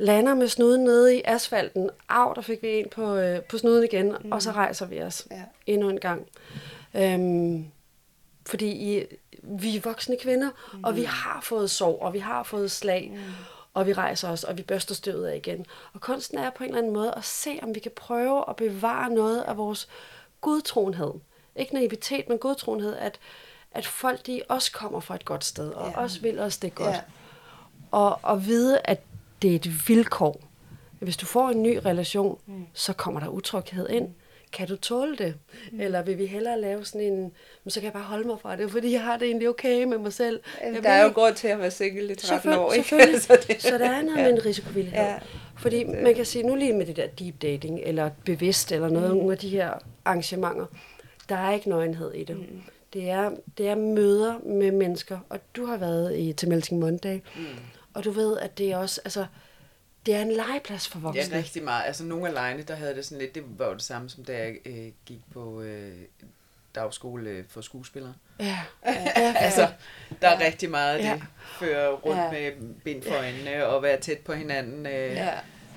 [0.01, 1.91] lander med snuden nede i asfalten.
[2.09, 4.33] Au, der fik vi en på, øh, på snuden igen, mm.
[4.33, 5.43] og så rejser vi os Ja.
[5.67, 6.27] endnu en gang.
[6.95, 7.67] Øhm,
[8.47, 8.67] fordi
[8.97, 9.05] I,
[9.43, 10.85] vi er voksne kvinder, mm.
[10.85, 13.11] og vi har fået sorg, og vi har fået slag.
[13.15, 13.21] Mm.
[13.75, 15.67] og vi rejser os, og vi børster støvet af igen.
[15.95, 18.57] Og kunsten er på en eller anden måde at se, om vi kan prøve at
[18.57, 19.89] bevare noget af vores
[20.41, 21.13] godtroenhed.
[21.57, 23.19] Ikke naivitet, men godtroenhed, at,
[23.73, 25.99] at folk de også kommer fra et godt sted, og Ja.
[26.01, 26.89] også vil os det godt.
[26.95, 27.01] Ja.
[27.91, 29.01] Og, og vide, at
[29.43, 30.41] det er et vilkår.
[31.01, 32.67] Hvis du får en ny relation, mm.
[32.73, 34.09] så kommer der utryghed ind.
[34.53, 35.35] Kan du tåle det?
[35.73, 35.81] Mm.
[35.81, 37.21] Eller vil vi hellere lave sådan en,
[37.65, 39.85] men så kan jeg bare holde mig fra det, fordi jeg har det egentlig okay
[39.85, 40.41] med mig selv.
[40.65, 42.89] Jeg Der er jo ikke- grund til at være single i 13 år, ikke?
[42.89, 43.23] Selvfølgelig.
[43.29, 45.01] Så det- Så der er noget med en risikovillighed.
[45.03, 45.19] Ja.
[45.59, 49.11] Fordi man kan sige, nu lige med det der deep dating, eller bevidst, eller noget,
[49.11, 49.17] Mm.
[49.17, 49.73] nogle af de her
[50.05, 50.67] arrangementer,
[51.29, 52.37] der er ikke nøgenhed i det.
[52.37, 52.63] Mm.
[52.93, 57.15] Det, er, det er møder med mennesker, og du har været i, til Melting Monday,
[57.15, 57.45] mm.
[57.99, 59.27] Og du ved, at det er også, altså,
[60.07, 61.23] det er en legeplads for voksne.
[61.35, 61.83] Ja, rigtig meget.
[61.87, 64.25] Altså nogle af lejene, der havde det sådan lidt, det var jo det samme som
[64.25, 65.93] da jeg øh, gik på øh,
[66.75, 68.15] dagskole for skuespillere.
[68.41, 69.69] Ja, ja, Altså,
[70.23, 71.09] der er rigtig meget af det.
[71.09, 71.21] Ja.
[71.59, 72.31] Føre rundt Ja.
[72.31, 74.87] med bind for øjnene og være tæt på hinanden.
[74.87, 75.31] Øh, Ja.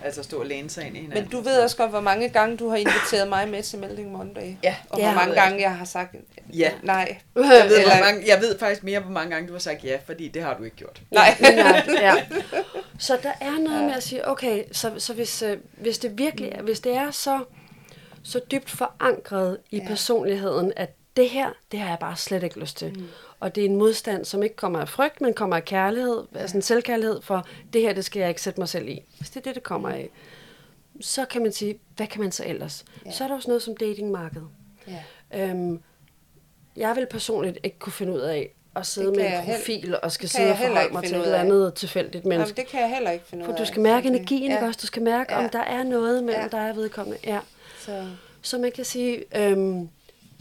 [0.04, 1.24] Altså stå og læne sig ind i hinanden.
[1.24, 4.12] Men du ved også godt, hvor mange gange du har inviteret mig med til Melding
[4.12, 4.56] Monday.
[4.64, 5.12] Ja, Og Ja.
[5.12, 6.16] hvor mange gange jeg har sagt
[6.54, 6.72] Ja.
[6.84, 7.18] nej.
[7.36, 9.84] Jeg ved, Eller- hvor mange, jeg ved faktisk mere, hvor mange gange du har sagt
[9.84, 11.02] ja, fordi det har du ikke gjort.
[11.12, 11.36] Nej.
[11.42, 12.14] Nej, ja.
[13.00, 16.50] Så der er noget med at sige, okay, så, så hvis, øh, hvis det virkelig
[16.52, 17.40] er, hvis det er så,
[18.24, 19.88] så dybt forankret i Ja.
[19.88, 22.94] personligheden, at det her, det har jeg bare slet ikke lyst til.
[23.00, 23.08] Mm.
[23.42, 26.58] Og det er en modstand, som ikke kommer af frygt, men kommer af kærlighed, altså
[26.58, 29.02] en selvkærlighed for, det her, det skal jeg ikke sætte mig selv i.
[29.18, 30.10] Hvis det er det, det kommer af,
[31.02, 32.86] så kan man sige, hvad kan man så ellers?
[33.06, 33.12] Ja.
[33.12, 34.48] Så er der også noget som datingmarkedet.
[34.88, 35.04] Ja.
[35.50, 35.80] Øhm,
[36.76, 40.30] jeg vil personligt ikke kunne finde ud af at sidde med en profil og skal
[40.30, 42.50] sidde og forholde mig til et eller andet tilfældigt menneske.
[42.50, 43.68] Jamen, det kan jeg heller ikke finde For ud du af.
[43.68, 44.80] skal mærke Så det- energien, ikke også?
[44.82, 45.50] Du skal mærke, om Ja.
[45.54, 46.48] der er noget mellem Ja.
[46.58, 47.18] dig og vedkommende.
[47.24, 47.40] Ja.
[47.80, 48.08] Så,
[48.42, 49.90] Så man kan sige, øhm,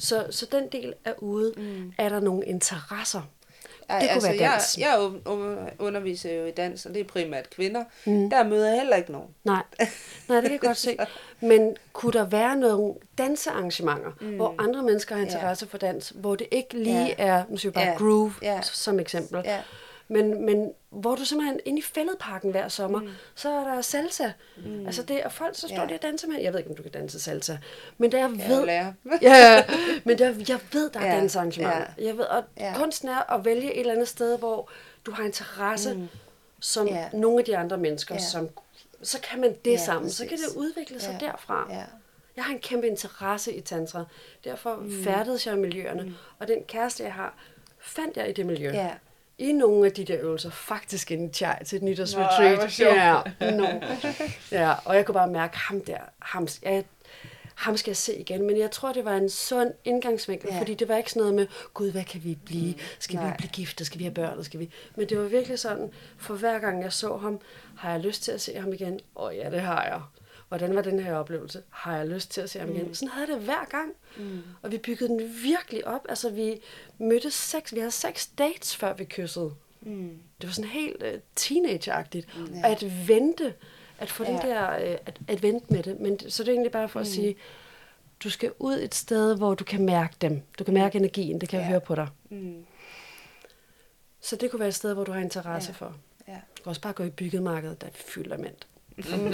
[0.01, 1.53] så, så den del er ude.
[1.57, 1.93] Mm.
[1.99, 3.23] Er der nogle interesser?
[3.89, 4.79] Ej, Det kunne være jeg, dans.
[4.79, 4.95] Jeg
[5.27, 7.85] un- underviser jo i dans, og det er primært kvinder.
[8.07, 8.31] Mm.
[8.31, 9.29] Der møder jeg heller ikke nogen.
[9.45, 9.63] Nej,
[10.29, 10.97] Nej det kan jeg godt se.
[11.41, 14.37] Men kunne der være nogle dansearrangementer, mm.
[14.37, 17.15] hvor andre mennesker har interesse for dans, hvor det ikke lige Ja.
[17.19, 17.95] er, jeg bare Ja.
[17.99, 18.61] groove Ja.
[18.63, 19.61] som eksempel, Ja.
[20.11, 23.09] Men, men hvor du simpelthen inde i fælledparken hver sommer, mm.
[23.35, 24.33] så er der salsa.
[24.65, 24.87] Mm.
[24.87, 25.87] Altså det, og folk så står Ja.
[25.87, 26.41] der og danser med.
[26.41, 27.57] Jeg ved ikke, om du kan danse salsa,
[27.99, 28.95] men der jeg Jeg ved, lære.
[29.23, 29.65] ja,
[30.05, 31.85] men der, jeg ved, der er Ja, dansearrangementer.
[31.99, 32.05] ja.
[32.07, 32.73] Jeg ved, og Ja.
[32.77, 34.71] kunsten er at vælge et eller andet sted, hvor
[35.07, 36.09] du har interesse, mm.
[36.61, 37.09] som Ja.
[37.13, 38.21] nogle af de andre mennesker, Ja.
[38.21, 38.49] som
[39.03, 40.11] så kan man det Ja, sammen.
[40.11, 40.47] Så kan præcis.
[40.49, 41.27] det udvikle sig ja.
[41.27, 41.67] derfra.
[41.71, 41.85] ja.
[42.37, 44.05] Jeg har en kæmpe interesse i tantra.
[44.45, 45.05] Derfor mm.
[45.05, 46.03] færdedes jeg i miljøerne.
[46.03, 46.15] Mm.
[46.39, 47.35] Og den kæreste, jeg har,
[47.79, 48.71] fandt jeg i det miljø.
[48.73, 48.91] Ja.
[49.41, 52.79] I nogle af de der øvelser, faktisk en chai til et nytårsretreat.
[52.81, 53.67] Ja, no.
[54.53, 56.85] ja, og jeg kunne bare mærke, ham der, ham, jeg,
[57.55, 58.47] ham skal jeg se igen.
[58.47, 60.55] Men jeg tror, det var en sund indgangsvinkel, Ja.
[60.55, 60.61] ja.
[60.61, 62.75] fordi det var ikke sådan noget med, gud, hvad kan vi blive?
[62.99, 63.27] Skal Nej.
[63.27, 63.87] vi blive gift?
[63.87, 64.45] Skal vi have børn?
[64.45, 64.71] Skal vi?
[64.97, 67.41] Men det var virkelig sådan, for hver gang jeg så ham,
[67.77, 69.01] har jeg lyst til at se ham igen?
[69.17, 70.01] Åh oh, ja, det har jeg.
[70.51, 71.63] Hvordan var den her oplevelse?
[71.71, 72.95] Har jeg lyst til at se ham igen?
[72.95, 73.93] Sådan havde jeg det hver gang.
[74.17, 74.43] Mm.
[74.63, 76.07] Og vi byggede den virkelig op.
[76.09, 76.61] Altså, vi
[76.99, 79.55] mødtes seks, vi havde seks dates, før vi kyssede.
[79.81, 80.19] Mm.
[80.41, 82.29] Det var sådan helt uh, teenageagtigt.
[82.37, 82.41] Ja.
[82.41, 82.55] Mm.
[82.65, 83.55] At vente,
[83.99, 84.31] at få ja.
[84.31, 84.49] den Ja.
[84.49, 86.01] der, uh, at, at vente med det.
[86.01, 87.03] Men så det er egentlig bare for mm.
[87.03, 87.37] at sige,
[88.25, 90.43] du skal ud et sted, hvor du kan mærke dem.
[90.59, 91.71] Du kan mærke energien, det kan jeg Ja.
[91.71, 92.09] høre på dig.
[92.31, 92.65] Mm.
[94.21, 95.87] Så det kunne være et sted, hvor du har interesse Ja.
[95.87, 95.97] for.
[96.29, 96.33] Ja.
[96.59, 98.55] Du kan også bare gå i byggemarkedet, der er fyldt af mænd.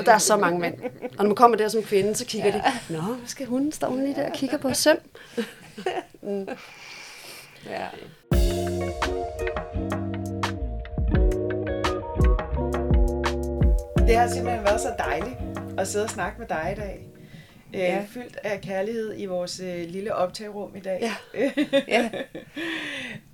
[0.05, 0.75] Der er så mange mænd.
[1.03, 2.63] Og når man kommer der som kvinde, så kigger ja.
[2.89, 3.73] de, Nå, hvad skal hun?
[3.73, 4.97] Står hun lige der og kigger på søm?
[7.67, 7.87] Ja.
[14.07, 15.37] Det har simpelthen været så dejligt
[15.79, 17.09] at sidde og snakke med dig i dag.
[17.75, 18.05] Øh, Ja.
[18.09, 20.99] Fyldt af kærlighed i vores øh, lille optagerum i dag.
[21.03, 21.51] Ja.
[21.89, 22.11] Ja.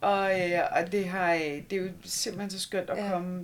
[0.12, 3.10] og, øh, og det, har, øh, det er jo simpelthen så skønt at ja.
[3.10, 3.42] komme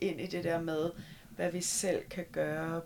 [0.00, 0.90] ind i det der med,
[1.38, 2.82] hvad vi selv kan gøre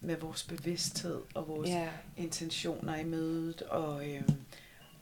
[0.00, 1.88] med vores bevidsthed og vores Ja.
[2.16, 3.62] intentioner i mødet.
[3.62, 4.22] Og, øh,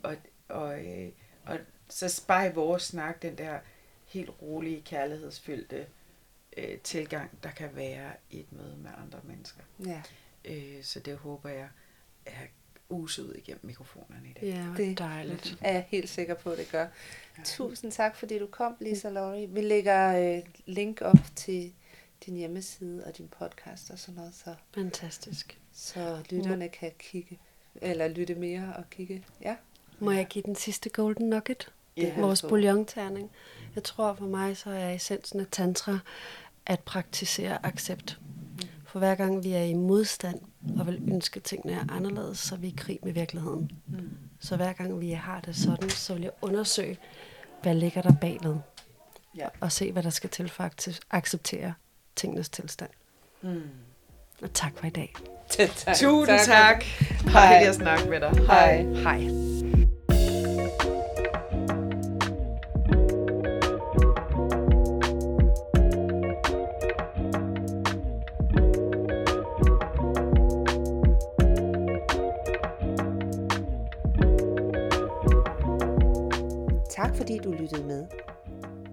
[0.03, 0.17] og,
[0.49, 1.09] og, øh,
[1.45, 1.59] og
[1.89, 2.09] så
[2.45, 3.59] i vores snak, den der
[4.07, 5.87] helt rolige, kærlighedsfyldte
[6.57, 9.63] øh, tilgang, der kan være i et møde med andre mennesker.
[9.87, 10.03] ja.
[10.45, 11.69] Øh, så det håber jeg
[12.27, 12.47] er
[12.89, 14.43] uset ud igennem mikrofonerne i dag.
[14.49, 15.59] Ja, Det- dejligt.
[15.61, 16.87] er jeg helt sikker på, at det gør.
[17.45, 19.47] Tusind tak, fordi du kom, Lisa Laurie.
[19.47, 21.73] Vi lægger øh, link op til
[22.27, 25.59] din hjemmeside og din podcast og sådan noget, så, Fantastisk.
[25.73, 27.39] så lytterne kan kigge,
[27.75, 29.25] eller lytte mere og kigge.
[29.43, 29.57] Ja,
[29.99, 31.73] Må jeg give den sidste golden nugget?
[31.97, 32.21] Ja.
[32.21, 33.31] Vores bouillonterning.
[33.75, 35.99] Jeg tror for mig, så er essensen af tantra
[36.67, 38.21] at praktisere accept.
[38.87, 40.41] For hver gang vi er i modstand
[40.79, 43.71] og vil ønske tingene er anderledes, så er vi i krig med virkeligheden.
[43.87, 44.11] Mm.
[44.41, 46.99] Så hver gang vi har det sådan, så vil jeg undersøge,
[47.63, 48.57] hvad ligger der bagved.
[49.37, 49.49] Ja.
[49.61, 51.75] Og se, hvad der skal til for at acceptere
[52.21, 52.91] tingenes tilstand.
[53.43, 53.63] Mm.
[54.43, 55.15] Og tak for i dag.
[55.49, 55.97] tak.
[55.97, 56.83] Tusind tak.
[56.83, 57.47] Hej.
[57.47, 57.69] Hej.
[57.69, 58.31] at snakke med dig.
[58.47, 58.83] Hej.
[58.83, 59.29] Hej.
[76.91, 78.07] Tak fordi du lyttede med.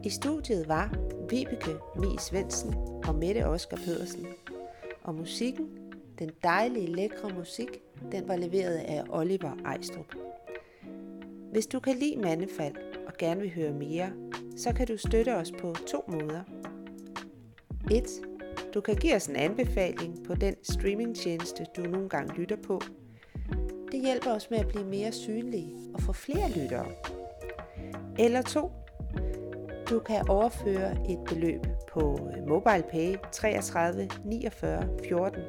[0.04, 2.76] I studiet var Vibeke Mie Svendsen
[3.08, 4.28] og Mette Oskar Pedersen.
[5.04, 5.68] Og musikken,
[6.20, 7.68] den dejlige, lækre musik,
[8.12, 10.16] den var leveret af Oliver Ejstrup.
[11.52, 12.76] Hvis du kan lide Mandefald
[13.08, 14.12] og gerne vil høre mere,
[14.58, 16.42] så kan du støtte os på to måder.
[17.92, 18.04] 1.
[18.74, 22.82] Du kan give os en anbefaling på den streamingtjeneste, du nogle gange lytter på.
[23.92, 26.86] Det hjælper os med at blive mere synlige og få flere lyttere.
[28.20, 28.72] Eller 2.
[29.90, 35.42] Du kan overføre et beløb på øh, MobilePay 33 49 14.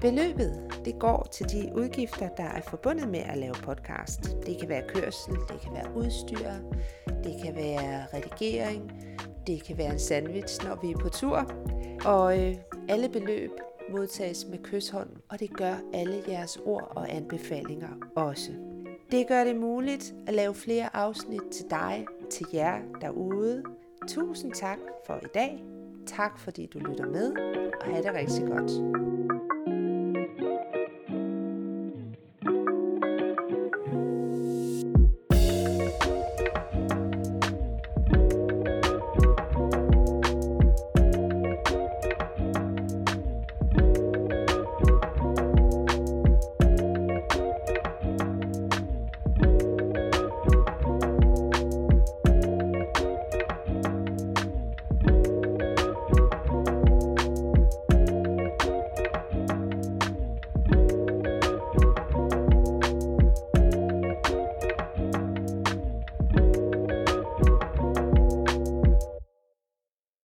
[0.00, 4.36] Beløbet det går til de udgifter, der er forbundet med at lave podcast.
[4.46, 6.50] Det kan være kørsel, det kan være udstyr,
[7.24, 8.92] det kan være redigering,
[9.46, 11.52] det kan være en sandwich, når vi er på tur.
[12.04, 12.54] Og øh,
[12.88, 13.50] alle beløb
[13.90, 18.52] modtages med kysshånd, og det gør alle jeres ord og anbefalinger også.
[19.10, 23.62] Det gør det muligt at lave flere afsnit til dig, til jer derude.
[24.08, 25.64] Tusind tak for i dag.
[26.06, 27.32] Tak fordi du lytter med,
[27.80, 29.55] og have det rigtig godt.